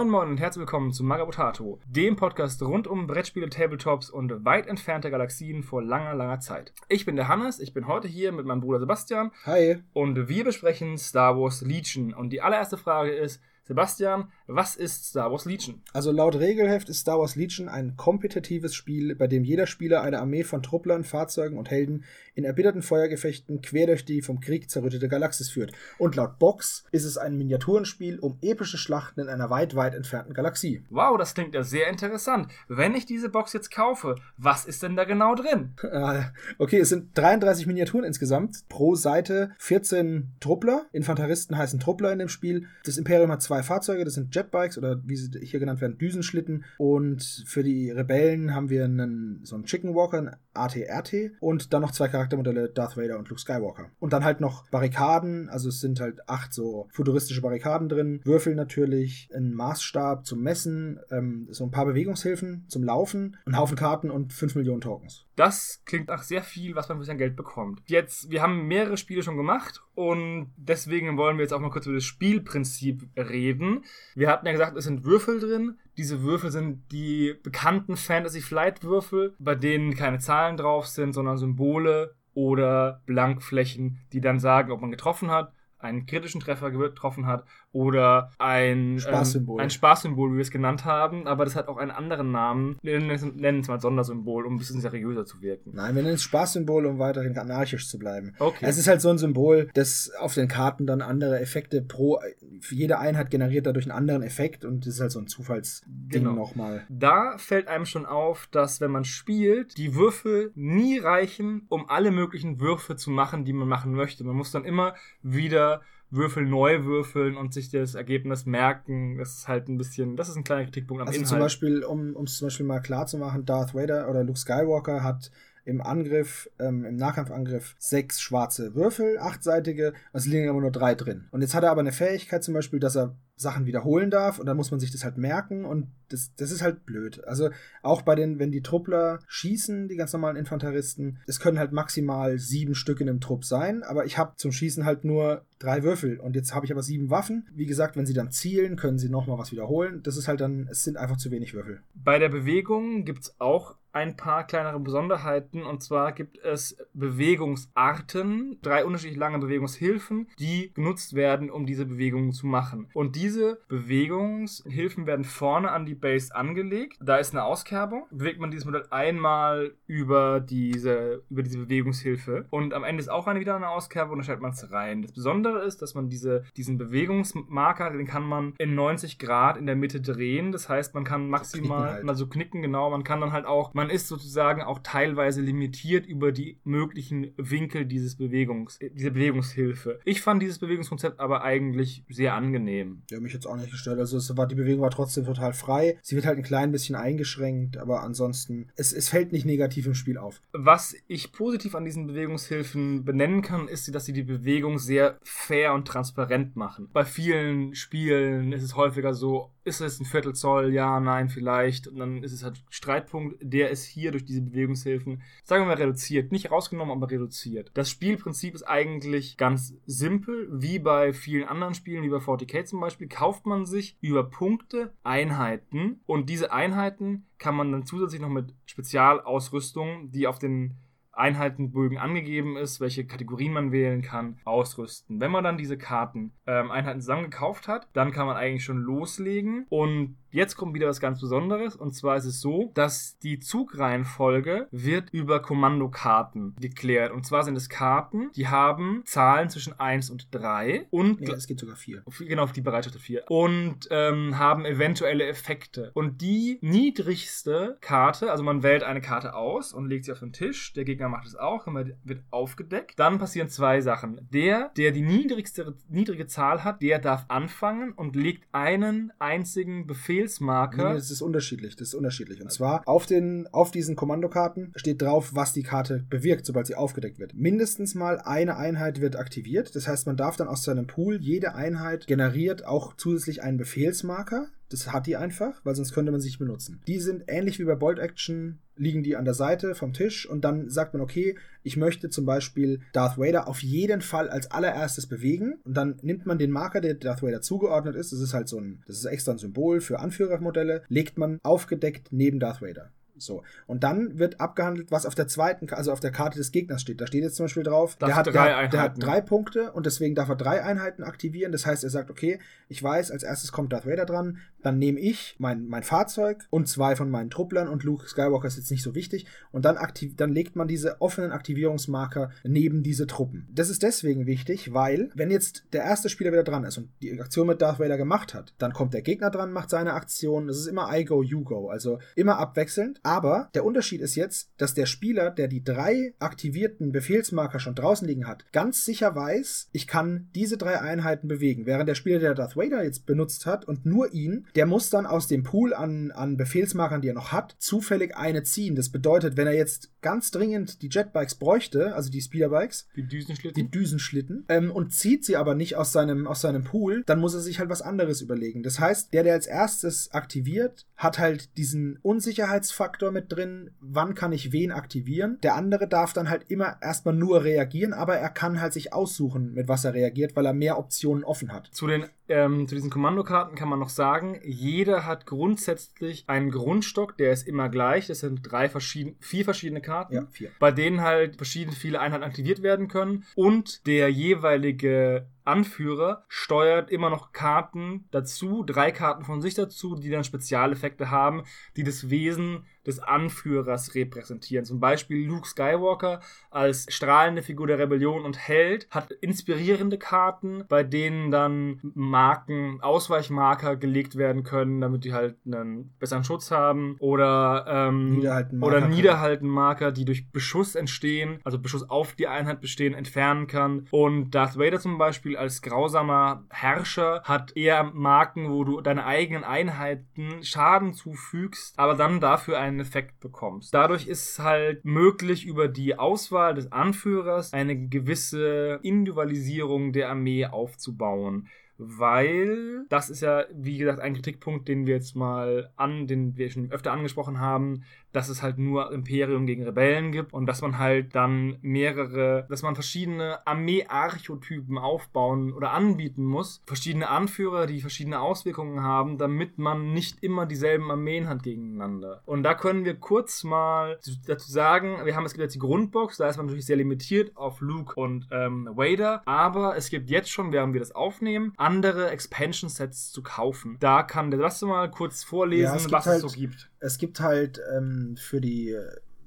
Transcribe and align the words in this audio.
Moin 0.00 0.08
Moin 0.08 0.28
und 0.30 0.40
herzlich 0.40 0.60
willkommen 0.60 0.92
zu 0.92 1.04
Magabotato, 1.04 1.78
dem 1.86 2.16
Podcast 2.16 2.62
rund 2.62 2.86
um 2.86 3.06
Brettspiele, 3.06 3.50
Tabletops 3.50 4.08
und 4.08 4.46
weit 4.46 4.66
entfernte 4.66 5.10
Galaxien 5.10 5.62
vor 5.62 5.82
langer, 5.82 6.14
langer 6.14 6.40
Zeit. 6.40 6.72
Ich 6.88 7.04
bin 7.04 7.16
der 7.16 7.28
Hannes, 7.28 7.60
ich 7.60 7.74
bin 7.74 7.86
heute 7.86 8.08
hier 8.08 8.32
mit 8.32 8.46
meinem 8.46 8.62
Bruder 8.62 8.80
Sebastian 8.80 9.30
Hi. 9.44 9.82
und 9.92 10.26
wir 10.30 10.44
besprechen 10.44 10.96
Star 10.96 11.38
Wars 11.38 11.60
Legion. 11.60 12.14
Und 12.14 12.30
die 12.30 12.40
allererste 12.40 12.78
Frage 12.78 13.10
ist, 13.10 13.42
Sebastian, 13.64 14.32
was 14.52 14.76
ist 14.76 15.06
Star 15.06 15.30
Wars 15.30 15.44
Legion? 15.44 15.82
Also 15.92 16.10
laut 16.10 16.36
Regelheft 16.36 16.88
ist 16.88 17.00
Star 17.00 17.18
Wars 17.18 17.36
Legion 17.36 17.68
ein 17.68 17.96
kompetitives 17.96 18.74
Spiel, 18.74 19.14
bei 19.14 19.26
dem 19.26 19.44
jeder 19.44 19.66
Spieler 19.66 20.02
eine 20.02 20.18
Armee 20.18 20.44
von 20.44 20.62
Trupplern, 20.62 21.04
Fahrzeugen 21.04 21.56
und 21.56 21.70
Helden 21.70 22.04
in 22.34 22.44
erbitterten 22.44 22.82
Feuergefechten 22.82 23.60
quer 23.60 23.86
durch 23.86 24.04
die 24.04 24.22
vom 24.22 24.40
Krieg 24.40 24.70
zerrüttete 24.70 25.08
Galaxis 25.08 25.50
führt. 25.50 25.72
Und 25.98 26.16
laut 26.16 26.38
Box 26.38 26.84
ist 26.90 27.04
es 27.04 27.18
ein 27.18 27.36
Miniaturenspiel 27.36 28.18
um 28.18 28.38
epische 28.40 28.78
Schlachten 28.78 29.20
in 29.20 29.28
einer 29.28 29.50
weit, 29.50 29.76
weit 29.76 29.94
entfernten 29.94 30.34
Galaxie. 30.34 30.82
Wow, 30.90 31.18
das 31.18 31.34
klingt 31.34 31.54
ja 31.54 31.62
sehr 31.62 31.88
interessant. 31.88 32.48
Wenn 32.68 32.94
ich 32.94 33.06
diese 33.06 33.28
Box 33.28 33.52
jetzt 33.52 33.70
kaufe, 33.70 34.16
was 34.36 34.64
ist 34.64 34.82
denn 34.82 34.96
da 34.96 35.04
genau 35.04 35.34
drin? 35.34 35.74
Äh, 35.82 36.22
okay, 36.58 36.78
es 36.80 36.88
sind 36.88 37.16
33 37.16 37.66
Miniaturen 37.66 38.04
insgesamt, 38.04 38.68
pro 38.68 38.94
Seite 38.94 39.50
14 39.58 40.32
Truppler. 40.40 40.86
Infanteristen 40.92 41.56
heißen 41.56 41.80
Truppler 41.80 42.12
in 42.12 42.18
dem 42.18 42.28
Spiel. 42.28 42.66
Das 42.84 42.98
Imperium 42.98 43.30
hat 43.30 43.42
zwei 43.42 43.62
Fahrzeuge, 43.62 44.04
das 44.04 44.14
sind 44.14 44.34
Jetbikes 44.40 44.78
oder 44.78 45.00
wie 45.04 45.16
sie 45.16 45.30
hier 45.40 45.60
genannt 45.60 45.80
werden, 45.80 45.98
Düsenschlitten. 45.98 46.64
Und 46.78 47.22
für 47.46 47.62
die 47.62 47.90
Rebellen 47.90 48.54
haben 48.54 48.70
wir 48.70 48.84
einen, 48.84 49.40
so 49.44 49.54
einen 49.54 49.64
Chicken 49.64 49.94
Walker, 49.94 50.38
AT-RT 50.54 51.32
und 51.40 51.72
dann 51.72 51.82
noch 51.82 51.92
zwei 51.92 52.08
Charaktermodelle, 52.08 52.68
Darth 52.70 52.96
Vader 52.96 53.18
und 53.18 53.28
Luke 53.28 53.40
Skywalker. 53.40 53.90
Und 53.98 54.12
dann 54.12 54.24
halt 54.24 54.40
noch 54.40 54.68
Barrikaden, 54.70 55.48
also 55.48 55.68
es 55.68 55.80
sind 55.80 56.00
halt 56.00 56.28
acht 56.28 56.52
so 56.52 56.88
futuristische 56.92 57.40
Barrikaden 57.40 57.88
drin, 57.88 58.20
Würfel 58.24 58.54
natürlich, 58.54 59.28
ein 59.34 59.52
Maßstab 59.52 60.26
zum 60.26 60.42
Messen, 60.42 61.00
ähm, 61.10 61.48
so 61.50 61.64
ein 61.64 61.70
paar 61.70 61.86
Bewegungshilfen 61.86 62.64
zum 62.68 62.82
Laufen, 62.82 63.36
ein 63.46 63.56
Haufen 63.56 63.76
Karten 63.76 64.10
und 64.10 64.32
5 64.32 64.54
Millionen 64.56 64.80
Tokens. 64.80 65.26
Das 65.36 65.82
klingt 65.86 66.08
nach 66.08 66.22
sehr 66.22 66.42
viel, 66.42 66.74
was 66.74 66.88
man 66.88 66.98
für 66.98 67.04
sein 67.04 67.16
Geld 67.16 67.34
bekommt. 67.34 67.82
Jetzt, 67.86 68.30
wir 68.30 68.42
haben 68.42 68.66
mehrere 68.66 68.96
Spiele 68.96 69.22
schon 69.22 69.36
gemacht 69.36 69.82
und 69.94 70.52
deswegen 70.56 71.16
wollen 71.16 71.38
wir 71.38 71.44
jetzt 71.44 71.52
auch 71.52 71.60
mal 71.60 71.70
kurz 71.70 71.86
über 71.86 71.94
das 71.94 72.04
Spielprinzip 72.04 73.08
reden. 73.16 73.84
Wir 74.14 74.28
hatten 74.28 74.46
ja 74.46 74.52
gesagt, 74.52 74.76
es 74.76 74.84
sind 74.84 75.04
Würfel 75.04 75.40
drin. 75.40 75.78
Diese 75.96 76.22
Würfel 76.22 76.50
sind 76.50 76.90
die 76.92 77.34
bekannten 77.42 77.96
Fantasy 77.96 78.40
Flight 78.40 78.84
Würfel, 78.84 79.34
bei 79.38 79.54
denen 79.54 79.94
keine 79.94 80.18
Zahlen 80.18 80.56
drauf 80.56 80.86
sind, 80.86 81.12
sondern 81.12 81.38
Symbole 81.38 82.14
oder 82.34 83.02
Blankflächen, 83.06 83.98
die 84.12 84.20
dann 84.20 84.38
sagen, 84.38 84.72
ob 84.72 84.80
man 84.80 84.90
getroffen 84.90 85.30
hat, 85.30 85.52
einen 85.78 86.06
kritischen 86.06 86.40
Treffer 86.40 86.70
getroffen 86.70 87.26
hat 87.26 87.44
oder 87.72 88.30
ein 88.38 88.98
Spaßsymbol. 88.98 89.60
Ähm, 89.60 89.64
ein 89.64 89.70
Spaßsymbol, 89.70 90.32
wie 90.32 90.36
wir 90.36 90.42
es 90.42 90.50
genannt 90.50 90.84
haben, 90.84 91.26
aber 91.26 91.44
das 91.44 91.56
hat 91.56 91.68
auch 91.68 91.76
einen 91.76 91.90
anderen 91.90 92.32
Namen. 92.32 92.76
Wir 92.82 92.98
nennen 93.00 93.60
es 93.60 93.68
mal 93.68 93.80
Sondersymbol, 93.80 94.46
um 94.46 94.54
ein 94.54 94.58
bisschen 94.58 94.80
seriöser 94.80 95.24
zu 95.24 95.40
wirken. 95.40 95.72
Nein, 95.74 95.94
wir 95.94 96.02
nennen 96.02 96.14
es 96.14 96.22
Spaßsymbol, 96.22 96.86
um 96.86 96.98
weiterhin 96.98 97.36
anarchisch 97.38 97.88
zu 97.88 97.98
bleiben. 97.98 98.34
Okay. 98.38 98.64
Es 98.68 98.76
ist 98.78 98.88
halt 98.88 99.00
so 99.00 99.10
ein 99.10 99.18
Symbol, 99.18 99.68
das 99.74 100.10
auf 100.18 100.34
den 100.34 100.48
Karten 100.48 100.86
dann 100.86 101.00
andere 101.00 101.40
Effekte 101.40 101.82
pro 101.82 102.18
für 102.60 102.74
jede 102.74 102.98
Einheit 102.98 103.30
generiert 103.30 103.66
dadurch 103.66 103.86
einen 103.86 103.96
anderen 103.96 104.22
Effekt 104.22 104.64
und 104.64 104.86
das 104.86 104.94
ist 104.94 105.00
halt 105.00 105.12
so 105.12 105.18
ein 105.20 105.26
Zufallsding 105.26 105.90
Genau. 106.08 106.32
nochmal. 106.32 106.84
Da 106.88 107.38
fällt 107.38 107.68
einem 107.68 107.86
schon 107.86 108.04
auf, 108.06 108.48
dass 108.50 108.80
wenn 108.80 108.90
man 108.90 109.04
spielt, 109.04 109.78
die 109.78 109.94
Würfel 109.94 110.52
nie 110.54 110.98
reichen, 110.98 111.66
um 111.68 111.88
alle 111.88 112.10
möglichen 112.10 112.60
Würfe 112.60 112.96
zu 112.96 113.10
machen, 113.10 113.44
die 113.44 113.52
man 113.52 113.68
machen 113.68 113.92
möchte. 113.92 114.24
Man 114.24 114.36
muss 114.36 114.50
dann 114.50 114.64
immer 114.64 114.94
wieder 115.22 115.82
Würfel 116.10 116.44
neu 116.44 116.84
würfeln 116.84 117.36
und 117.36 117.54
sich 117.54 117.70
das 117.70 117.94
Ergebnis 117.94 118.46
merken. 118.46 119.16
Das 119.18 119.36
ist 119.36 119.48
halt 119.48 119.68
ein 119.68 119.78
bisschen, 119.78 120.16
das 120.16 120.28
ist 120.28 120.36
ein 120.36 120.44
kleiner 120.44 120.64
Kritikpunkt 120.64 121.02
am 121.02 121.08
Also 121.08 121.18
Inhalt. 121.18 121.28
zum 121.28 121.38
Beispiel, 121.38 121.84
um 121.84 122.16
es 122.24 122.38
zum 122.38 122.46
Beispiel 122.46 122.66
mal 122.66 122.80
klar 122.80 123.06
zu 123.06 123.18
machen, 123.18 123.44
Darth 123.46 123.74
Vader 123.74 124.08
oder 124.10 124.24
Luke 124.24 124.38
Skywalker 124.38 125.02
hat 125.04 125.30
im 125.64 125.80
Angriff, 125.80 126.50
ähm, 126.58 126.84
im 126.84 126.96
Nahkampfangriff 126.96 127.76
sechs 127.78 128.20
schwarze 128.20 128.74
Würfel, 128.74 129.18
achtseitige, 129.18 129.92
es 130.12 130.26
liegen 130.26 130.48
aber 130.48 130.60
nur 130.60 130.72
drei 130.72 130.94
drin. 130.94 131.28
Und 131.30 131.42
jetzt 131.42 131.54
hat 131.54 131.62
er 131.62 131.70
aber 131.70 131.80
eine 131.80 131.92
Fähigkeit 131.92 132.42
zum 132.42 132.54
Beispiel, 132.54 132.80
dass 132.80 132.96
er 132.96 133.14
Sachen 133.40 133.66
wiederholen 133.66 134.10
darf 134.10 134.38
und 134.38 134.46
dann 134.46 134.56
muss 134.56 134.70
man 134.70 134.80
sich 134.80 134.90
das 134.90 135.02
halt 135.02 135.16
merken 135.16 135.64
und 135.64 135.88
das, 136.10 136.34
das 136.36 136.50
ist 136.50 136.60
halt 136.60 136.84
blöd. 136.84 137.24
Also 137.24 137.50
auch 137.82 138.02
bei 138.02 138.14
den, 138.14 138.38
wenn 138.38 138.52
die 138.52 138.62
Truppler 138.62 139.20
schießen, 139.28 139.88
die 139.88 139.96
ganz 139.96 140.12
normalen 140.12 140.36
Infanteristen, 140.36 141.18
es 141.26 141.40
können 141.40 141.58
halt 141.58 141.72
maximal 141.72 142.38
sieben 142.38 142.74
Stück 142.74 143.00
in 143.00 143.08
einem 143.08 143.20
Trupp 143.20 143.44
sein, 143.44 143.82
aber 143.82 144.04
ich 144.04 144.18
habe 144.18 144.34
zum 144.36 144.52
Schießen 144.52 144.84
halt 144.84 145.04
nur 145.04 145.44
drei 145.58 145.82
Würfel 145.82 146.20
und 146.20 146.36
jetzt 146.36 146.54
habe 146.54 146.66
ich 146.66 146.72
aber 146.72 146.82
sieben 146.82 147.08
Waffen. 147.08 147.48
Wie 147.54 147.66
gesagt, 147.66 147.96
wenn 147.96 148.06
sie 148.06 148.14
dann 148.14 148.30
zielen, 148.30 148.76
können 148.76 148.98
sie 148.98 149.08
nochmal 149.08 149.38
was 149.38 149.52
wiederholen. 149.52 150.02
Das 150.02 150.16
ist 150.16 150.28
halt 150.28 150.40
dann, 150.40 150.68
es 150.70 150.84
sind 150.84 150.96
einfach 150.96 151.16
zu 151.16 151.30
wenig 151.30 151.54
Würfel. 151.54 151.80
Bei 151.94 152.18
der 152.18 152.28
Bewegung 152.28 153.04
gibt 153.04 153.22
es 153.22 153.34
auch 153.40 153.74
ein 153.92 154.16
paar 154.16 154.46
kleinere 154.46 154.80
Besonderheiten. 154.80 155.62
Und 155.62 155.82
zwar 155.82 156.12
gibt 156.12 156.38
es 156.38 156.76
Bewegungsarten, 156.94 158.58
drei 158.62 158.84
unterschiedlich 158.84 159.18
lange 159.18 159.38
Bewegungshilfen, 159.38 160.28
die 160.38 160.72
genutzt 160.74 161.14
werden, 161.14 161.50
um 161.50 161.66
diese 161.66 161.86
Bewegungen 161.86 162.32
zu 162.32 162.46
machen. 162.46 162.88
Und 162.94 163.16
diese 163.16 163.60
Bewegungshilfen 163.68 165.06
werden 165.06 165.24
vorne 165.24 165.70
an 165.70 165.86
die 165.86 165.94
Base 165.94 166.34
angelegt. 166.34 166.98
Da 167.00 167.16
ist 167.16 167.32
eine 167.32 167.44
Auskerbung. 167.44 168.06
Bewegt 168.10 168.40
man 168.40 168.50
dieses 168.50 168.64
Modell 168.64 168.86
einmal 168.90 169.74
über 169.86 170.40
diese, 170.40 171.22
über 171.30 171.42
diese 171.42 171.58
Bewegungshilfe. 171.58 172.46
Und 172.50 172.74
am 172.74 172.84
Ende 172.84 173.00
ist 173.00 173.08
auch 173.08 173.26
eine 173.26 173.40
wieder 173.40 173.56
eine 173.56 173.68
Auskerbung 173.68 174.12
und 174.12 174.18
dann 174.18 174.24
stellt 174.24 174.40
man 174.40 174.52
es 174.52 174.70
rein. 174.70 175.02
Das 175.02 175.12
Besondere 175.12 175.64
ist, 175.64 175.82
dass 175.82 175.94
man 175.94 176.08
diese, 176.08 176.44
diesen 176.56 176.78
Bewegungsmarker, 176.78 177.90
den 177.90 178.06
kann 178.06 178.22
man 178.22 178.54
in 178.58 178.74
90 178.74 179.18
Grad 179.18 179.56
in 179.56 179.66
der 179.66 179.76
Mitte 179.76 180.00
drehen. 180.00 180.52
Das 180.52 180.68
heißt, 180.68 180.94
man 180.94 181.04
kann 181.04 181.28
maximal, 181.28 181.80
knicken 181.80 181.94
halt. 181.94 182.08
also 182.08 182.26
knicken, 182.28 182.62
genau. 182.62 182.90
Man 182.90 183.04
kann 183.04 183.20
dann 183.20 183.32
halt 183.32 183.46
auch, 183.46 183.74
man 183.80 183.88
ist 183.88 184.08
sozusagen 184.08 184.60
auch 184.60 184.80
teilweise 184.82 185.40
limitiert 185.40 186.04
über 186.04 186.32
die 186.32 186.60
möglichen 186.64 187.32
Winkel 187.38 187.86
dieses 187.86 188.16
Bewegungs, 188.16 188.78
dieser 188.78 189.08
Bewegungshilfe. 189.08 190.00
Ich 190.04 190.20
fand 190.20 190.42
dieses 190.42 190.58
Bewegungskonzept 190.58 191.18
aber 191.18 191.42
eigentlich 191.42 192.04
sehr 192.10 192.34
angenehm. 192.34 193.04
Die 193.08 193.16
haben 193.16 193.22
mich 193.22 193.32
jetzt 193.32 193.46
auch 193.46 193.56
nicht 193.56 193.70
gestört. 193.70 193.98
Also 193.98 194.18
es 194.18 194.36
war, 194.36 194.46
die 194.46 194.54
Bewegung 194.54 194.82
war 194.82 194.90
trotzdem 194.90 195.24
total 195.24 195.54
frei. 195.54 195.98
Sie 196.02 196.14
wird 196.14 196.26
halt 196.26 196.36
ein 196.36 196.44
klein 196.44 196.72
bisschen 196.72 196.94
eingeschränkt, 196.94 197.78
aber 197.78 198.02
ansonsten, 198.02 198.68
es, 198.76 198.92
es 198.92 199.08
fällt 199.08 199.32
nicht 199.32 199.46
negativ 199.46 199.86
im 199.86 199.94
Spiel 199.94 200.18
auf. 200.18 200.42
Was 200.52 200.94
ich 201.08 201.32
positiv 201.32 201.74
an 201.74 201.86
diesen 201.86 202.06
Bewegungshilfen 202.06 203.06
benennen 203.06 203.40
kann, 203.40 203.66
ist, 203.66 203.94
dass 203.94 204.04
sie 204.04 204.12
die 204.12 204.24
Bewegung 204.24 204.78
sehr 204.78 205.18
fair 205.22 205.72
und 205.72 205.88
transparent 205.88 206.54
machen. 206.54 206.90
Bei 206.92 207.06
vielen 207.06 207.74
Spielen 207.74 208.52
ist 208.52 208.62
es 208.62 208.76
häufiger 208.76 209.14
so, 209.14 209.52
ist 209.64 209.80
es 209.80 210.00
ein 210.00 210.06
Viertel 210.06 210.34
Zoll, 210.34 210.72
ja, 210.72 211.00
nein, 211.00 211.28
vielleicht. 211.28 211.86
Und 211.86 211.98
dann 211.98 212.22
ist 212.22 212.32
es 212.32 212.42
halt 212.42 212.62
Streitpunkt, 212.70 213.36
der 213.40 213.70
ist 213.70 213.84
hier 213.84 214.10
durch 214.10 214.24
diese 214.24 214.42
Bewegungshilfen, 214.42 215.22
sagen 215.44 215.62
wir 215.64 215.68
mal, 215.68 215.76
reduziert. 215.76 216.32
Nicht 216.32 216.50
rausgenommen, 216.50 216.96
aber 216.96 217.10
reduziert. 217.10 217.70
Das 217.74 217.90
Spielprinzip 217.90 218.54
ist 218.54 218.62
eigentlich 218.62 219.36
ganz 219.36 219.74
simpel, 219.86 220.48
wie 220.50 220.78
bei 220.78 221.12
vielen 221.12 221.46
anderen 221.46 221.74
Spielen, 221.74 222.02
wie 222.02 222.08
bei 222.08 222.18
40k 222.18 222.64
zum 222.64 222.80
Beispiel, 222.80 223.08
kauft 223.08 223.46
man 223.46 223.66
sich 223.66 223.96
über 224.00 224.24
Punkte 224.24 224.92
Einheiten 225.02 226.00
und 226.06 226.30
diese 226.30 226.52
Einheiten 226.52 227.26
kann 227.38 227.54
man 227.54 227.72
dann 227.72 227.86
zusätzlich 227.86 228.20
noch 228.20 228.28
mit 228.28 228.54
Spezialausrüstung, 228.66 230.10
die 230.10 230.26
auf 230.26 230.38
den 230.38 230.76
Einheitenbögen 231.12 231.98
angegeben 231.98 232.56
ist, 232.56 232.80
welche 232.80 233.06
Kategorien 233.06 233.52
man 233.52 233.72
wählen 233.72 234.02
kann, 234.02 234.38
ausrüsten. 234.44 235.20
Wenn 235.20 235.30
man 235.30 235.44
dann 235.44 235.58
diese 235.58 235.76
Karten 235.76 236.32
ähm, 236.46 236.70
Einheiten 236.70 237.00
zusammen 237.00 237.24
gekauft 237.24 237.68
hat, 237.68 237.88
dann 237.92 238.12
kann 238.12 238.26
man 238.26 238.36
eigentlich 238.36 238.64
schon 238.64 238.78
loslegen. 238.78 239.66
Und 239.68 240.16
jetzt 240.30 240.56
kommt 240.56 240.74
wieder 240.74 240.88
was 240.88 241.00
ganz 241.00 241.20
Besonderes. 241.20 241.76
Und 241.76 241.92
zwar 241.92 242.16
ist 242.16 242.24
es 242.24 242.40
so, 242.40 242.70
dass 242.74 243.18
die 243.18 243.38
Zugreihenfolge 243.38 244.68
wird 244.70 245.10
über 245.10 245.40
Kommandokarten 245.42 246.56
geklärt. 246.60 247.12
Und 247.12 247.26
zwar 247.26 247.44
sind 247.44 247.56
es 247.56 247.68
Karten, 247.68 248.30
die 248.36 248.48
haben 248.48 249.02
Zahlen 249.04 249.50
zwischen 249.50 249.78
1 249.78 250.10
und 250.10 250.28
3 250.32 250.86
und 250.90 251.20
Nee, 251.20 251.30
es 251.30 251.46
gibt 251.46 251.60
sogar 251.60 251.76
vier. 251.76 252.02
Genau, 252.20 252.44
auf 252.44 252.52
die 252.52 252.60
Bereitschaft 252.60 252.94
der 252.94 253.02
4. 253.02 253.24
Und 253.28 253.88
ähm, 253.90 254.38
haben 254.38 254.64
eventuelle 254.64 255.26
Effekte. 255.26 255.90
Und 255.94 256.20
die 256.22 256.58
niedrigste 256.62 257.78
Karte, 257.80 258.30
also 258.30 258.42
man 258.42 258.62
wählt 258.62 258.82
eine 258.82 259.00
Karte 259.00 259.34
aus 259.34 259.72
und 259.72 259.88
legt 259.88 260.04
sie 260.04 260.12
auf 260.12 260.20
den 260.20 260.32
Tisch. 260.32 260.72
Der 260.72 260.84
Gegner 260.84 261.08
macht 261.08 261.26
es 261.26 261.36
auch, 261.36 261.66
wird 261.66 262.22
aufgedeckt. 262.30 262.98
Dann 262.98 263.18
passieren 263.18 263.48
zwei 263.48 263.80
Sachen. 263.80 264.28
Der, 264.32 264.70
der 264.76 264.92
die 264.92 265.02
niedrigste, 265.02 265.76
niedrige 265.88 266.26
Zahl 266.26 266.64
hat, 266.64 266.82
der 266.82 266.98
darf 266.98 267.24
anfangen 267.28 267.92
und 267.92 268.16
legt 268.16 268.46
einen 268.52 269.12
einzigen 269.18 269.86
Nee, 270.20 270.26
Befehlsmarker. 270.26 270.94
das 270.94 271.10
ist 271.10 271.22
unterschiedlich. 271.22 271.76
Das 271.76 271.88
ist 271.88 271.94
unterschiedlich. 271.94 272.40
Und 272.40 272.52
zwar 272.52 272.82
auf, 272.86 273.06
den, 273.06 273.48
auf 273.52 273.70
diesen 273.70 273.96
Kommandokarten 273.96 274.72
steht 274.76 275.02
drauf, 275.02 275.30
was 275.34 275.52
die 275.52 275.62
Karte 275.62 276.04
bewirkt, 276.08 276.46
sobald 276.46 276.66
sie 276.66 276.74
aufgedeckt 276.74 277.18
wird. 277.18 277.34
Mindestens 277.34 277.94
mal 277.94 278.18
eine 278.18 278.56
Einheit 278.56 279.00
wird 279.00 279.16
aktiviert. 279.16 279.74
Das 279.74 279.88
heißt, 279.88 280.06
man 280.06 280.16
darf 280.16 280.36
dann 280.36 280.48
aus 280.48 280.62
seinem 280.62 280.86
Pool, 280.86 281.18
jede 281.20 281.54
Einheit 281.54 282.06
generiert 282.06 282.66
auch 282.66 282.94
zusätzlich 282.96 283.42
einen 283.42 283.58
Befehlsmarker. 283.58 284.48
Das 284.68 284.92
hat 284.92 285.06
die 285.06 285.16
einfach, 285.16 285.60
weil 285.64 285.74
sonst 285.74 285.92
könnte 285.92 286.12
man 286.12 286.20
sie 286.20 286.28
nicht 286.28 286.38
benutzen. 286.38 286.80
Die 286.86 287.00
sind 287.00 287.24
ähnlich 287.26 287.58
wie 287.58 287.64
bei 287.64 287.74
Bolt 287.74 287.98
Action 287.98 288.60
liegen 288.80 289.02
die 289.02 289.16
an 289.16 289.24
der 289.24 289.34
Seite 289.34 289.74
vom 289.74 289.92
Tisch 289.92 290.28
und 290.28 290.42
dann 290.44 290.70
sagt 290.70 290.94
man, 290.94 291.02
okay, 291.02 291.36
ich 291.62 291.76
möchte 291.76 292.08
zum 292.08 292.24
Beispiel 292.24 292.80
Darth 292.92 293.18
Vader 293.18 293.46
auf 293.46 293.62
jeden 293.62 294.00
Fall 294.00 294.30
als 294.30 294.50
allererstes 294.50 295.06
bewegen. 295.06 295.60
Und 295.64 295.76
dann 295.76 295.98
nimmt 296.02 296.26
man 296.26 296.38
den 296.38 296.50
Marker, 296.50 296.80
der 296.80 296.94
Darth 296.94 297.22
Vader 297.22 297.42
zugeordnet 297.42 297.94
ist, 297.94 298.12
das 298.12 298.20
ist 298.20 298.34
halt 298.34 298.48
so 298.48 298.58
ein, 298.58 298.82
das 298.86 298.96
ist 298.96 299.04
extra 299.04 299.32
ein 299.32 299.38
Symbol 299.38 299.80
für 299.80 300.00
Anführermodelle, 300.00 300.82
legt 300.88 301.18
man 301.18 301.38
aufgedeckt 301.42 302.08
neben 302.10 302.40
Darth 302.40 302.62
Vader. 302.62 302.90
So. 303.22 303.42
Und 303.66 303.84
dann 303.84 304.18
wird 304.18 304.40
abgehandelt, 304.40 304.90
was 304.90 305.06
auf 305.06 305.14
der 305.14 305.28
zweiten, 305.28 305.68
also 305.70 305.92
auf 305.92 306.00
der 306.00 306.10
Karte 306.10 306.38
des 306.38 306.52
Gegners 306.52 306.80
steht. 306.82 307.00
Da 307.00 307.06
steht 307.06 307.22
jetzt 307.22 307.36
zum 307.36 307.44
Beispiel 307.44 307.62
drauf, 307.62 307.96
der 307.96 308.16
hat, 308.16 308.26
der, 308.26 308.34
hat, 308.34 308.72
der 308.72 308.82
hat, 308.82 309.02
drei 309.02 309.20
Punkte 309.20 309.72
und 309.72 309.86
deswegen 309.86 310.14
darf 310.14 310.28
er 310.28 310.36
drei 310.36 310.62
Einheiten 310.62 311.02
aktivieren. 311.02 311.52
Das 311.52 311.66
heißt, 311.66 311.84
er 311.84 311.90
sagt, 311.90 312.10
okay, 312.10 312.38
ich 312.68 312.82
weiß, 312.82 313.10
als 313.10 313.22
erstes 313.22 313.52
kommt 313.52 313.72
Darth 313.72 313.86
Vader 313.86 314.06
dran, 314.06 314.38
dann 314.62 314.78
nehme 314.78 315.00
ich 315.00 315.36
mein, 315.38 315.66
mein 315.66 315.82
Fahrzeug 315.82 316.46
und 316.50 316.68
zwei 316.68 316.96
von 316.96 317.10
meinen 317.10 317.30
Trupplern 317.30 317.68
und 317.68 317.84
Luke 317.84 318.06
Skywalker 318.06 318.48
ist 318.48 318.56
jetzt 318.56 318.70
nicht 318.70 318.82
so 318.82 318.94
wichtig 318.94 319.26
und 319.52 319.64
dann, 319.64 319.76
aktiv, 319.76 320.14
dann 320.16 320.32
legt 320.32 320.56
man 320.56 320.68
diese 320.68 321.00
offenen 321.00 321.32
Aktivierungsmarker 321.32 322.30
neben 322.44 322.82
diese 322.82 323.06
Truppen. 323.06 323.48
Das 323.52 323.70
ist 323.70 323.82
deswegen 323.82 324.26
wichtig, 324.26 324.72
weil, 324.72 325.10
wenn 325.14 325.30
jetzt 325.30 325.64
der 325.72 325.82
erste 325.82 326.08
Spieler 326.08 326.32
wieder 326.32 326.44
dran 326.44 326.64
ist 326.64 326.78
und 326.78 326.90
die 327.02 327.18
Aktion 327.20 327.46
mit 327.46 327.62
Darth 327.62 327.78
Vader 327.78 327.96
gemacht 327.96 328.34
hat, 328.34 328.54
dann 328.58 328.72
kommt 328.72 328.94
der 328.94 329.02
Gegner 329.02 329.30
dran, 329.30 329.52
macht 329.52 329.70
seine 329.70 329.94
Aktion. 329.94 330.46
Das 330.46 330.58
ist 330.58 330.66
immer 330.66 330.88
I 330.92 331.04
go, 331.04 331.22
you 331.22 331.42
go, 331.42 331.68
also 331.68 331.98
immer 332.14 332.38
abwechselnd. 332.38 333.00
Aber 333.10 333.50
der 333.54 333.64
Unterschied 333.64 334.02
ist 334.02 334.14
jetzt, 334.14 334.52
dass 334.56 334.72
der 334.72 334.86
Spieler, 334.86 335.32
der 335.32 335.48
die 335.48 335.64
drei 335.64 336.14
aktivierten 336.20 336.92
Befehlsmarker 336.92 337.58
schon 337.58 337.74
draußen 337.74 338.06
liegen 338.06 338.28
hat, 338.28 338.44
ganz 338.52 338.84
sicher 338.84 339.16
weiß, 339.16 339.68
ich 339.72 339.88
kann 339.88 340.28
diese 340.36 340.56
drei 340.56 340.80
Einheiten 340.80 341.26
bewegen. 341.26 341.66
Während 341.66 341.88
der 341.88 341.96
Spieler, 341.96 342.20
der 342.20 342.34
Darth 342.34 342.56
Vader 342.56 342.84
jetzt 342.84 343.06
benutzt 343.06 343.46
hat 343.46 343.64
und 343.64 343.84
nur 343.84 344.12
ihn, 344.12 344.46
der 344.54 344.66
muss 344.66 344.90
dann 344.90 345.06
aus 345.06 345.26
dem 345.26 345.42
Pool 345.42 345.74
an, 345.74 346.12
an 346.12 346.36
Befehlsmarkern, 346.36 347.02
die 347.02 347.08
er 347.08 347.14
noch 347.14 347.32
hat, 347.32 347.56
zufällig 347.58 348.16
eine 348.16 348.44
ziehen. 348.44 348.76
Das 348.76 348.90
bedeutet, 348.90 349.36
wenn 349.36 349.48
er 349.48 349.54
jetzt 349.54 349.90
ganz 350.02 350.30
dringend 350.30 350.82
die 350.82 350.88
Jetbikes 350.88 351.34
bräuchte, 351.34 351.94
also 351.94 352.10
die 352.10 352.20
Speederbikes, 352.20 352.88
die 352.96 353.06
Düsenschlitten, 353.06 353.62
die 353.62 353.70
Düsenschlitten 353.70 354.44
ähm, 354.48 354.70
und 354.70 354.92
zieht 354.92 355.24
sie 355.24 355.36
aber 355.36 355.54
nicht 355.54 355.76
aus 355.76 355.92
seinem, 355.92 356.26
aus 356.26 356.40
seinem 356.40 356.64
Pool, 356.64 357.02
dann 357.06 357.20
muss 357.20 357.34
er 357.34 357.40
sich 357.40 357.58
halt 357.58 357.70
was 357.70 357.82
anderes 357.82 358.20
überlegen. 358.20 358.62
Das 358.62 358.80
heißt, 358.80 359.12
der, 359.12 359.24
der 359.24 359.34
als 359.34 359.46
erstes 359.46 360.12
aktiviert, 360.12 360.86
hat 360.96 361.18
halt 361.18 361.56
diesen 361.56 361.98
Unsicherheitsfaktor 362.02 363.10
mit 363.10 363.32
drin, 363.32 363.70
wann 363.80 364.14
kann 364.14 364.32
ich 364.32 364.52
wen 364.52 364.70
aktivieren. 364.70 365.38
Der 365.42 365.54
andere 365.54 365.88
darf 365.88 366.12
dann 366.12 366.28
halt 366.28 366.44
immer 366.48 366.76
erstmal 366.82 367.14
nur 367.14 367.44
reagieren, 367.44 367.94
aber 367.94 368.16
er 368.16 368.28
kann 368.28 368.60
halt 368.60 368.72
sich 368.72 368.92
aussuchen, 368.92 369.54
mit 369.54 369.68
was 369.68 369.84
er 369.84 369.94
reagiert, 369.94 370.36
weil 370.36 370.46
er 370.46 370.52
mehr 370.52 370.78
Optionen 370.78 371.24
offen 371.24 371.52
hat. 371.52 371.68
Zu, 371.72 371.86
den, 371.86 372.04
ähm, 372.28 372.68
zu 372.68 372.74
diesen 372.74 372.90
Kommandokarten 372.90 373.56
kann 373.56 373.68
man 373.68 373.78
noch 373.78 373.88
sagen, 373.88 374.40
jeder 374.44 375.06
hat 375.06 375.26
grundsätzlich 375.26 376.24
einen 376.26 376.50
Grundstock, 376.50 377.16
der 377.16 377.32
ist 377.32 377.48
immer 377.48 377.68
gleich. 377.68 378.06
Das 378.06 378.20
sind 378.20 378.40
drei 378.42 378.68
verschiedene, 378.68 379.16
vier 379.20 379.44
verschiedene 379.44 379.80
Karten, 379.80 379.89
Ja, 380.10 380.26
vier. 380.30 380.50
bei 380.58 380.70
denen 380.70 381.00
halt 381.00 381.36
verschiedene 381.36 381.76
viele 381.76 382.00
Einheiten 382.00 382.24
aktiviert 382.24 382.62
werden 382.62 382.88
können. 382.88 383.24
Und 383.34 383.86
der 383.86 384.10
jeweilige 384.10 385.26
Anführer 385.44 386.24
steuert 386.28 386.90
immer 386.90 387.10
noch 387.10 387.32
Karten 387.32 388.04
dazu, 388.10 388.62
drei 388.64 388.90
Karten 388.90 389.24
von 389.24 389.40
sich 389.40 389.54
dazu, 389.54 389.96
die 389.96 390.10
dann 390.10 390.24
Spezialeffekte 390.24 391.10
haben, 391.10 391.44
die 391.76 391.84
das 391.84 392.10
Wesen 392.10 392.64
des 392.86 392.98
Anführers 392.98 393.94
repräsentieren. 393.94 394.64
Zum 394.64 394.80
Beispiel 394.80 395.26
Luke 395.26 395.46
Skywalker 395.46 396.20
als 396.50 396.86
strahlende 396.88 397.42
Figur 397.42 397.66
der 397.66 397.78
Rebellion 397.78 398.24
und 398.24 398.38
Held 398.38 398.88
hat 398.90 399.10
inspirierende 399.10 399.98
Karten, 399.98 400.64
bei 400.68 400.82
denen 400.82 401.30
dann 401.30 401.80
Marken, 401.82 402.80
Ausweichmarker 402.80 403.76
gelegt 403.76 404.16
werden 404.16 404.42
können, 404.44 404.80
damit 404.80 405.04
die 405.04 405.12
halt 405.12 405.36
einen 405.44 405.90
besseren 405.98 406.24
Schutz 406.24 406.50
haben. 406.50 406.96
Oder, 407.00 407.66
ähm, 407.68 408.16
Niederhaltenmarker 408.16 408.76
oder. 408.76 408.88
Niederhaltenmarker, 408.88 409.92
die 409.92 410.04
durch 410.04 410.30
Beschuss 410.30 410.74
entstehen, 410.74 411.38
also 411.44 411.58
Beschuss 411.58 411.88
auf 411.88 412.14
die 412.14 412.28
Einheit 412.28 412.60
bestehen, 412.60 412.94
entfernen 412.94 413.46
kann. 413.46 413.86
Und 413.90 414.30
Darth 414.30 414.58
Vader 414.58 414.80
zum 414.80 414.96
Beispiel 414.98 415.29
als 415.36 415.62
grausamer 415.62 416.44
Herrscher 416.50 417.22
hat 417.24 417.56
eher 417.56 417.84
Marken, 417.84 418.50
wo 418.50 418.64
du 418.64 418.80
deine 418.80 419.04
eigenen 419.04 419.44
Einheiten 419.44 420.42
Schaden 420.42 420.94
zufügst, 420.94 421.78
aber 421.78 421.94
dann 421.94 422.20
dafür 422.20 422.58
einen 422.58 422.80
Effekt 422.80 423.20
bekommst. 423.20 423.74
Dadurch 423.74 424.06
ist 424.06 424.38
halt 424.38 424.84
möglich, 424.84 425.46
über 425.46 425.68
die 425.68 425.98
Auswahl 425.98 426.54
des 426.54 426.72
Anführers 426.72 427.52
eine 427.52 427.88
gewisse 427.88 428.80
Individualisierung 428.82 429.92
der 429.92 430.10
Armee 430.10 430.46
aufzubauen. 430.46 431.48
Weil 431.82 432.84
das 432.90 433.08
ist 433.08 433.22
ja, 433.22 433.44
wie 433.54 433.78
gesagt, 433.78 434.00
ein 434.00 434.12
Kritikpunkt, 434.12 434.68
den 434.68 434.86
wir 434.86 434.94
jetzt 434.94 435.16
mal 435.16 435.70
an, 435.76 436.06
den 436.06 436.36
wir 436.36 436.50
schon 436.50 436.70
öfter 436.70 436.92
angesprochen 436.92 437.40
haben, 437.40 437.84
dass 438.12 438.28
es 438.28 438.42
halt 438.42 438.58
nur 438.58 438.92
Imperium 438.92 439.46
gegen 439.46 439.62
Rebellen 439.64 440.12
gibt 440.12 440.32
und 440.32 440.46
dass 440.46 440.62
man 440.62 440.78
halt 440.78 441.14
dann 441.14 441.58
mehrere, 441.62 442.46
dass 442.48 442.62
man 442.62 442.74
verschiedene 442.74 443.46
Armee-Archetypen 443.46 444.78
aufbauen 444.78 445.52
oder 445.52 445.72
anbieten 445.72 446.24
muss. 446.24 446.62
Verschiedene 446.66 447.08
Anführer, 447.08 447.66
die 447.66 447.80
verschiedene 447.80 448.20
Auswirkungen 448.20 448.82
haben, 448.82 449.18
damit 449.18 449.58
man 449.58 449.92
nicht 449.92 450.22
immer 450.22 450.46
dieselben 450.46 450.90
Armeen 450.90 451.28
hat 451.28 451.42
gegeneinander. 451.42 452.22
Und 452.26 452.42
da 452.42 452.54
können 452.54 452.84
wir 452.84 452.96
kurz 452.96 453.44
mal 453.44 453.98
dazu 454.26 454.50
sagen, 454.50 454.98
wir 455.04 455.16
haben 455.16 455.24
es 455.26 455.32
gibt 455.32 455.42
jetzt 455.42 455.54
die 455.54 455.58
Grundbox, 455.60 456.16
da 456.16 456.28
ist 456.28 456.36
man 456.36 456.46
natürlich 456.46 456.66
sehr 456.66 456.76
limitiert 456.76 457.36
auf 457.36 457.60
Luke 457.60 457.94
und 457.98 458.26
ähm, 458.30 458.68
Vader, 458.74 459.22
aber 459.26 459.76
es 459.76 459.90
gibt 459.90 460.10
jetzt 460.10 460.30
schon, 460.30 460.52
während 460.52 460.72
wir 460.72 460.80
das 460.80 460.92
aufnehmen, 460.92 461.52
andere 461.56 462.10
Expansion-Sets 462.10 463.10
zu 463.12 463.22
kaufen. 463.22 463.76
Da 463.80 464.02
kann 464.02 464.30
der, 464.30 464.40
lass 464.40 464.60
du 464.60 464.66
mal 464.66 464.90
kurz 464.90 465.22
vorlesen, 465.24 465.64
Ja, 465.64 465.76
es 465.76 465.92
was 465.92 466.06
halt- 466.06 466.24
es 466.24 466.32
so 466.32 466.38
gibt. 466.38 466.70
Es 466.82 466.96
gibt 466.96 467.20
halt 467.20 467.60
ähm, 467.76 467.99
für 468.16 468.40
die 468.40 468.76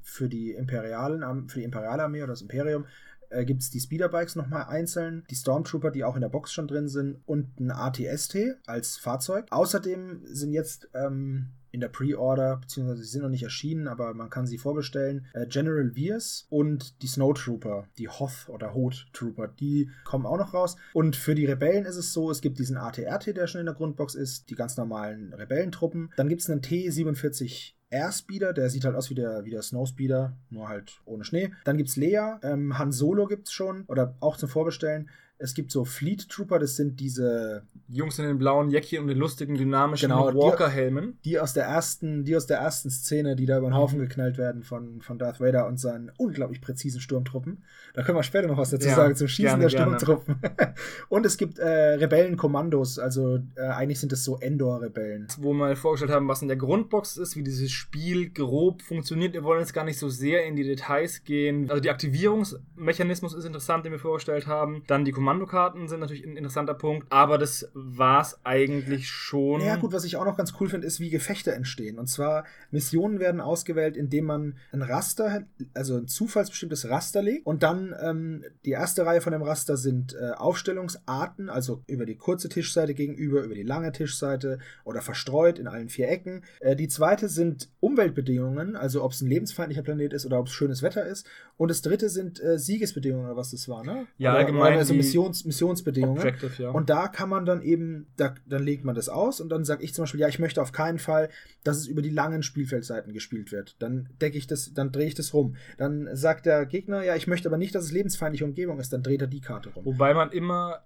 für 0.01 0.27
die 0.27 0.51
imperialen 0.51 1.47
für 1.47 1.59
die 1.59 1.65
imperiale 1.65 2.03
Armee 2.03 2.21
oder 2.21 2.33
das 2.33 2.41
Imperium 2.41 2.85
äh, 3.33 3.45
gibt 3.45 3.61
es 3.61 3.69
die 3.69 3.79
Speederbikes 3.79 4.35
nochmal 4.35 4.65
einzeln, 4.65 5.23
die 5.29 5.35
Stormtrooper, 5.35 5.91
die 5.91 6.03
auch 6.03 6.15
in 6.15 6.21
der 6.21 6.29
Box 6.29 6.53
schon 6.53 6.67
drin 6.67 6.87
sind 6.87 7.21
und 7.25 7.59
ein 7.59 7.71
ATST 7.71 8.37
als 8.65 8.97
Fahrzeug. 8.97 9.47
Außerdem 9.49 10.21
sind 10.25 10.53
jetzt 10.53 10.89
ähm, 10.93 11.49
in 11.71 11.79
der 11.79 11.89
Pre-Order, 11.89 12.57
beziehungsweise 12.57 13.01
sie 13.01 13.09
sind 13.09 13.23
noch 13.23 13.29
nicht 13.29 13.43
erschienen, 13.43 13.87
aber 13.87 14.13
man 14.13 14.29
kann 14.29 14.45
sie 14.45 14.59
vorbestellen. 14.59 15.25
Äh, 15.33 15.47
General 15.47 15.95
Veers 15.95 16.45
und 16.49 17.01
die 17.01 17.07
Snowtrooper, 17.07 17.87
die 17.97 18.07
Hoth 18.07 18.47
oder 18.47 18.75
Hoth 18.75 19.07
Trooper, 19.11 19.47
die 19.47 19.89
kommen 20.05 20.27
auch 20.27 20.37
noch 20.37 20.53
raus. 20.53 20.75
Und 20.93 21.15
für 21.15 21.33
die 21.33 21.45
Rebellen 21.45 21.85
ist 21.85 21.97
es 21.97 22.13
so, 22.13 22.29
es 22.29 22.41
gibt 22.41 22.59
diesen 22.59 22.77
ATRT, 22.77 23.35
der 23.35 23.47
schon 23.47 23.59
in 23.59 23.65
der 23.65 23.75
Grundbox 23.75 24.13
ist, 24.13 24.51
die 24.51 24.55
ganz 24.55 24.77
normalen 24.77 25.33
Rebellentruppen. 25.33 26.12
Dann 26.15 26.29
gibt 26.29 26.41
es 26.41 26.50
einen 26.50 26.62
T-47 26.62 27.74
Airspeeder, 27.93 28.53
der 28.53 28.69
sieht 28.69 28.85
halt 28.85 28.95
aus 28.95 29.09
wie 29.09 29.15
der, 29.15 29.45
wie 29.45 29.51
der 29.51 29.62
Snowspeeder, 29.62 30.33
nur 30.50 30.67
halt 30.67 31.00
ohne 31.05 31.23
Schnee. 31.23 31.51
Dann 31.63 31.77
gibt's 31.77 31.95
Leia, 31.95 32.39
ähm, 32.43 32.77
Han 32.79 32.91
Solo 32.91 33.27
gibt's 33.27 33.53
schon, 33.53 33.83
oder 33.88 34.15
auch 34.19 34.35
zum 34.38 34.50
Vorbestellen. 34.50 35.09
Es 35.39 35.53
gibt 35.55 35.71
so 35.71 35.83
Fleet 35.83 36.29
Trooper, 36.29 36.57
das 36.59 36.75
sind 36.77 36.99
diese, 37.01 37.63
Die 37.89 37.97
Jungs 37.97 38.17
in 38.17 38.25
den 38.25 38.37
blauen 38.37 38.69
Jäckchen 38.69 39.01
und 39.01 39.07
den 39.07 39.17
lustigen, 39.17 39.55
dynamischen 39.55 40.09
Genau, 40.09 40.31
die- 40.31 40.37
Walker-Helmen. 40.37 41.17
die 41.25 41.37
aus 41.39 41.53
der 41.53 41.65
ersten, 41.65 42.23
die 42.23 42.35
aus 42.37 42.45
der 42.45 42.59
ersten 42.59 42.89
Szene, 42.89 43.35
die 43.35 43.45
da 43.45 43.57
über 43.57 43.67
den 43.69 43.75
Haufen 43.75 43.99
geknallt 43.99 44.37
werden 44.37 44.63
von, 44.63 45.01
von 45.01 45.17
Darth 45.17 45.41
Vader 45.41 45.67
und 45.67 45.79
seinen 45.79 46.11
unglaublich 46.17 46.61
präzisen 46.61 47.01
Sturmtruppen. 47.01 47.63
Da 47.93 48.03
können 48.03 48.17
wir 48.17 48.23
später 48.23 48.47
noch 48.47 48.57
was 48.57 48.69
dazu 48.69 48.87
Ja, 48.87 48.95
sagen 48.95 49.15
zum 49.15 49.27
Schießen 49.27 49.59
gerne, 49.59 49.63
der. 49.63 49.69
Sturmtruppen. 49.69 50.35
und 51.09 51.25
es 51.25 51.35
gibt 51.37 51.59
äh, 51.59 51.67
Rebellenkommandos, 51.95 52.97
also 52.99 53.39
äh, 53.55 53.61
eigentlich 53.63 53.99
sind 53.99 54.13
es 54.13 54.23
so 54.23 54.37
Endor-Rebellen. 54.39 55.27
wo 55.39 55.49
wir 55.49 55.55
mal 55.55 55.75
vorgestellt 55.75 56.11
haben, 56.11 56.27
was 56.29 56.41
in 56.41 56.47
der 56.47 56.57
Grundbox 56.57 57.17
ist, 57.17 57.35
wie 57.35 57.43
dieses 57.43 57.71
Spiel 57.71 58.29
grob 58.29 58.81
funktioniert. 58.81 59.33
Wir 59.33 59.43
wollen 59.43 59.59
jetzt 59.59 59.73
gar 59.73 59.83
nicht 59.83 59.99
so 59.99 60.07
sehr 60.09 60.45
in 60.45 60.55
die 60.55 60.63
Details 60.63 61.23
gehen. 61.25 61.69
Also 61.69 61.81
die 61.81 61.89
Aktivierungsmechanismus 61.89 63.33
ist 63.33 63.45
interessant, 63.45 63.85
den 63.85 63.91
wir 63.91 63.99
vorgestellt 63.99 64.47
haben. 64.47 64.83
Dann 64.87 65.03
die 65.05 65.11
Kommandokarten 65.24 65.88
sind 65.88 66.01
natürlich 66.01 66.25
ein 66.25 66.36
interessanter 66.36 66.74
Punkt. 66.74 67.08
Aber 67.10 67.38
das 67.38 67.72
war's 67.74 68.42
eigentlich 68.44 69.08
schon. 69.08 69.62
Ja, 69.62 69.77
gut, 69.77 69.94
was 69.94 70.03
ich 70.03 70.18
auch 70.18 70.25
noch 70.25 70.36
ganz 70.36 70.53
cool 70.60 70.68
finde, 70.68 70.86
ist, 70.86 71.00
wie 71.00 71.10
Gefechte 71.10 71.53
entstehen. 71.53 71.98
Und 71.98 72.08
zwar, 72.08 72.44
Missionen 72.72 73.22
werden 73.22 73.39
ausgewählt, 73.39 73.96
indem 73.96 74.25
man 74.25 74.58
ein 74.74 74.82
Raster, 74.82 75.46
also 75.74 75.96
ein 75.96 76.10
zufallsbestimmtes 76.10 76.89
Raster 76.89 77.22
legt. 77.22 77.46
Und 77.46 77.63
dann 77.63 77.96
ähm, 78.01 78.44
die 78.65 78.72
erste 78.72 79.06
Reihe 79.06 79.22
von 79.22 79.32
dem 79.32 79.44
Raster 79.44 79.77
sind 79.77 80.13
äh, 80.13 80.32
Aufstellungsarten, 80.32 81.50
also 81.50 81.84
über 81.88 82.06
die 82.06 82.18
kurze 82.18 82.50
Tischseite 82.50 82.94
gegenüber, 82.94 83.44
über 83.44 83.56
die 83.56 83.63
lange 83.63 83.94
Tischseite 83.94 84.60
oder 84.84 85.01
verstreut 85.01 85.58
in 85.58 85.68
allen 85.68 85.88
vier 85.88 86.10
Ecken. 86.10 86.44
Äh, 86.60 86.75
die 86.75 86.89
zweite 86.89 87.30
sind 87.30 87.70
Umweltbedingungen, 87.80 88.75
also 88.75 89.01
ob 89.01 89.13
es 89.13 89.22
ein 89.22 89.30
lebensfeindlicher 89.30 89.84
Planet 89.84 90.12
ist 90.12 90.25
oder 90.25 90.38
ob 90.42 90.48
es 90.48 90.53
schönes 90.53 90.82
Wetter 90.82 91.06
ist. 91.06 91.25
Und 91.56 91.70
das 91.70 91.82
dritte 91.82 92.10
sind 92.10 92.44
äh, 92.44 92.60
Siegesbedingungen 92.60 93.27
oder 93.27 93.38
was 93.38 93.51
das 93.51 93.70
war, 93.70 93.86
ne? 93.86 94.06
Ja, 94.18 94.32
oder, 94.32 94.39
allgemein 94.39 94.74
oder 94.74 94.80
also 94.80 94.94
die 94.94 95.12
Missions, 95.13 95.46
Missionsbedingungen. 95.46 96.17
Objective, 96.17 96.62
ja. 96.62 96.70
Und 96.72 96.89
da 96.89 97.08
kann 97.08 97.29
man 97.29 97.46
dann 97.46 97.62
eben, 97.62 98.08
da, 98.17 98.34
dann 98.48 98.63
legt 98.63 98.84
man 98.84 98.96
das 98.96 99.10
aus 99.10 99.39
und 99.39 99.50
dann 99.50 99.63
sage 99.63 99.84
ich 99.84 99.93
zum 99.93 100.03
Beispiel, 100.03 100.20
ja, 100.20 100.27
ich 100.27 100.39
möchte 100.39 100.62
auf 100.62 100.72
keinen 100.72 101.00
Fall, 101.00 101.29
dass 101.63 101.77
es 101.77 101.88
über 101.88 102.01
die 102.01 102.10
langen 102.10 102.43
Spielfeldseiten 102.43 103.13
gespielt 103.13 103.51
wird. 103.51 103.82
Dann 103.82 104.10
decke 104.22 104.38
ich 104.38 104.48
das, 104.48 104.74
dann 104.74 104.91
drehe 104.91 105.08
ich 105.08 105.15
das 105.15 105.34
rum. 105.34 105.55
Dann 105.77 106.10
sagt 106.15 106.46
der 106.46 106.65
Gegner, 106.65 107.03
ja, 107.03 107.15
ich 107.15 107.27
möchte 107.27 107.48
aber 107.48 107.58
nicht, 107.58 107.75
dass 107.75 107.86
es 107.86 107.91
lebensfeindliche 107.91 108.46
Umgebung 108.46 108.79
ist, 108.79 108.91
dann 108.91 109.03
dreht 109.03 109.22
er 109.22 109.27
die 109.27 109.41
Karte 109.41 109.70
rum. 109.70 109.86
Wobei 109.86 110.13
man 110.13 110.32
immer 110.32 110.84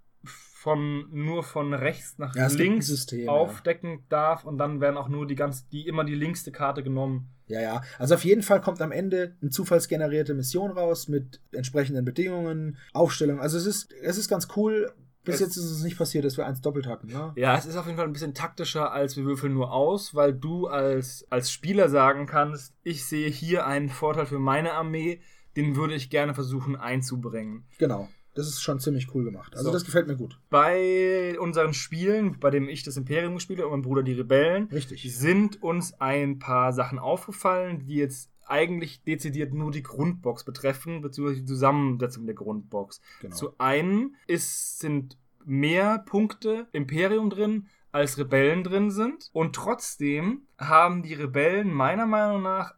von 0.59 1.05
nur 1.11 1.43
von 1.43 1.73
rechts 1.73 2.17
nach 2.17 2.35
Ja, 2.35 2.47
links 2.47 2.87
System, 2.87 3.25
ja. 3.25 3.31
aufdecken 3.31 4.03
darf 4.09 4.43
und 4.43 4.57
dann 4.57 4.81
werden 4.81 4.97
auch 4.97 5.07
nur 5.07 5.27
die 5.27 5.35
ganz, 5.35 5.67
die 5.69 5.87
immer 5.87 6.03
die 6.03 6.15
linkste 6.15 6.51
Karte 6.51 6.81
genommen. 6.83 7.29
Ja, 7.47 7.61
ja. 7.61 7.81
Also 7.99 8.15
auf 8.15 8.25
jeden 8.25 8.41
Fall 8.41 8.59
kommt 8.59 8.81
am 8.81 8.91
Ende 8.91 9.35
eine 9.41 9.51
zufallsgenerierte 9.51 10.33
Mission 10.33 10.71
raus 10.71 11.07
mit 11.07 11.39
entsprechenden 11.51 12.03
Bedingungen, 12.05 12.77
Aufstellung. 12.93 13.39
Also 13.39 13.57
es 13.57 13.65
ist, 13.65 13.93
es 14.01 14.17
ist 14.17 14.27
ganz 14.29 14.47
cool. 14.55 14.91
Bis 15.23 15.35
Es- 15.35 15.41
jetzt 15.41 15.57
ist 15.57 15.65
es 15.71 15.83
nicht 15.83 15.97
passiert, 15.97 16.25
dass 16.25 16.37
wir 16.37 16.45
eins 16.47 16.61
doppelt 16.61 16.87
hatten. 16.87 17.07
Ne? 17.07 17.33
Ja, 17.35 17.55
es 17.57 17.65
ist 17.65 17.75
auf 17.77 17.85
jeden 17.85 17.97
Fall 17.97 18.07
ein 18.07 18.13
bisschen 18.13 18.33
taktischer, 18.33 18.91
als 18.91 19.15
wir 19.15 19.25
würfeln 19.25 19.53
nur 19.53 19.71
aus, 19.71 20.15
weil 20.15 20.33
du 20.33 20.67
als, 20.67 21.25
als 21.29 21.51
Spieler 21.51 21.87
sagen 21.89 22.25
kannst, 22.25 22.73
ich 22.83 23.05
sehe 23.05 23.29
hier 23.29 23.67
einen 23.67 23.89
Vorteil 23.89 24.25
für 24.25 24.39
meine 24.39 24.73
Armee, 24.73 25.21
den 25.55 25.75
würde 25.75 25.95
ich 25.95 26.09
gerne 26.09 26.33
versuchen 26.33 26.75
einzubringen. 26.75 27.65
Genau. 27.77 28.09
Das 28.38 28.48
ist 28.48 28.62
schon 28.62 28.79
ziemlich 28.79 29.13
cool 29.15 29.24
gemacht. 29.24 29.53
Also 29.56 29.65
So. 29.70 29.74
das 29.74 29.84
gefällt 29.84 30.08
mir 30.08 30.15
gut. 30.15 30.39
Bei 30.50 31.38
unseren 31.39 31.74
Spielen, 31.74 32.39
bei 32.39 32.50
dem 32.51 32.70
ich 32.70 32.84
das 32.84 32.96
Imperium 32.98 33.34
gespielt 33.36 33.60
habe 33.60 33.70
und 33.70 33.79
mein 33.79 33.82
Bruder 33.82 34.03
die 34.03 34.13
Rebellen, 34.13 34.67
Richtig. 34.72 35.03
sind 35.17 35.62
uns 35.63 36.00
ein 36.00 36.38
paar 36.39 36.72
Sachen 36.72 37.00
aufgefallen, 37.00 37.86
die 37.86 37.96
jetzt 37.96 38.29
eigentlich 38.46 39.03
dezidiert 39.03 39.53
nur 39.53 39.72
die 39.72 39.84
Grundbox 39.84 40.46
betreffen, 40.46 41.01
beziehungsweise 41.01 41.41
die 41.41 41.48
Zusammensetzung 41.48 42.25
der 42.25 42.36
Grundbox. 42.36 43.01
Genau. 43.22 43.36
Zu 43.36 43.58
einem 43.58 44.15
ist, 44.27 44.79
sind 44.79 45.17
mehr 45.44 46.00
Punkte 46.00 46.67
Imperium 46.72 47.29
drin, 47.29 47.67
als 47.91 48.17
Rebellen 48.17 48.63
drin 48.63 48.91
sind. 48.91 49.29
Und 49.34 49.56
trotzdem 49.56 50.41
haben 50.58 51.03
die 51.03 51.13
Rebellen 51.13 51.74
meiner 51.74 52.06
Meinung 52.06 52.41
nach 52.44 52.75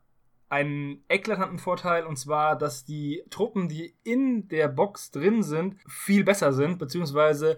einen 0.50 1.04
eklatanten 1.08 1.60
Vorteil, 1.60 2.06
und 2.06 2.18
zwar, 2.18 2.58
dass 2.58 2.84
die 2.84 3.24
Truppen, 3.30 3.70
die 3.70 3.96
in 4.04 4.48
der 4.48 4.68
Box 4.68 5.12
drin 5.12 5.44
sind, 5.44 5.76
viel 5.88 6.24
besser 6.24 6.54
sind, 6.54 6.80
beziehungsweise 6.80 7.58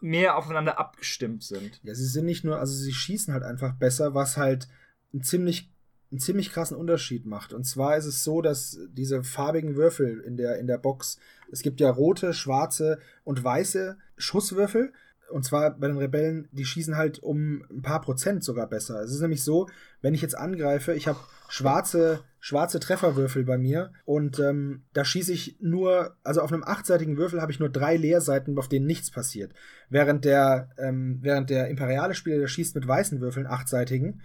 mehr 0.00 0.36
aufeinander 0.36 0.78
abgestimmt 0.78 1.44
sind. 1.44 1.80
Ja, 1.84 1.94
sie 1.94 2.06
sind 2.06 2.26
nicht 2.26 2.44
nur, 2.44 2.58
also 2.58 2.74
sie 2.74 2.92
schießen 2.92 3.32
halt 3.32 3.44
einfach 3.44 3.74
besser, 3.74 4.14
was 4.14 4.36
halt 4.36 4.68
einen 5.12 5.22
ziemlich, 5.22 5.70
einen 6.10 6.18
ziemlich 6.18 6.50
krassen 6.50 6.76
Unterschied 6.76 7.26
macht. 7.26 7.52
Und 7.52 7.64
zwar 7.64 7.96
ist 7.96 8.06
es 8.06 8.24
so, 8.24 8.42
dass 8.42 8.76
diese 8.88 9.22
farbigen 9.22 9.76
Würfel 9.76 10.18
in 10.20 10.36
der, 10.36 10.58
in 10.58 10.66
der 10.66 10.78
Box, 10.78 11.18
es 11.52 11.62
gibt 11.62 11.80
ja 11.80 11.90
rote, 11.90 12.34
schwarze 12.34 12.98
und 13.22 13.42
weiße 13.42 13.96
Schusswürfel. 14.16 14.92
Und 15.32 15.44
zwar 15.44 15.78
bei 15.78 15.88
den 15.88 15.96
Rebellen, 15.96 16.48
die 16.52 16.64
schießen 16.64 16.96
halt 16.96 17.22
um 17.22 17.64
ein 17.70 17.82
paar 17.82 18.00
Prozent 18.00 18.44
sogar 18.44 18.68
besser. 18.68 19.02
Es 19.02 19.12
ist 19.12 19.20
nämlich 19.20 19.42
so, 19.42 19.68
wenn 20.00 20.14
ich 20.14 20.22
jetzt 20.22 20.36
angreife, 20.36 20.94
ich 20.94 21.08
habe 21.08 21.18
schwarze, 21.48 22.20
schwarze 22.38 22.80
Trefferwürfel 22.80 23.44
bei 23.44 23.58
mir 23.58 23.92
und 24.04 24.38
ähm, 24.38 24.84
da 24.92 25.04
schieße 25.04 25.32
ich 25.32 25.56
nur, 25.60 26.16
also 26.22 26.40
auf 26.40 26.52
einem 26.52 26.64
achtseitigen 26.64 27.16
Würfel 27.16 27.40
habe 27.40 27.52
ich 27.52 27.60
nur 27.60 27.68
drei 27.68 27.96
Leerseiten, 27.96 28.56
auf 28.58 28.68
denen 28.68 28.86
nichts 28.86 29.10
passiert. 29.10 29.52
Während 29.88 30.24
der, 30.24 30.70
ähm, 30.78 31.18
während 31.22 31.50
der 31.50 31.68
imperiale 31.68 32.14
Spieler, 32.14 32.38
der 32.38 32.48
schießt 32.48 32.74
mit 32.74 32.86
weißen 32.86 33.20
Würfeln, 33.20 33.46
achtseitigen, 33.46 34.22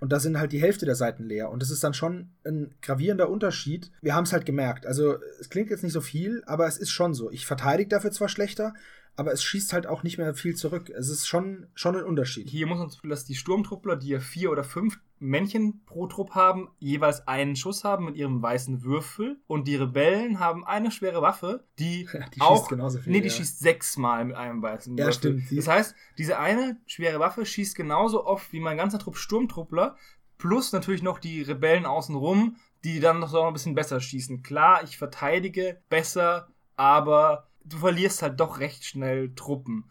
und 0.00 0.12
da 0.12 0.20
sind 0.20 0.38
halt 0.38 0.52
die 0.52 0.60
Hälfte 0.60 0.84
der 0.84 0.94
Seiten 0.94 1.24
leer. 1.24 1.50
Und 1.50 1.62
das 1.62 1.70
ist 1.70 1.82
dann 1.82 1.94
schon 1.94 2.30
ein 2.44 2.74
gravierender 2.82 3.30
Unterschied. 3.30 3.90
Wir 4.02 4.14
haben 4.14 4.24
es 4.24 4.32
halt 4.32 4.44
gemerkt. 4.44 4.86
Also, 4.86 5.16
es 5.40 5.48
klingt 5.48 5.70
jetzt 5.70 5.82
nicht 5.82 5.94
so 5.94 6.02
viel, 6.02 6.42
aber 6.46 6.66
es 6.66 6.76
ist 6.76 6.90
schon 6.90 7.14
so. 7.14 7.30
Ich 7.30 7.46
verteidige 7.46 7.88
dafür 7.88 8.10
zwar 8.10 8.28
schlechter, 8.28 8.74
aber 9.16 9.32
es 9.32 9.42
schießt 9.42 9.72
halt 9.72 9.86
auch 9.86 10.02
nicht 10.02 10.18
mehr 10.18 10.34
viel 10.34 10.54
zurück. 10.54 10.90
Es 10.90 11.08
ist 11.08 11.26
schon, 11.26 11.66
schon 11.74 11.96
ein 11.96 12.04
Unterschied. 12.04 12.48
Hier 12.50 12.66
muss 12.66 12.78
man 12.78 12.88
zum 12.90 12.96
Beispiel, 12.98 13.10
dass 13.10 13.24
die 13.24 13.34
Sturmtruppler, 13.34 13.96
die 13.96 14.08
ja 14.08 14.20
vier 14.20 14.50
oder 14.50 14.62
fünf 14.62 14.98
Männchen 15.18 15.82
pro 15.86 16.06
Trupp 16.06 16.34
haben, 16.34 16.68
jeweils 16.78 17.26
einen 17.26 17.56
Schuss 17.56 17.82
haben 17.84 18.04
mit 18.04 18.16
ihrem 18.16 18.42
weißen 18.42 18.82
Würfel. 18.84 19.38
Und 19.46 19.66
die 19.66 19.76
Rebellen 19.76 20.38
haben 20.38 20.66
eine 20.66 20.90
schwere 20.90 21.22
Waffe, 21.22 21.64
die, 21.78 22.06
Die 22.34 22.40
auch. 22.42 22.58
schießt 22.58 22.68
genauso 22.68 22.98
viel, 22.98 23.12
nee, 23.12 23.20
die 23.22 23.28
ja. 23.28 23.34
schießt 23.34 23.58
sechsmal 23.58 24.26
mit 24.26 24.36
einem 24.36 24.60
weißen 24.60 24.96
Ja, 24.98 25.06
Würfel. 25.06 25.14
stimmt. 25.40 25.58
Das 25.58 25.66
heißt, 25.68 25.94
diese 26.18 26.38
eine 26.38 26.76
schwere 26.86 27.18
Waffe 27.18 27.46
schießt 27.46 27.74
genauso 27.74 28.26
oft 28.26 28.52
wie 28.52 28.60
mein 28.60 28.76
ganzer 28.76 28.98
Trupp 28.98 29.16
Sturmtruppler. 29.16 29.96
Plus 30.36 30.72
natürlich 30.72 31.02
noch 31.02 31.18
die 31.18 31.40
Rebellen 31.40 31.86
außenrum, 31.86 32.56
die 32.84 33.00
dann 33.00 33.20
noch 33.20 33.30
so 33.30 33.42
ein 33.42 33.54
bisschen 33.54 33.74
besser 33.74 34.00
schießen. 34.00 34.42
Klar, 34.42 34.84
ich 34.84 34.98
verteidige 34.98 35.80
besser, 35.88 36.48
aber 36.76 37.48
du 37.68 37.78
verlierst 37.78 38.22
halt 38.22 38.40
doch 38.40 38.60
recht 38.60 38.84
schnell 38.84 39.34
Truppen. 39.34 39.84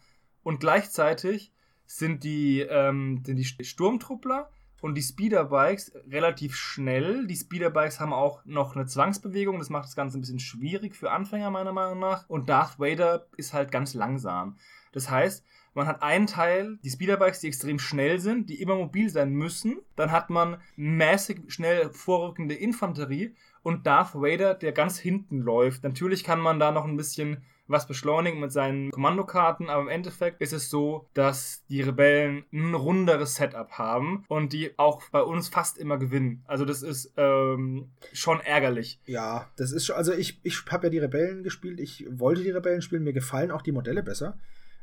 Und 0.43 0.59
gleichzeitig 0.59 1.51
sind 1.85 2.23
die, 2.23 2.61
ähm, 2.61 3.23
sind 3.25 3.37
die 3.37 3.45
Sturmtruppler 3.45 4.49
und 4.81 4.95
die 4.95 5.01
Speederbikes 5.01 5.93
relativ 6.09 6.55
schnell. 6.55 7.27
Die 7.27 7.35
Speederbikes 7.35 7.99
haben 7.99 8.13
auch 8.13 8.43
noch 8.45 8.75
eine 8.75 8.85
Zwangsbewegung, 8.85 9.59
das 9.59 9.69
macht 9.69 9.85
das 9.85 9.95
Ganze 9.95 10.17
ein 10.17 10.21
bisschen 10.21 10.39
schwierig 10.39 10.95
für 10.95 11.11
Anfänger 11.11 11.51
meiner 11.51 11.73
Meinung 11.73 11.99
nach. 11.99 12.29
Und 12.29 12.49
Darth 12.49 12.79
Vader 12.79 13.27
ist 13.37 13.53
halt 13.53 13.71
ganz 13.71 13.93
langsam. 13.93 14.57
Das 14.91 15.09
heißt, 15.09 15.43
man 15.73 15.87
hat 15.87 16.01
einen 16.03 16.27
Teil, 16.27 16.79
die 16.83 16.89
Speederbikes, 16.89 17.41
die 17.41 17.47
extrem 17.47 17.79
schnell 17.79 18.19
sind, 18.19 18.49
die 18.49 18.61
immer 18.61 18.75
mobil 18.75 19.09
sein 19.09 19.31
müssen. 19.31 19.77
Dann 19.95 20.11
hat 20.11 20.29
man 20.29 20.57
mäßig 20.77 21.51
schnell 21.51 21.89
vorrückende 21.91 22.55
Infanterie 22.55 23.35
und 23.61 23.85
Darth 23.85 24.15
Vader, 24.15 24.53
der 24.53 24.71
ganz 24.71 24.97
hinten 24.97 25.39
läuft. 25.39 25.83
Natürlich 25.83 26.23
kann 26.23 26.39
man 26.39 26.59
da 26.59 26.71
noch 26.71 26.85
ein 26.85 26.95
bisschen 26.95 27.43
was 27.67 27.87
beschleunigen 27.87 28.39
mit 28.39 28.51
seinen 28.51 28.91
Kommandokarten, 28.91 29.69
aber 29.69 29.81
im 29.81 29.87
Endeffekt 29.87 30.41
ist 30.41 30.53
es 30.53 30.69
so, 30.69 31.07
dass 31.13 31.65
die 31.67 31.81
Rebellen 31.81 32.45
ein 32.53 32.75
runderes 32.75 33.35
Setup 33.35 33.71
haben 33.71 34.23
und 34.27 34.53
die 34.53 34.77
auch 34.77 35.01
bei 35.11 35.21
uns 35.21 35.49
fast 35.49 35.77
immer 35.77 35.97
gewinnen. 35.97 36.43
Also 36.45 36.65
das 36.65 36.83
ist 36.83 37.13
ähm, 37.17 37.89
schon 38.13 38.39
ärgerlich. 38.39 38.99
Ja, 39.05 39.49
das 39.55 39.71
ist 39.71 39.85
schon, 39.85 39.95
also 39.95 40.13
ich, 40.13 40.39
ich 40.43 40.63
habe 40.69 40.87
ja 40.87 40.91
die 40.91 40.99
Rebellen 40.99 41.43
gespielt, 41.43 41.79
ich 41.79 42.05
wollte 42.09 42.43
die 42.43 42.51
Rebellen 42.51 42.81
spielen, 42.81 43.03
mir 43.03 43.13
gefallen 43.13 43.51
auch 43.51 43.61
die 43.61 43.71
Modelle 43.71 44.03
besser, 44.03 44.37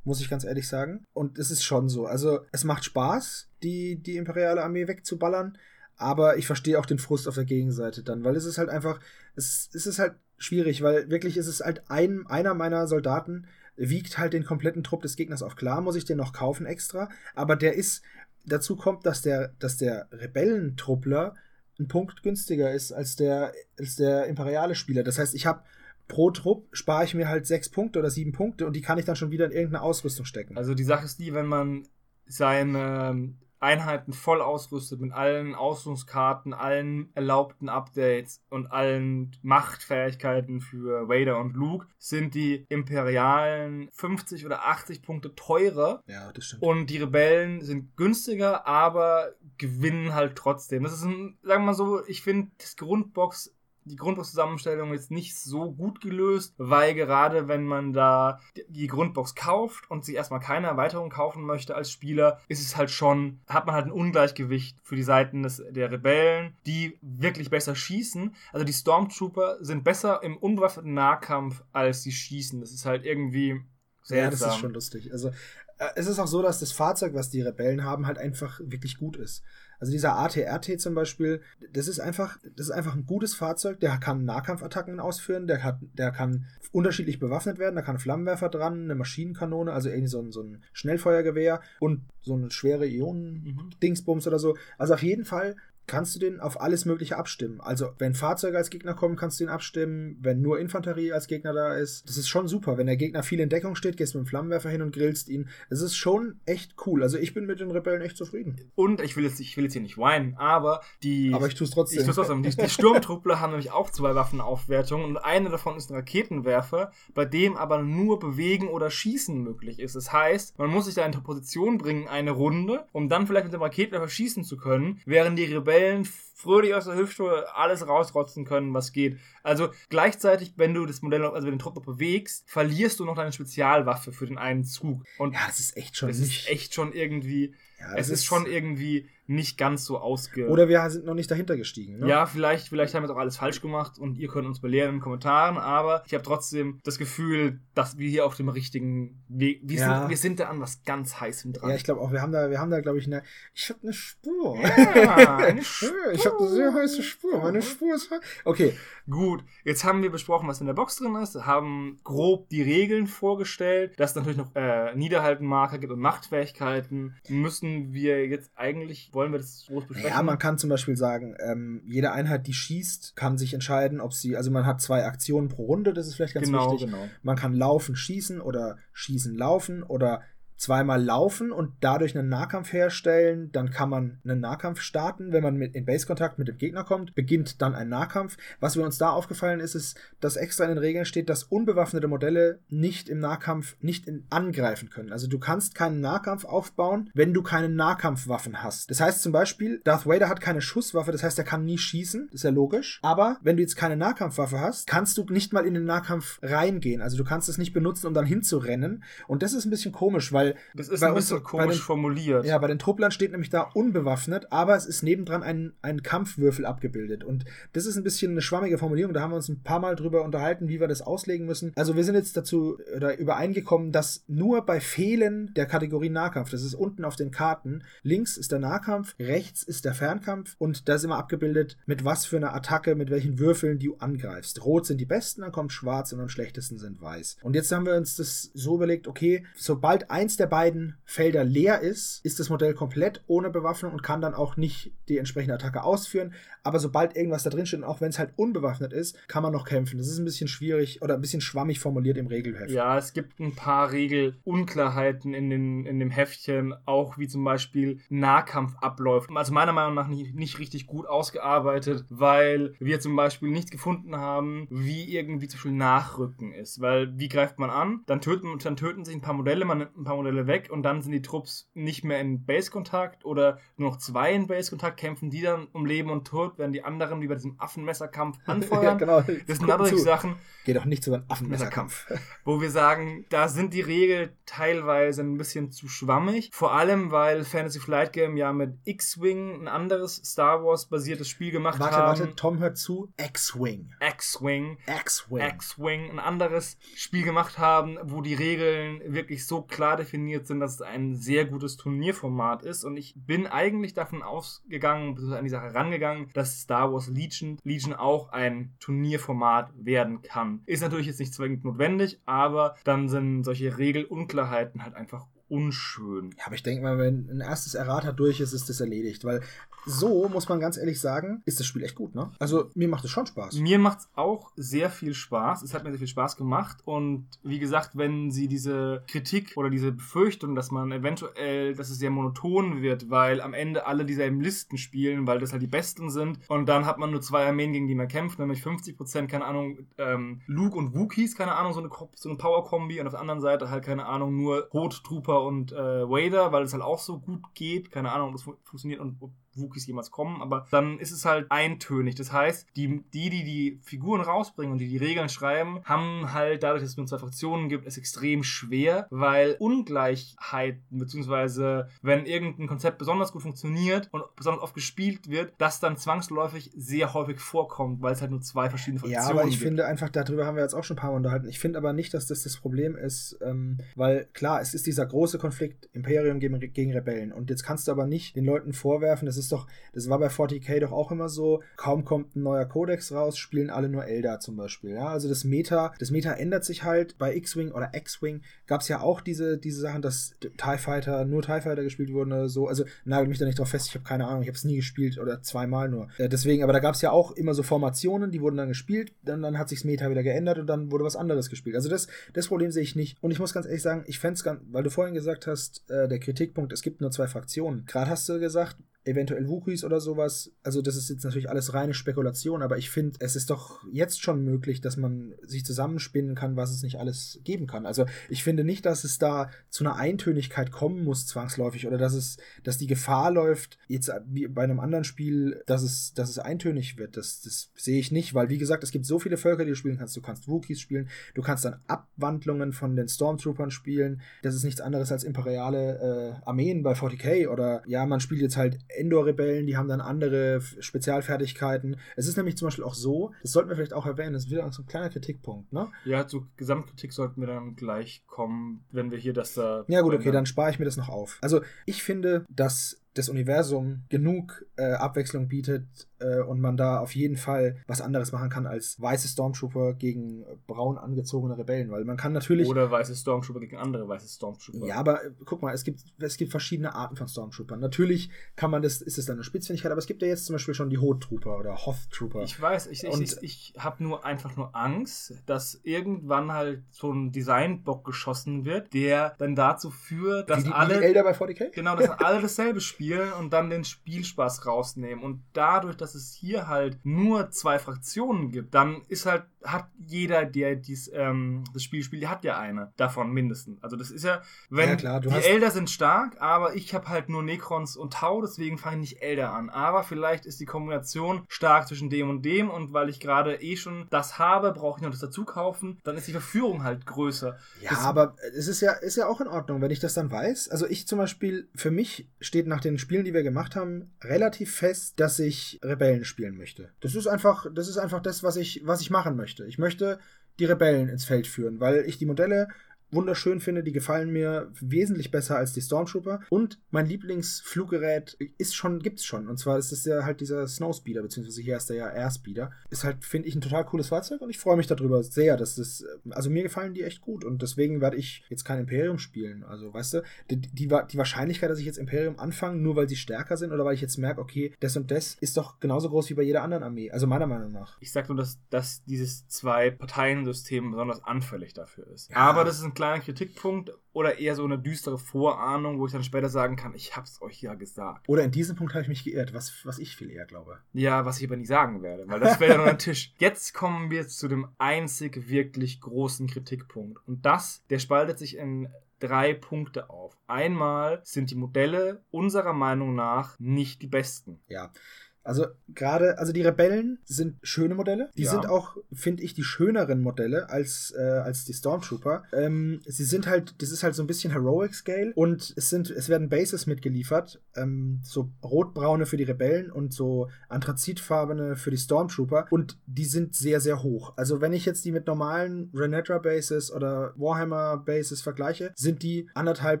muss 0.04 0.20
ich 0.20 0.30
ganz 0.30 0.44
ehrlich 0.44 0.68
sagen. 0.68 1.04
Und 1.12 1.38
es 1.38 1.50
ist 1.50 1.62
schon 1.62 1.88
so, 1.88 2.06
also 2.06 2.40
es 2.52 2.64
macht 2.64 2.84
Spaß, 2.84 3.50
die, 3.62 3.96
die 3.96 4.16
imperiale 4.16 4.62
Armee 4.62 4.88
wegzuballern, 4.88 5.58
aber 5.96 6.38
ich 6.38 6.46
verstehe 6.46 6.78
auch 6.78 6.86
den 6.86 6.98
Frust 6.98 7.28
auf 7.28 7.34
der 7.34 7.44
Gegenseite 7.44 8.02
dann, 8.02 8.24
weil 8.24 8.34
es 8.34 8.46
ist 8.46 8.56
halt 8.56 8.70
einfach, 8.70 9.00
es, 9.36 9.68
es 9.74 9.86
ist 9.86 9.98
halt 9.98 10.14
schwierig, 10.40 10.82
weil 10.82 11.08
wirklich 11.10 11.36
ist 11.36 11.46
es 11.46 11.60
halt 11.60 11.82
ein, 11.88 12.26
einer 12.26 12.54
meiner 12.54 12.88
Soldaten 12.88 13.46
wiegt 13.76 14.18
halt 14.18 14.32
den 14.32 14.44
kompletten 14.44 14.82
Trupp 14.82 15.02
des 15.02 15.16
Gegners 15.16 15.42
auf. 15.42 15.54
Klar 15.54 15.80
muss 15.80 15.96
ich 15.96 16.04
den 16.04 16.16
noch 16.16 16.32
kaufen 16.32 16.66
extra, 16.66 17.08
aber 17.34 17.56
der 17.56 17.74
ist, 17.74 18.02
dazu 18.44 18.74
kommt, 18.74 19.06
dass 19.06 19.22
der, 19.22 19.52
dass 19.58 19.76
der 19.76 20.08
Rebellentruppler 20.10 21.36
ein 21.78 21.88
Punkt 21.88 22.22
günstiger 22.22 22.72
ist 22.72 22.92
als 22.92 23.16
der, 23.16 23.52
als 23.78 23.96
der 23.96 24.26
imperiale 24.26 24.74
Spieler. 24.74 25.02
Das 25.02 25.18
heißt, 25.18 25.34
ich 25.34 25.46
habe 25.46 25.62
pro 26.08 26.30
Trupp 26.30 26.68
spare 26.72 27.04
ich 27.04 27.14
mir 27.14 27.28
halt 27.28 27.46
sechs 27.46 27.68
Punkte 27.68 27.98
oder 27.98 28.10
sieben 28.10 28.32
Punkte 28.32 28.66
und 28.66 28.74
die 28.74 28.82
kann 28.82 28.98
ich 28.98 29.04
dann 29.04 29.16
schon 29.16 29.30
wieder 29.30 29.46
in 29.46 29.52
irgendeine 29.52 29.82
Ausrüstung 29.82 30.24
stecken. 30.24 30.58
Also 30.58 30.74
die 30.74 30.84
Sache 30.84 31.04
ist 31.04 31.18
die, 31.18 31.32
wenn 31.32 31.46
man 31.46 31.86
seine 32.26 33.32
Einheiten 33.60 34.12
voll 34.12 34.40
ausrüstet 34.40 35.00
mit 35.00 35.12
allen 35.12 35.54
Ausrüstungskarten, 35.54 36.54
allen 36.54 37.10
erlaubten 37.14 37.68
Updates 37.68 38.42
und 38.48 38.72
allen 38.72 39.36
Machtfähigkeiten 39.42 40.60
für 40.60 41.08
Vader 41.08 41.38
und 41.38 41.54
Luke, 41.54 41.86
sind 41.98 42.34
die 42.34 42.64
Imperialen 42.68 43.88
50 43.92 44.46
oder 44.46 44.66
80 44.66 45.02
Punkte 45.02 45.34
teurer 45.34 46.02
ja, 46.06 46.32
das 46.32 46.44
stimmt. 46.46 46.62
und 46.62 46.86
die 46.90 46.98
Rebellen 46.98 47.60
sind 47.60 47.96
günstiger, 47.96 48.66
aber 48.66 49.32
gewinnen 49.58 50.14
halt 50.14 50.36
trotzdem. 50.36 50.82
Das 50.82 50.92
ist 50.92 51.04
ein, 51.04 51.38
sagen 51.42 51.62
wir 51.62 51.66
mal 51.66 51.74
so, 51.74 52.04
ich 52.06 52.22
finde 52.22 52.50
das 52.58 52.76
Grundbox, 52.76 53.54
die 53.84 53.96
Grundbox-Zusammenstellung 53.96 54.92
ist 54.92 55.10
nicht 55.10 55.36
so 55.36 55.72
gut 55.72 56.00
gelöst, 56.00 56.54
weil 56.58 56.94
gerade 56.94 57.48
wenn 57.48 57.64
man 57.64 57.92
da 57.92 58.40
die 58.68 58.86
Grundbox 58.86 59.34
kauft 59.34 59.90
und 59.90 60.04
sich 60.04 60.14
erstmal 60.14 60.40
keine 60.40 60.68
Erweiterung 60.68 61.10
kaufen 61.10 61.44
möchte 61.44 61.74
als 61.74 61.90
Spieler, 61.90 62.40
ist 62.48 62.60
es 62.60 62.76
halt 62.76 62.90
schon, 62.90 63.40
hat 63.48 63.66
man 63.66 63.74
halt 63.74 63.86
ein 63.86 63.92
Ungleichgewicht 63.92 64.76
für 64.82 64.96
die 64.96 65.02
Seiten 65.02 65.42
des, 65.42 65.62
der 65.70 65.90
Rebellen, 65.90 66.56
die 66.66 66.98
wirklich 67.02 67.50
besser 67.50 67.74
schießen. 67.74 68.34
Also 68.52 68.64
die 68.64 68.72
Stormtrooper 68.72 69.58
sind 69.60 69.84
besser 69.84 70.22
im 70.22 70.36
unbewaffneten 70.36 70.94
Nahkampf 70.94 71.62
als 71.72 72.02
die 72.02 72.12
schießen. 72.12 72.60
Das 72.60 72.72
ist 72.72 72.86
halt 72.86 73.04
irgendwie 73.04 73.60
seltsam. 74.02 74.24
Ja, 74.24 74.30
das 74.30 74.54
ist 74.54 74.60
schon 74.60 74.72
lustig. 74.72 75.12
Also, 75.12 75.30
äh, 75.78 75.88
es 75.96 76.06
ist 76.06 76.18
auch 76.18 76.26
so, 76.26 76.42
dass 76.42 76.60
das 76.60 76.72
Fahrzeug, 76.72 77.14
was 77.14 77.30
die 77.30 77.42
Rebellen 77.42 77.84
haben, 77.84 78.06
halt 78.06 78.18
einfach 78.18 78.60
wirklich 78.62 78.98
gut 78.98 79.16
ist. 79.16 79.42
Also 79.80 79.92
dieser 79.92 80.18
ATRT 80.18 80.78
zum 80.80 80.94
Beispiel, 80.94 81.40
das 81.72 81.88
ist 81.88 82.00
einfach, 82.00 82.38
das 82.56 82.66
ist 82.66 82.72
einfach 82.72 82.94
ein 82.94 83.06
gutes 83.06 83.34
Fahrzeug, 83.34 83.80
der 83.80 83.96
kann 83.98 84.24
Nahkampfattacken 84.26 85.00
ausführen, 85.00 85.46
der, 85.46 85.64
hat, 85.64 85.78
der 85.94 86.12
kann 86.12 86.46
unterschiedlich 86.70 87.18
bewaffnet 87.18 87.58
werden, 87.58 87.76
da 87.76 87.82
kann 87.82 87.98
Flammenwerfer 87.98 88.50
dran, 88.50 88.84
eine 88.84 88.94
Maschinenkanone, 88.94 89.72
also 89.72 89.88
irgendwie 89.88 90.08
so 90.08 90.20
ein, 90.20 90.32
so 90.32 90.42
ein 90.42 90.62
Schnellfeuergewehr 90.74 91.62
und 91.80 92.02
so 92.20 92.34
eine 92.34 92.50
schwere 92.50 92.86
Ionen-Dingsbums 92.86 94.26
oder 94.26 94.38
so. 94.38 94.56
Also 94.76 94.94
auf 94.94 95.02
jeden 95.02 95.24
Fall 95.24 95.56
kannst 95.90 96.14
du 96.14 96.20
den 96.20 96.40
auf 96.40 96.60
alles 96.60 96.84
Mögliche 96.84 97.18
abstimmen. 97.18 97.60
Also, 97.60 97.90
wenn 97.98 98.14
Fahrzeuge 98.14 98.56
als 98.56 98.70
Gegner 98.70 98.94
kommen, 98.94 99.16
kannst 99.16 99.40
du 99.40 99.44
ihn 99.44 99.50
abstimmen. 99.50 100.16
Wenn 100.20 100.40
nur 100.40 100.58
Infanterie 100.58 101.12
als 101.12 101.26
Gegner 101.26 101.52
da 101.52 101.74
ist, 101.74 102.08
das 102.08 102.16
ist 102.16 102.28
schon 102.28 102.48
super. 102.48 102.78
Wenn 102.78 102.86
der 102.86 102.96
Gegner 102.96 103.22
viel 103.22 103.40
in 103.40 103.48
Deckung 103.48 103.74
steht, 103.74 103.96
gehst 103.96 104.14
du 104.14 104.18
mit 104.18 104.26
dem 104.26 104.30
Flammenwerfer 104.30 104.70
hin 104.70 104.82
und 104.82 104.94
grillst 104.94 105.28
ihn. 105.28 105.48
Es 105.68 105.82
ist 105.82 105.96
schon 105.96 106.40
echt 106.46 106.74
cool. 106.86 107.02
Also, 107.02 107.18
ich 107.18 107.34
bin 107.34 107.46
mit 107.46 107.60
den 107.60 107.70
Rebellen 107.70 108.02
echt 108.02 108.16
zufrieden. 108.16 108.70
Und 108.74 109.00
ich 109.00 109.16
will 109.16 109.24
jetzt, 109.24 109.40
ich 109.40 109.56
will 109.56 109.64
jetzt 109.64 109.72
hier 109.72 109.82
nicht 109.82 109.98
weinen, 109.98 110.34
aber 110.36 110.80
die. 111.02 111.32
Aber 111.34 111.48
ich 111.48 111.54
tue 111.54 111.66
es 111.66 111.72
trotzdem. 111.72 111.98
Ich 111.98 112.04
tue 112.04 112.10
es 112.10 112.16
trotzdem. 112.16 112.42
Die, 112.42 112.56
die 112.56 112.68
Sturmtruppler 112.68 113.40
haben 113.40 113.50
nämlich 113.50 113.72
auch 113.72 113.90
zwei 113.90 114.14
Waffenaufwertungen 114.14 115.06
und 115.06 115.16
eine 115.18 115.50
davon 115.50 115.76
ist 115.76 115.90
ein 115.90 115.96
Raketenwerfer, 115.96 116.92
bei 117.14 117.24
dem 117.24 117.56
aber 117.56 117.82
nur 117.82 118.18
bewegen 118.18 118.68
oder 118.68 118.90
schießen 118.90 119.36
möglich 119.42 119.80
ist. 119.80 119.96
Das 119.96 120.12
heißt, 120.12 120.58
man 120.58 120.70
muss 120.70 120.86
sich 120.86 120.94
da 120.94 121.04
in 121.04 121.12
Position 121.20 121.78
bringen, 121.78 122.08
eine 122.08 122.30
Runde, 122.30 122.86
um 122.92 123.08
dann 123.08 123.26
vielleicht 123.26 123.44
mit 123.44 123.52
dem 123.52 123.62
Raketenwerfer 123.62 124.08
schießen 124.08 124.44
zu 124.44 124.56
können, 124.56 125.00
während 125.04 125.38
die 125.38 125.44
Rebellen 125.44 125.79
fröhlich 126.04 126.74
aus 126.74 126.86
der 126.86 126.96
Hüfte 126.96 127.46
alles 127.54 127.86
rausrotzen 127.86 128.44
können, 128.44 128.72
was 128.72 128.92
geht. 128.92 129.18
Also 129.42 129.70
gleichzeitig, 129.88 130.54
wenn 130.56 130.74
du 130.74 130.86
das 130.86 131.02
Modell, 131.02 131.24
also 131.24 131.46
wenn 131.46 131.54
den 131.54 131.58
Trupp 131.58 131.84
bewegst, 131.84 132.48
verlierst 132.48 132.98
du 133.00 133.04
noch 133.04 133.16
deine 133.16 133.32
Spezialwaffe 133.32 134.12
für 134.12 134.26
den 134.26 134.38
einen 134.38 134.64
Zug. 134.64 135.02
Und 135.18 135.34
ja, 135.34 135.40
das 135.46 135.60
ist 135.60 135.76
echt 135.76 135.96
schon 135.96 136.08
das 136.08 136.18
nicht. 136.18 136.44
ist 136.44 136.48
echt 136.48 136.74
schon 136.74 136.92
irgendwie. 136.92 137.54
Ja, 137.78 137.90
es 137.90 138.08
das 138.08 138.10
ist 138.10 138.24
schon 138.24 138.46
irgendwie 138.46 139.08
nicht 139.30 139.56
ganz 139.56 139.84
so 139.84 139.98
ausge. 139.98 140.48
Oder 140.48 140.68
wir 140.68 140.90
sind 140.90 141.04
noch 141.04 141.14
nicht 141.14 141.30
dahinter 141.30 141.56
gestiegen. 141.56 142.00
Ne? 142.00 142.08
Ja, 142.08 142.26
vielleicht, 142.26 142.68
vielleicht 142.68 142.94
haben 142.94 143.04
wir 143.04 143.10
auch 143.10 143.16
alles 143.16 143.36
falsch 143.36 143.60
gemacht 143.62 143.98
und 143.98 144.18
ihr 144.18 144.28
könnt 144.28 144.46
uns 144.46 144.60
belehren 144.60 144.90
in 144.90 144.96
den 144.96 145.00
Kommentaren, 145.02 145.56
aber 145.56 146.02
ich 146.06 146.14
habe 146.14 146.24
trotzdem 146.24 146.80
das 146.84 146.98
Gefühl, 146.98 147.60
dass 147.74 147.96
wir 147.96 148.08
hier 148.08 148.26
auf 148.26 148.34
dem 148.34 148.48
richtigen 148.48 149.22
Weg. 149.28 149.60
Wir, 149.62 149.78
Ja. 149.78 150.00
sind, 150.00 150.10
wir 150.10 150.16
sind 150.16 150.40
da 150.40 150.48
an 150.48 150.60
was 150.60 150.82
ganz 150.84 151.20
heißem 151.20 151.52
dran. 151.52 151.70
Ja, 151.70 151.76
ich 151.76 151.84
glaube 151.84 152.00
auch, 152.00 152.10
wir 152.10 152.20
haben 152.22 152.32
da, 152.32 152.50
wir 152.50 152.58
haben 152.58 152.70
da, 152.70 152.80
glaube 152.80 152.98
ich, 152.98 153.06
eine. 153.06 153.22
Ich 153.54 153.70
habe 153.70 153.80
eine 153.82 153.92
Spur. 153.92 154.58
Ja, 154.60 155.36
eine 155.36 155.60
ich 155.60 156.26
habe 156.26 156.38
eine 156.38 156.48
sehr 156.48 156.74
heiße 156.74 157.02
Spur. 157.02 157.38
Meine 157.40 157.62
Spur 157.62 157.94
ist. 157.94 158.10
Okay, 158.44 158.74
Gut, 159.10 159.42
jetzt 159.64 159.82
haben 159.82 160.02
wir 160.04 160.10
besprochen, 160.10 160.46
was 160.48 160.60
in 160.60 160.68
der 160.68 160.74
Box 160.74 160.96
drin 160.96 161.16
ist, 161.16 161.34
haben 161.34 161.98
grob 162.04 162.48
die 162.48 162.62
Regeln 162.62 163.08
vorgestellt, 163.08 163.98
dass 163.98 164.10
es 164.10 164.16
natürlich 164.16 164.38
noch 164.38 164.54
äh, 164.54 164.94
Niederhaltenmarker 164.94 165.78
gibt 165.78 165.92
und 165.92 165.98
Machtfähigkeiten. 165.98 167.16
Müssen 167.28 167.92
wir 167.92 168.26
jetzt 168.28 168.52
eigentlich, 168.54 169.10
wollen 169.20 169.32
wir 169.32 169.38
das 169.38 169.66
groß 169.68 169.86
besprechen? 169.86 170.16
Ja, 170.16 170.22
man 170.22 170.38
kann 170.38 170.56
zum 170.56 170.70
Beispiel 170.70 170.96
sagen, 170.96 171.36
ähm, 171.40 171.82
jede 171.84 172.12
Einheit, 172.12 172.46
die 172.46 172.54
schießt, 172.54 173.16
kann 173.16 173.36
sich 173.36 173.52
entscheiden, 173.52 174.00
ob 174.00 174.14
sie, 174.14 174.34
also 174.34 174.50
man 174.50 174.64
hat 174.64 174.80
zwei 174.80 175.04
Aktionen 175.04 175.48
pro 175.48 175.66
Runde, 175.66 175.92
das 175.92 176.06
ist 176.06 176.14
vielleicht 176.14 176.32
ganz 176.32 176.46
genau, 176.46 176.72
wichtig. 176.72 176.90
genau. 176.90 177.06
Man 177.22 177.36
kann 177.36 177.54
laufen, 177.54 177.96
schießen 177.96 178.40
oder 178.40 178.78
schießen, 178.94 179.36
laufen 179.36 179.82
oder 179.82 180.22
zweimal 180.60 181.02
laufen 181.02 181.52
und 181.52 181.72
dadurch 181.80 182.16
einen 182.16 182.28
Nahkampf 182.28 182.72
herstellen. 182.72 183.50
Dann 183.52 183.70
kann 183.70 183.88
man 183.88 184.20
einen 184.24 184.40
Nahkampf 184.40 184.82
starten. 184.82 185.32
Wenn 185.32 185.42
man 185.42 185.56
mit, 185.56 185.74
in 185.74 185.86
Base-Kontakt 185.86 186.38
mit 186.38 186.48
dem 186.48 186.58
Gegner 186.58 186.84
kommt, 186.84 187.14
beginnt 187.14 187.62
dann 187.62 187.74
ein 187.74 187.88
Nahkampf. 187.88 188.36
Was 188.60 188.76
mir 188.76 188.84
uns 188.84 188.98
da 188.98 189.10
aufgefallen 189.10 189.60
ist, 189.60 189.74
ist, 189.74 189.98
dass 190.20 190.36
extra 190.36 190.64
in 190.64 190.70
den 190.70 190.78
Regeln 190.78 191.06
steht, 191.06 191.30
dass 191.30 191.44
unbewaffnete 191.44 192.08
Modelle 192.08 192.60
nicht 192.68 193.08
im 193.08 193.20
Nahkampf 193.20 193.76
nicht 193.80 194.06
in, 194.06 194.26
angreifen 194.28 194.90
können. 194.90 195.12
Also 195.12 195.28
du 195.28 195.38
kannst 195.38 195.74
keinen 195.74 196.02
Nahkampf 196.02 196.44
aufbauen, 196.44 197.10
wenn 197.14 197.32
du 197.32 197.42
keine 197.42 197.70
Nahkampfwaffen 197.70 198.62
hast. 198.62 198.90
Das 198.90 199.00
heißt 199.00 199.22
zum 199.22 199.32
Beispiel, 199.32 199.80
Darth 199.84 200.06
Vader 200.06 200.28
hat 200.28 200.42
keine 200.42 200.60
Schusswaffe, 200.60 201.10
das 201.10 201.22
heißt, 201.22 201.38
er 201.38 201.44
kann 201.44 201.64
nie 201.64 201.78
schießen. 201.78 202.28
Ist 202.32 202.44
ja 202.44 202.50
logisch. 202.50 202.98
Aber 203.00 203.38
wenn 203.42 203.56
du 203.56 203.62
jetzt 203.62 203.76
keine 203.76 203.96
Nahkampfwaffe 203.96 204.60
hast, 204.60 204.86
kannst 204.86 205.16
du 205.16 205.24
nicht 205.24 205.54
mal 205.54 205.66
in 205.66 205.72
den 205.72 205.84
Nahkampf 205.84 206.38
reingehen. 206.42 207.00
Also 207.00 207.16
du 207.16 207.24
kannst 207.24 207.48
es 207.48 207.56
nicht 207.56 207.72
benutzen, 207.72 208.06
um 208.06 208.12
dann 208.12 208.26
hinzurennen. 208.26 209.04
Und 209.26 209.42
das 209.42 209.54
ist 209.54 209.64
ein 209.64 209.70
bisschen 209.70 209.92
komisch, 209.92 210.34
weil 210.34 210.49
Das 210.74 210.88
ist 210.88 211.00
bei 211.00 211.06
ein 211.08 211.12
uns- 211.14 211.24
bisschen 211.28 211.38
bei 211.42 211.48
komisch 211.50 211.76
den- 211.76 211.82
formuliert. 211.82 212.44
ja, 212.44 212.58
bei 212.58 212.66
den 212.68 212.78
Trupplern 212.78 213.10
steht 213.10 213.32
nämlich 213.32 213.50
da 213.50 213.62
unbewaffnet, 213.62 214.52
aber 214.52 214.76
es 214.76 214.86
ist 214.86 215.02
nebendran 215.02 215.42
ein, 215.42 215.72
ein 215.82 216.02
Kampfwürfel 216.02 216.66
abgebildet. 216.66 217.24
Und 217.24 217.44
das 217.72 217.86
ist 217.86 217.96
ein 217.96 218.02
bisschen 218.04 218.32
eine 218.32 218.42
schwammige 218.42 218.78
Formulierung. 218.78 219.12
Da 219.14 219.20
haben 219.20 219.30
wir 219.32 219.36
uns 219.36 219.48
ein 219.48 219.62
paar 219.62 219.80
Mal 219.80 219.96
drüber 219.96 220.22
unterhalten, 220.24 220.68
wie 220.68 220.80
wir 220.80 220.88
das 220.88 221.02
auslegen 221.02 221.46
müssen. 221.46 221.72
Also 221.76 221.96
wir 221.96 222.04
sind 222.04 222.14
jetzt 222.14 222.36
dazu 222.36 222.78
oder 222.96 223.18
übereingekommen, 223.18 223.92
dass 223.92 224.24
nur 224.28 224.64
bei 224.66 224.80
Fehlen 224.80 225.52
der 225.54 225.66
Kategorie 225.66 226.10
Nahkampf, 226.10 226.50
das 226.50 226.62
ist 226.62 226.74
unten 226.74 227.04
auf 227.04 227.16
den 227.16 227.30
Karten, 227.30 227.82
links 228.02 228.36
ist 228.36 228.52
der 228.52 228.58
Nahkampf, 228.58 229.14
rechts 229.18 229.62
ist 229.62 229.84
der 229.84 229.94
Fernkampf 229.94 230.56
und 230.58 230.88
da 230.88 230.94
ist 230.94 231.04
immer 231.04 231.18
abgebildet, 231.18 231.76
mit 231.86 232.04
was 232.04 232.26
für 232.26 232.36
einer 232.36 232.54
Attacke, 232.54 232.94
mit 232.94 233.10
welchen 233.10 233.38
Würfeln 233.38 233.78
du 233.78 233.96
angreifst. 233.98 234.64
Rot 234.64 234.86
sind 234.86 234.98
die 235.00 235.06
besten, 235.06 235.42
dann 235.42 235.52
kommt 235.52 235.72
schwarz 235.72 236.12
und 236.12 236.20
am 236.20 236.28
schlechtesten 236.28 236.78
sind 236.78 237.00
weiß. 237.00 237.36
Und 237.42 237.54
jetzt 237.54 237.70
haben 237.72 237.86
wir 237.86 237.94
uns 237.94 238.16
das 238.16 238.50
so 238.54 238.76
überlegt, 238.76 239.08
okay, 239.08 239.44
sobald 239.56 240.10
eins 240.10 240.36
der 240.40 240.46
beiden 240.46 240.96
Felder 241.04 241.44
leer 241.44 241.80
ist, 241.80 242.24
ist 242.24 242.40
das 242.40 242.50
Modell 242.50 242.74
komplett 242.74 243.22
ohne 243.26 243.50
Bewaffnung 243.50 243.92
und 243.92 244.02
kann 244.02 244.20
dann 244.20 244.34
auch 244.34 244.56
nicht 244.56 244.92
die 245.08 245.18
entsprechende 245.18 245.54
Attacke 245.54 245.84
ausführen. 245.84 246.34
Aber 246.62 246.78
sobald 246.78 247.16
irgendwas 247.16 247.42
da 247.42 247.50
drin 247.50 247.66
steht 247.66 247.80
auch 247.84 248.00
wenn 248.00 248.10
es 248.10 248.18
halt 248.18 248.32
unbewaffnet 248.36 248.92
ist, 248.92 249.16
kann 249.28 249.42
man 249.42 249.52
noch 249.52 249.64
kämpfen. 249.64 249.98
Das 249.98 250.08
ist 250.08 250.18
ein 250.18 250.24
bisschen 250.24 250.48
schwierig 250.48 251.02
oder 251.02 251.14
ein 251.14 251.20
bisschen 251.20 251.40
schwammig 251.40 251.78
formuliert 251.78 252.18
im 252.18 252.26
Regelheft. 252.26 252.70
Ja, 252.70 252.98
es 252.98 253.12
gibt 253.12 253.38
ein 253.40 253.54
paar 253.54 253.92
Regelunklarheiten 253.92 255.34
in, 255.34 255.50
den, 255.50 255.86
in 255.86 255.98
dem 255.98 256.10
Heftchen, 256.10 256.74
auch 256.86 257.18
wie 257.18 257.28
zum 257.28 257.44
Beispiel 257.44 258.00
Nahkampf 258.08 258.76
abläuft. 258.80 259.30
Also 259.34 259.52
meiner 259.52 259.72
Meinung 259.72 259.94
nach 259.94 260.08
nicht, 260.08 260.34
nicht 260.34 260.58
richtig 260.58 260.86
gut 260.86 261.06
ausgearbeitet, 261.06 262.04
weil 262.08 262.74
wir 262.78 263.00
zum 263.00 263.16
Beispiel 263.16 263.50
nichts 263.50 263.70
gefunden 263.70 264.16
haben, 264.16 264.66
wie 264.70 265.14
irgendwie 265.14 265.48
zum 265.48 265.58
Beispiel 265.58 265.72
Nachrücken 265.72 266.52
ist. 266.52 266.80
Weil 266.80 267.18
wie 267.18 267.28
greift 267.28 267.58
man 267.58 267.70
an? 267.70 268.02
Dann 268.06 268.20
töten, 268.20 268.58
dann 268.58 268.76
töten 268.76 269.04
sich 269.04 269.14
ein 269.14 269.20
paar 269.20 269.34
Modelle, 269.34 269.64
man 269.64 269.78
nimmt 269.78 269.96
ein 269.96 270.04
paar 270.04 270.16
Modelle 270.16 270.29
weg 270.46 270.68
und 270.70 270.82
dann 270.82 271.02
sind 271.02 271.12
die 271.12 271.22
Trupps 271.22 271.68
nicht 271.74 272.04
mehr 272.04 272.20
in 272.20 272.44
Base-Kontakt 272.44 273.24
oder 273.24 273.58
nur 273.76 273.90
noch 273.90 273.98
zwei 273.98 274.32
in 274.32 274.46
Base-Kontakt, 274.46 274.98
kämpfen 274.98 275.30
die 275.30 275.42
dann 275.42 275.66
um 275.72 275.86
Leben 275.86 276.10
und 276.10 276.26
Tod, 276.26 276.54
während 276.56 276.74
die 276.74 276.84
anderen 276.84 277.20
wie 277.20 277.26
bei 277.28 277.34
diesem 277.34 277.58
Affenmesserkampf 277.60 278.38
anfeuern. 278.46 278.82
ja, 278.84 278.94
genau. 278.94 279.22
Das 279.46 279.58
sind 279.58 279.86
zu. 279.86 279.98
Sachen, 279.98 280.36
Geht 280.64 280.78
auch 280.78 280.84
nicht 280.84 281.04
so 281.04 281.12
ein 281.14 281.24
Affenmesserkampf. 281.28 282.06
wo 282.44 282.60
wir 282.60 282.70
sagen, 282.70 283.24
da 283.30 283.48
sind 283.48 283.74
die 283.74 283.80
Regeln 283.80 284.30
teilweise 284.46 285.22
ein 285.22 285.36
bisschen 285.36 285.70
zu 285.70 285.88
schwammig. 285.88 286.50
Vor 286.52 286.72
allem, 286.72 287.10
weil 287.10 287.44
Fantasy 287.44 287.80
Flight 287.80 288.12
Game 288.12 288.36
ja 288.36 288.52
mit 288.52 288.78
X-Wing 288.84 289.62
ein 289.62 289.68
anderes 289.68 290.16
Star 290.16 290.64
Wars 290.64 290.86
basiertes 290.88 291.28
Spiel 291.28 291.50
gemacht 291.50 291.78
Warte, 291.80 291.96
haben. 291.96 292.20
warte, 292.20 292.34
Tom 292.36 292.58
hört 292.58 292.76
zu. 292.78 293.12
X-Wing. 293.16 293.92
X-Wing. 294.00 294.78
X-Wing. 294.86 295.40
X-Wing, 295.46 296.10
ein 296.10 296.18
anderes 296.18 296.76
Spiel 296.94 297.24
gemacht 297.24 297.58
haben, 297.58 297.98
wo 298.02 298.20
die 298.20 298.34
Regeln 298.34 299.00
wirklich 299.06 299.46
so 299.46 299.62
klar 299.62 299.96
definiert 299.96 300.19
sind, 300.46 300.60
dass 300.60 300.74
es 300.74 300.82
ein 300.82 301.16
sehr 301.16 301.44
gutes 301.44 301.76
Turnierformat 301.76 302.62
ist. 302.62 302.84
Und 302.84 302.96
ich 302.96 303.14
bin 303.16 303.46
eigentlich 303.46 303.94
davon 303.94 304.22
ausgegangen, 304.22 305.18
an 305.32 305.44
die 305.44 305.50
Sache 305.50 305.74
rangegangen, 305.74 306.28
dass 306.34 306.60
Star 306.60 306.92
Wars 306.92 307.08
Legion, 307.08 307.58
Legion 307.64 307.94
auch 307.94 308.30
ein 308.30 308.74
Turnierformat 308.80 309.72
werden 309.76 310.22
kann. 310.22 310.62
Ist 310.66 310.82
natürlich 310.82 311.06
jetzt 311.06 311.20
nicht 311.20 311.34
zwingend 311.34 311.64
notwendig, 311.64 312.20
aber 312.26 312.76
dann 312.84 313.08
sind 313.08 313.44
solche 313.44 313.78
Regelunklarheiten 313.78 314.82
halt 314.82 314.94
einfach 314.94 315.26
unschön. 315.50 316.34
Ja, 316.38 316.46
aber 316.46 316.54
ich 316.54 316.62
denke 316.62 316.82
mal, 316.82 316.98
wenn 316.98 317.28
ein 317.30 317.40
erstes 317.40 317.74
Errata 317.74 318.12
durch 318.12 318.40
ist, 318.40 318.52
ist 318.52 318.68
das 318.68 318.80
erledigt. 318.80 319.24
Weil 319.24 319.42
so, 319.86 320.28
muss 320.28 320.48
man 320.48 320.60
ganz 320.60 320.76
ehrlich 320.76 321.00
sagen, 321.00 321.42
ist 321.46 321.58
das 321.58 321.66
Spiel 321.66 321.82
echt 321.82 321.94
gut, 321.94 322.14
ne? 322.14 322.30
Also, 322.38 322.70
mir 322.74 322.88
macht 322.88 323.04
es 323.04 323.10
schon 323.10 323.26
Spaß. 323.26 323.56
Mir 323.56 323.78
macht 323.78 324.00
es 324.00 324.08
auch 324.14 324.50
sehr 324.56 324.90
viel 324.90 325.14
Spaß. 325.14 325.62
Es 325.62 325.72
hat 325.72 325.84
mir 325.84 325.90
sehr 325.90 325.98
viel 325.98 326.08
Spaß 326.08 326.36
gemacht. 326.36 326.78
Und 326.84 327.26
wie 327.42 327.58
gesagt, 327.58 327.96
wenn 327.96 328.30
sie 328.30 328.46
diese 328.46 329.04
Kritik 329.06 329.52
oder 329.56 329.70
diese 329.70 329.92
Befürchtung, 329.92 330.54
dass 330.54 330.70
man 330.70 330.92
eventuell, 330.92 331.74
dass 331.74 331.88
es 331.88 331.98
sehr 331.98 332.10
monoton 332.10 332.82
wird, 332.82 333.10
weil 333.10 333.40
am 333.40 333.54
Ende 333.54 333.86
alle 333.86 334.04
dieselben 334.04 334.40
Listen 334.40 334.76
spielen, 334.76 335.26
weil 335.26 335.38
das 335.38 335.52
halt 335.52 335.62
die 335.62 335.66
Besten 335.66 336.10
sind. 336.10 336.40
Und 336.48 336.68
dann 336.68 336.84
hat 336.84 336.98
man 336.98 337.10
nur 337.10 337.22
zwei 337.22 337.46
Armeen, 337.46 337.72
gegen 337.72 337.88
die 337.88 337.94
man 337.94 338.08
kämpft, 338.08 338.38
nämlich 338.38 338.62
50%, 338.62 339.26
keine 339.28 339.46
Ahnung, 339.46 339.78
ähm, 339.98 340.42
Luke 340.46 340.76
und 340.76 340.94
Wookiees, 340.94 341.36
keine 341.36 341.54
Ahnung, 341.54 341.72
so 341.72 341.80
eine, 341.80 341.90
so 342.14 342.28
eine 342.28 342.38
Power-Kombi. 342.38 343.00
Und 343.00 343.06
auf 343.06 343.14
der 343.14 343.20
anderen 343.20 343.40
Seite 343.40 343.70
halt, 343.70 343.84
keine 343.84 344.06
Ahnung, 344.06 344.36
nur 344.36 344.68
Rot, 344.74 345.02
Trooper 345.04 345.39
und 345.44 345.72
äh, 345.72 346.08
Vader, 346.08 346.52
weil 346.52 346.64
es 346.64 346.72
halt 346.72 346.82
auch 346.82 346.98
so 346.98 347.18
gut 347.18 347.42
geht. 347.54 347.90
Keine 347.90 348.12
Ahnung, 348.12 348.28
ob 348.28 348.34
das 348.34 348.42
fu 348.42 348.54
funktioniert 348.64 349.00
und 349.00 349.16
ob 349.20 349.30
Wookies 349.60 349.86
jemals 349.86 350.10
kommen, 350.10 350.42
aber 350.42 350.66
dann 350.70 350.98
ist 350.98 351.10
es 351.12 351.24
halt 351.24 351.46
eintönig. 351.50 352.14
Das 352.14 352.32
heißt, 352.32 352.66
die, 352.76 353.02
die, 353.12 353.30
die 353.30 353.44
die 353.44 353.80
Figuren 353.82 354.20
rausbringen 354.20 354.72
und 354.72 354.78
die 354.78 354.88
die 354.88 354.96
Regeln 354.96 355.28
schreiben, 355.28 355.80
haben 355.84 356.32
halt 356.32 356.62
dadurch, 356.62 356.82
dass 356.82 356.90
es 356.92 356.96
nur 356.96 357.06
zwei 357.06 357.18
Fraktionen 357.18 357.68
gibt, 357.68 357.86
es 357.86 357.96
extrem 357.98 358.42
schwer, 358.42 359.06
weil 359.10 359.56
Ungleichheiten, 359.58 360.98
beziehungsweise 360.98 361.88
wenn 362.02 362.26
irgendein 362.26 362.66
Konzept 362.66 362.98
besonders 362.98 363.32
gut 363.32 363.42
funktioniert 363.42 364.08
und 364.12 364.24
besonders 364.36 364.62
oft 364.62 364.74
gespielt 364.74 365.28
wird, 365.28 365.52
das 365.58 365.80
dann 365.80 365.96
zwangsläufig 365.96 366.70
sehr 366.76 367.14
häufig 367.14 367.40
vorkommt, 367.40 368.02
weil 368.02 368.12
es 368.12 368.20
halt 368.20 368.30
nur 368.30 368.40
zwei 368.40 368.68
verschiedene 368.70 369.00
Ja, 369.02 369.20
Fraktionen 369.20 369.38
aber 369.38 369.48
ich 369.48 369.54
gibt. 369.54 369.62
finde 369.62 369.86
einfach, 369.86 370.08
darüber 370.08 370.46
haben 370.46 370.56
wir 370.56 370.62
jetzt 370.62 370.74
auch 370.74 370.84
schon 370.84 370.96
ein 370.96 371.00
paar 371.00 371.10
Mal 371.10 371.16
unterhalten. 371.18 371.48
Ich 371.48 371.58
finde 371.58 371.78
aber 371.78 371.92
nicht, 371.92 372.14
dass 372.14 372.26
das 372.26 372.42
das 372.42 372.56
Problem 372.56 372.96
ist, 372.96 373.38
ähm, 373.42 373.78
weil 373.96 374.26
klar, 374.32 374.60
es 374.60 374.74
ist 374.74 374.86
dieser 374.86 375.06
große 375.06 375.38
Konflikt 375.38 375.88
Imperium 375.92 376.40
gegen, 376.40 376.58
gegen 376.72 376.92
Rebellen 376.92 377.32
und 377.32 377.50
jetzt 377.50 377.62
kannst 377.64 377.88
du 377.88 377.92
aber 377.92 378.06
nicht 378.06 378.36
den 378.36 378.44
Leuten 378.44 378.72
vorwerfen, 378.72 379.26
das 379.26 379.36
ist 379.36 379.49
ist 379.50 379.52
doch, 379.52 379.66
das 379.92 380.08
war 380.08 380.18
bei 380.18 380.28
40k 380.28 380.80
doch 380.80 380.92
auch 380.92 381.10
immer 381.10 381.28
so, 381.28 381.62
kaum 381.76 382.04
kommt 382.04 382.36
ein 382.36 382.42
neuer 382.42 382.64
Codex 382.64 383.12
raus, 383.12 383.36
spielen 383.36 383.70
alle 383.70 383.88
nur 383.88 384.04
Elder 384.04 384.40
zum 384.40 384.56
Beispiel. 384.56 384.90
Ja, 384.90 385.08
also 385.08 385.28
das 385.28 385.44
Meta, 385.44 385.92
das 385.98 386.10
Meta 386.10 386.32
ändert 386.32 386.64
sich 386.64 386.84
halt. 386.84 387.18
Bei 387.18 387.34
X-Wing 387.34 387.72
oder 387.72 387.90
X-Wing 387.94 388.42
gab 388.66 388.82
es 388.82 388.88
ja 388.88 389.00
auch 389.00 389.20
diese, 389.20 389.58
diese 389.58 389.80
Sachen, 389.80 390.02
dass 390.02 390.34
TIE 390.40 390.78
Fighter, 390.78 391.24
nur 391.24 391.42
TIE 391.42 391.60
Fighter 391.60 391.82
gespielt 391.82 392.12
wurden 392.12 392.32
oder 392.32 392.48
so. 392.48 392.68
Also 392.68 392.84
nagel 393.04 393.28
mich 393.28 393.38
da 393.38 393.46
nicht 393.46 393.58
drauf 393.58 393.70
fest, 393.70 393.88
ich 393.88 393.94
habe 393.94 394.04
keine 394.04 394.26
Ahnung, 394.26 394.42
ich 394.42 394.48
habe 394.48 394.56
es 394.56 394.64
nie 394.64 394.76
gespielt 394.76 395.18
oder 395.18 395.42
zweimal 395.42 395.88
nur. 395.88 396.08
Äh, 396.18 396.28
deswegen, 396.28 396.62
aber 396.62 396.72
da 396.72 396.78
gab 396.78 396.94
es 396.94 397.02
ja 397.02 397.10
auch 397.10 397.32
immer 397.32 397.54
so 397.54 397.62
Formationen, 397.62 398.30
die 398.30 398.40
wurden 398.40 398.56
dann 398.56 398.68
gespielt, 398.68 399.12
dann, 399.22 399.42
dann 399.42 399.58
hat 399.58 399.68
sich 399.68 399.80
das 399.80 399.84
Meta 399.84 400.10
wieder 400.10 400.22
geändert 400.22 400.58
und 400.58 400.66
dann 400.66 400.92
wurde 400.92 401.04
was 401.04 401.16
anderes 401.16 401.50
gespielt. 401.50 401.76
Also 401.76 401.88
das, 401.88 402.06
das 402.32 402.48
Problem 402.48 402.70
sehe 402.70 402.82
ich 402.82 402.96
nicht. 402.96 403.16
Und 403.20 403.30
ich 403.30 403.38
muss 403.38 403.52
ganz 403.52 403.66
ehrlich 403.66 403.82
sagen, 403.82 404.04
ich 404.06 404.18
fände 404.18 404.34
es 404.34 404.44
ganz, 404.44 404.60
weil 404.70 404.82
du 404.82 404.90
vorhin 404.90 405.14
gesagt 405.14 405.46
hast, 405.46 405.88
äh, 405.90 406.08
der 406.08 406.20
Kritikpunkt, 406.20 406.72
es 406.72 406.82
gibt 406.82 407.00
nur 407.00 407.10
zwei 407.10 407.26
Fraktionen. 407.26 407.84
Gerade 407.86 408.10
hast 408.10 408.28
du 408.28 408.38
gesagt, 408.38 408.76
eventuell 409.04 409.48
Wookies 409.48 409.84
oder 409.84 410.00
sowas. 410.00 410.52
Also 410.62 410.82
das 410.82 410.96
ist 410.96 411.08
jetzt 411.08 411.24
natürlich 411.24 411.48
alles 411.48 411.72
reine 411.72 411.94
Spekulation, 411.94 412.62
aber 412.62 412.76
ich 412.76 412.90
finde, 412.90 413.18
es 413.20 413.34
ist 413.34 413.50
doch 413.50 413.80
jetzt 413.90 414.22
schon 414.22 414.44
möglich, 414.44 414.80
dass 414.80 414.96
man 414.96 415.34
sich 415.42 415.64
zusammenspinnen 415.64 416.34
kann, 416.34 416.56
was 416.56 416.70
es 416.70 416.82
nicht 416.82 416.98
alles 416.98 417.40
geben 417.44 417.66
kann. 417.66 417.86
Also 417.86 418.06
ich 418.28 418.44
finde 418.44 418.62
nicht, 418.62 418.84
dass 418.84 419.04
es 419.04 419.18
da 419.18 419.50
zu 419.70 419.84
einer 419.84 419.96
Eintönigkeit 419.96 420.70
kommen 420.70 421.02
muss 421.04 421.26
zwangsläufig 421.26 421.86
oder 421.86 421.96
dass 421.96 422.12
es, 422.12 422.36
dass 422.62 422.76
die 422.76 422.86
Gefahr 422.86 423.30
läuft, 423.30 423.78
jetzt 423.88 424.10
wie 424.26 424.46
bei 424.48 424.64
einem 424.64 424.80
anderen 424.80 425.04
Spiel, 425.04 425.62
dass 425.66 425.82
es, 425.82 426.12
dass 426.12 426.28
es 426.28 426.38
eintönig 426.38 426.98
wird. 426.98 427.16
Das, 427.16 427.40
das 427.40 427.70
sehe 427.76 427.98
ich 427.98 428.12
nicht, 428.12 428.34
weil 428.34 428.50
wie 428.50 428.58
gesagt, 428.58 428.84
es 428.84 428.90
gibt 428.90 429.06
so 429.06 429.18
viele 429.18 429.38
Völker, 429.38 429.64
die 429.64 429.70
du 429.70 429.76
spielen 429.76 429.96
kannst. 429.96 430.16
Du 430.16 430.20
kannst 430.20 430.46
Wookies 430.46 430.80
spielen, 430.80 431.08
du 431.34 431.42
kannst 431.42 431.64
dann 431.64 431.80
Abwandlungen 431.86 432.72
von 432.72 432.96
den 432.96 433.08
Stormtroopern 433.08 433.70
spielen. 433.70 434.20
Das 434.42 434.54
ist 434.54 434.64
nichts 434.64 434.80
anderes 434.80 435.10
als 435.10 435.24
imperiale 435.24 436.40
äh, 436.42 436.46
Armeen 436.46 436.82
bei 436.82 436.92
40k 436.92 437.48
oder 437.48 437.82
ja, 437.86 438.04
man 438.04 438.20
spielt 438.20 438.42
jetzt 438.42 438.56
halt 438.56 438.78
Endor-Rebellen, 438.96 439.66
die 439.66 439.76
haben 439.76 439.88
dann 439.88 440.00
andere 440.00 440.60
Spezialfertigkeiten. 440.80 441.96
Es 442.16 442.26
ist 442.26 442.36
nämlich 442.36 442.56
zum 442.56 442.66
Beispiel 442.66 442.84
auch 442.84 442.94
so, 442.94 443.32
das 443.42 443.52
sollten 443.52 443.68
wir 443.68 443.76
vielleicht 443.76 443.94
auch 443.94 444.06
erwähnen, 444.06 444.32
das 444.32 444.44
ist 444.44 444.50
wieder 444.50 444.70
so 444.72 444.82
ein 444.82 444.86
kleiner 444.86 445.10
Kritikpunkt, 445.10 445.72
ne? 445.72 445.88
Ja, 446.04 446.26
zu 446.26 446.46
Gesamtkritik 446.56 447.12
sollten 447.12 447.40
wir 447.40 447.48
dann 447.48 447.76
gleich 447.76 448.24
kommen, 448.26 448.84
wenn 448.90 449.10
wir 449.10 449.18
hier 449.18 449.32
das 449.32 449.54
da. 449.54 449.84
Ja, 449.88 450.00
gut, 450.00 450.14
okay, 450.14 450.30
dann 450.30 450.46
spare 450.46 450.70
ich 450.70 450.78
mir 450.78 450.84
das 450.84 450.96
noch 450.96 451.08
auf. 451.08 451.38
Also, 451.40 451.60
ich 451.86 452.02
finde, 452.02 452.44
dass 452.48 453.00
das 453.14 453.28
Universum 453.28 454.04
genug 454.08 454.64
äh, 454.76 454.92
Abwechslung 454.92 455.48
bietet 455.48 455.84
äh, 456.20 456.40
und 456.40 456.60
man 456.60 456.76
da 456.76 457.00
auf 457.00 457.14
jeden 457.14 457.36
Fall 457.36 457.76
was 457.88 458.00
anderes 458.00 458.30
machen 458.30 458.50
kann 458.50 458.66
als 458.66 459.00
weiße 459.00 459.26
Stormtrooper 459.26 459.94
gegen 459.94 460.44
braun 460.68 460.96
angezogene 460.96 461.58
Rebellen, 461.58 461.90
weil 461.90 462.04
man 462.04 462.16
kann 462.16 462.32
natürlich 462.32 462.68
oder 462.68 462.90
weiße 462.90 463.16
Stormtrooper 463.16 463.60
gegen 463.60 463.76
andere 463.76 464.06
weiße 464.08 464.28
Stormtrooper. 464.28 464.86
Ja, 464.86 464.96
aber 464.96 465.24
äh, 465.24 465.30
guck 465.44 465.60
mal, 465.60 465.74
es 465.74 465.82
gibt 465.82 466.04
es 466.20 466.36
gibt 466.36 466.52
verschiedene 466.52 466.94
Arten 466.94 467.16
von 467.16 467.26
Stormtroopern. 467.26 467.80
Natürlich 467.80 468.30
kann 468.54 468.70
man 468.70 468.80
das 468.80 469.02
ist 469.02 469.18
es 469.18 469.26
dann 469.26 469.36
eine 469.36 469.44
Spitzfindigkeit, 469.44 469.90
aber 469.90 469.98
es 469.98 470.06
gibt 470.06 470.22
ja 470.22 470.28
jetzt 470.28 470.46
zum 470.46 470.54
Beispiel 470.54 470.74
schon 470.74 470.88
die 470.88 470.98
Hoth 470.98 471.22
Trooper 471.22 471.58
oder 471.58 471.74
Hoth 471.84 472.10
Trooper. 472.12 472.42
Ich 472.44 472.60
weiß, 472.60 472.86
ich, 472.86 473.02
ich, 473.02 473.20
ich, 473.20 473.42
ich 473.42 473.74
habe 473.76 474.04
nur 474.04 474.24
einfach 474.24 474.56
nur 474.56 474.76
Angst, 474.76 475.34
dass 475.46 475.80
irgendwann 475.82 476.52
halt 476.52 476.84
so 476.90 477.12
ein 477.12 477.32
Designbock 477.32 478.04
geschossen 478.04 478.64
wird, 478.64 478.94
der 478.94 479.34
dann 479.38 479.56
dazu 479.56 479.90
führt, 479.90 480.48
dass 480.48 480.62
die, 480.62 480.70
alle 480.70 480.98
die 480.98 481.04
Elder 481.04 481.24
bei 481.24 481.32
40k? 481.32 481.70
genau, 481.70 481.96
dass 481.96 482.10
alle 482.10 482.40
dasselbe 482.40 482.80
spielen 482.80 482.99
spielen 483.00 483.32
und 483.32 483.54
dann 483.54 483.70
den 483.70 483.84
Spielspaß 483.84 484.66
rausnehmen. 484.66 485.24
Und 485.24 485.42
dadurch, 485.54 485.96
dass 485.96 486.14
es 486.14 486.34
hier 486.34 486.68
halt 486.68 486.98
nur 487.02 487.50
zwei 487.50 487.78
Fraktionen 487.78 488.50
gibt, 488.50 488.74
dann 488.74 489.00
ist 489.08 489.24
halt, 489.24 489.44
hat 489.64 489.88
jeder, 490.06 490.44
der 490.46 490.76
dies, 490.76 491.10
ähm, 491.12 491.64
das 491.74 491.82
Spiel 491.82 492.02
spielt, 492.02 492.28
hat 492.28 492.44
ja 492.44 492.58
eine 492.58 492.92
davon 492.96 493.30
mindestens. 493.32 493.82
Also 493.82 493.96
das 493.96 494.10
ist 494.10 494.24
ja, 494.24 494.40
wenn 494.70 494.88
Ja, 494.90 494.96
klar, 494.96 495.20
die 495.20 495.30
hast- 495.30 495.44
Elder 495.46 495.70
sind 495.70 495.90
stark, 495.90 496.40
aber 496.40 496.74
ich 496.74 496.94
habe 496.94 497.08
halt 497.08 497.28
nur 497.28 497.42
Necrons 497.42 497.96
und 497.96 498.14
Tau, 498.14 498.40
deswegen 498.40 498.78
fange 498.78 498.96
ich 499.04 499.12
nicht 499.12 499.22
Elder 499.22 499.52
an. 499.52 499.68
Aber 499.70 500.02
vielleicht 500.02 500.46
ist 500.46 500.60
die 500.60 500.64
Kombination 500.66 501.44
stark 501.48 501.88
zwischen 501.88 502.08
dem 502.10 502.30
und 502.30 502.42
dem 502.42 502.70
und 502.70 502.92
weil 502.92 503.08
ich 503.08 503.20
gerade 503.20 503.56
eh 503.62 503.76
schon 503.76 504.06
das 504.10 504.38
habe, 504.38 504.72
brauche 504.72 504.98
ich 504.98 505.02
noch 505.02 505.10
das 505.10 505.20
dazu 505.20 505.44
kaufen, 505.44 505.98
dann 506.04 506.16
ist 506.16 506.26
die 506.26 506.32
Verführung 506.32 506.82
halt 506.82 507.04
größer. 507.06 507.58
Ja, 507.82 507.90
Das- 507.90 508.04
aber 508.04 508.36
es 508.56 508.66
ist 508.68 508.80
ja, 508.80 508.92
ist 508.92 509.16
ja 509.16 509.26
auch 509.28 509.40
in 509.40 509.48
Ordnung, 509.48 509.80
wenn 509.82 509.90
ich 509.90 510.00
das 510.00 510.14
dann 510.14 510.30
weiß. 510.30 510.68
Also 510.70 510.86
ich 510.86 511.06
zum 511.06 511.18
Beispiel, 511.18 511.68
für 511.74 511.90
mich 511.90 512.28
steht 512.40 512.66
nach 512.66 512.80
den 512.80 512.98
Spielen, 512.98 513.24
die 513.24 513.34
wir 513.34 513.42
gemacht 513.42 513.76
haben, 513.76 514.10
relativ 514.22 514.74
fest, 514.74 515.20
dass 515.20 515.38
ich 515.38 515.78
Rebellen 515.82 516.24
spielen 516.24 516.56
möchte. 516.56 516.88
Das 517.00 517.14
ist 517.14 517.26
einfach, 517.26 517.66
das 517.74 517.88
ist 517.88 517.98
einfach 517.98 518.20
das, 518.20 518.42
was 518.42 518.56
ich, 518.56 518.82
was 518.84 519.00
ich 519.02 519.10
machen 519.10 519.36
möchte. 519.36 519.49
Ich 519.58 519.78
möchte 519.78 520.18
die 520.58 520.66
Rebellen 520.66 521.08
ins 521.08 521.24
Feld 521.24 521.46
führen, 521.46 521.80
weil 521.80 522.04
ich 522.06 522.18
die 522.18 522.26
Modelle 522.26 522.68
wunderschön 523.10 523.60
finde, 523.60 523.82
die 523.82 523.92
gefallen 523.92 524.30
mir 524.30 524.70
wesentlich 524.80 525.30
besser 525.30 525.56
als 525.56 525.72
die 525.72 525.80
Stormtrooper. 525.80 526.40
Und 526.48 526.78
mein 526.90 527.06
Lieblingsfluggerät 527.06 528.36
ist 528.58 528.74
schon, 528.74 529.00
gibt's 529.00 529.24
schon. 529.24 529.48
Und 529.48 529.58
zwar 529.58 529.78
ist 529.78 529.92
es 529.92 530.04
ja 530.04 530.24
halt 530.24 530.40
dieser 530.40 530.66
Snowspeeder, 530.66 531.22
beziehungsweise 531.22 531.62
hier 531.62 531.76
ist 531.76 531.90
der 531.90 531.96
ja 531.96 532.08
Airspeeder. 532.08 532.70
Ist 532.90 533.04
halt, 533.04 533.24
finde 533.24 533.48
ich, 533.48 533.54
ein 533.54 533.60
total 533.60 533.84
cooles 533.84 534.08
Fahrzeug 534.08 534.40
und 534.40 534.50
ich 534.50 534.58
freue 534.58 534.76
mich 534.76 534.86
darüber 534.86 535.22
sehr, 535.22 535.56
dass 535.56 535.76
das, 535.76 536.04
also 536.30 536.50
mir 536.50 536.62
gefallen 536.62 536.94
die 536.94 537.02
echt 537.02 537.20
gut 537.20 537.44
und 537.44 537.62
deswegen 537.62 538.00
werde 538.00 538.16
ich 538.16 538.44
jetzt 538.48 538.64
kein 538.64 538.80
Imperium 538.80 539.18
spielen. 539.18 539.64
Also, 539.64 539.92
weißt 539.92 540.14
du, 540.14 540.22
die, 540.50 540.60
die, 540.60 540.88
die 540.88 541.18
Wahrscheinlichkeit, 541.18 541.70
dass 541.70 541.78
ich 541.78 541.86
jetzt 541.86 541.98
Imperium 541.98 542.38
anfange, 542.38 542.78
nur 542.78 542.96
weil 542.96 543.08
sie 543.08 543.16
stärker 543.16 543.56
sind 543.56 543.72
oder 543.72 543.84
weil 543.84 543.94
ich 543.94 544.00
jetzt 544.00 544.18
merke, 544.18 544.40
okay, 544.40 544.72
das 544.80 544.96
und 544.96 545.10
das 545.10 545.36
ist 545.40 545.56
doch 545.56 545.80
genauso 545.80 546.08
groß 546.08 546.30
wie 546.30 546.34
bei 546.34 546.42
jeder 546.42 546.62
anderen 546.62 546.82
Armee. 546.82 547.10
Also 547.10 547.26
meiner 547.26 547.46
Meinung 547.46 547.72
nach. 547.72 547.96
Ich 548.00 548.12
sag 548.12 548.28
nur, 548.28 548.36
dass, 548.36 548.58
dass 548.70 549.04
dieses 549.04 549.48
Zwei-Parteien-System 549.48 550.90
besonders 550.90 551.22
anfällig 551.24 551.74
dafür 551.74 552.06
ist. 552.08 552.30
Ja. 552.30 552.36
Aber 552.36 552.64
das 552.64 552.78
ist 552.78 552.84
ein 552.84 552.94
kleiner 553.00 553.22
Kritikpunkt 553.22 553.92
oder 554.12 554.38
eher 554.38 554.54
so 554.54 554.64
eine 554.64 554.78
düstere 554.78 555.18
Vorahnung, 555.18 555.98
wo 555.98 556.06
ich 556.06 556.12
dann 556.12 556.22
später 556.22 556.50
sagen 556.50 556.76
kann, 556.76 556.94
ich 556.94 557.16
hab's 557.16 557.40
euch 557.40 557.62
ja 557.62 557.74
gesagt. 557.74 558.28
Oder 558.28 558.44
in 558.44 558.50
diesem 558.50 558.76
Punkt 558.76 558.92
habe 558.92 559.02
ich 559.02 559.08
mich 559.08 559.24
geirrt, 559.24 559.54
was, 559.54 559.86
was 559.86 559.98
ich 559.98 560.16
viel 560.16 560.30
eher 560.30 560.44
glaube. 560.44 560.78
Ja, 560.92 561.24
was 561.24 561.38
ich 561.38 561.46
aber 561.46 561.56
nicht 561.56 561.68
sagen 561.68 562.02
werde, 562.02 562.28
weil 562.28 562.40
das 562.40 562.60
wäre 562.60 562.72
ja 562.72 562.76
nur 562.76 562.88
ein 562.88 562.98
Tisch. 562.98 563.32
Jetzt 563.38 563.72
kommen 563.72 564.10
wir 564.10 564.28
zu 564.28 564.48
dem 564.48 564.68
einzig 564.76 565.48
wirklich 565.48 566.02
großen 566.02 566.46
Kritikpunkt. 566.46 567.26
Und 567.26 567.46
das, 567.46 567.84
der 567.88 568.00
spaltet 568.00 568.38
sich 568.38 568.58
in 568.58 568.88
drei 569.18 569.54
Punkte 569.54 570.10
auf. 570.10 570.36
Einmal 570.46 571.20
sind 571.24 571.50
die 571.50 571.56
Modelle 571.56 572.22
unserer 572.30 572.74
Meinung 572.74 573.14
nach 573.14 573.58
nicht 573.58 574.02
die 574.02 574.08
besten. 574.08 574.60
Ja. 574.68 574.92
Also 575.42 575.66
gerade, 575.88 576.38
also 576.38 576.52
die 576.52 576.62
Rebellen 576.62 577.18
sind 577.24 577.56
schöne 577.62 577.94
Modelle. 577.94 578.30
Die 578.36 578.42
Ja. 578.42 578.50
sind 578.50 578.66
auch, 578.68 578.96
finde 579.12 579.42
ich, 579.42 579.54
die 579.54 579.64
schöneren 579.64 580.20
Modelle 580.20 580.68
als, 580.70 581.12
äh, 581.16 581.20
als 581.22 581.64
die 581.64 581.72
Stormtrooper. 581.72 582.42
Ähm, 582.52 583.00
sie 583.06 583.24
sind 583.24 583.46
halt, 583.46 583.74
das 583.82 583.90
ist 583.90 584.02
halt 584.02 584.14
so 584.14 584.22
ein 584.22 584.26
bisschen 584.26 584.52
Heroic 584.52 584.94
Scale 584.94 585.32
und 585.34 585.72
es 585.76 585.88
sind, 585.88 586.10
es 586.10 586.28
werden 586.28 586.48
Bases 586.50 586.86
mitgeliefert, 586.86 587.60
ähm, 587.74 588.20
so 588.22 588.50
rotbraune 588.62 589.24
für 589.26 589.36
die 589.38 589.44
Rebellen 589.44 589.90
und 589.90 590.12
so 590.12 590.48
anthrazitfarbene 590.94 591.76
für 591.76 591.90
die 591.90 591.96
Stormtrooper 591.96 592.66
und 592.70 592.98
die 593.06 593.24
sind 593.24 593.54
sehr, 593.54 593.80
sehr 593.80 594.02
hoch. 594.02 594.32
Also 594.36 594.60
wenn 594.60 594.72
ich 594.72 594.84
jetzt 594.84 595.04
die 595.04 595.12
mit 595.12 595.26
normalen 595.26 595.90
Renetra 595.94 596.38
Bases 596.38 596.92
oder 596.92 597.32
Warhammer 597.36 597.96
Bases 597.98 598.42
vergleiche, 598.42 598.92
sind 598.96 599.22
die 599.22 599.48
anderthalb 599.54 600.00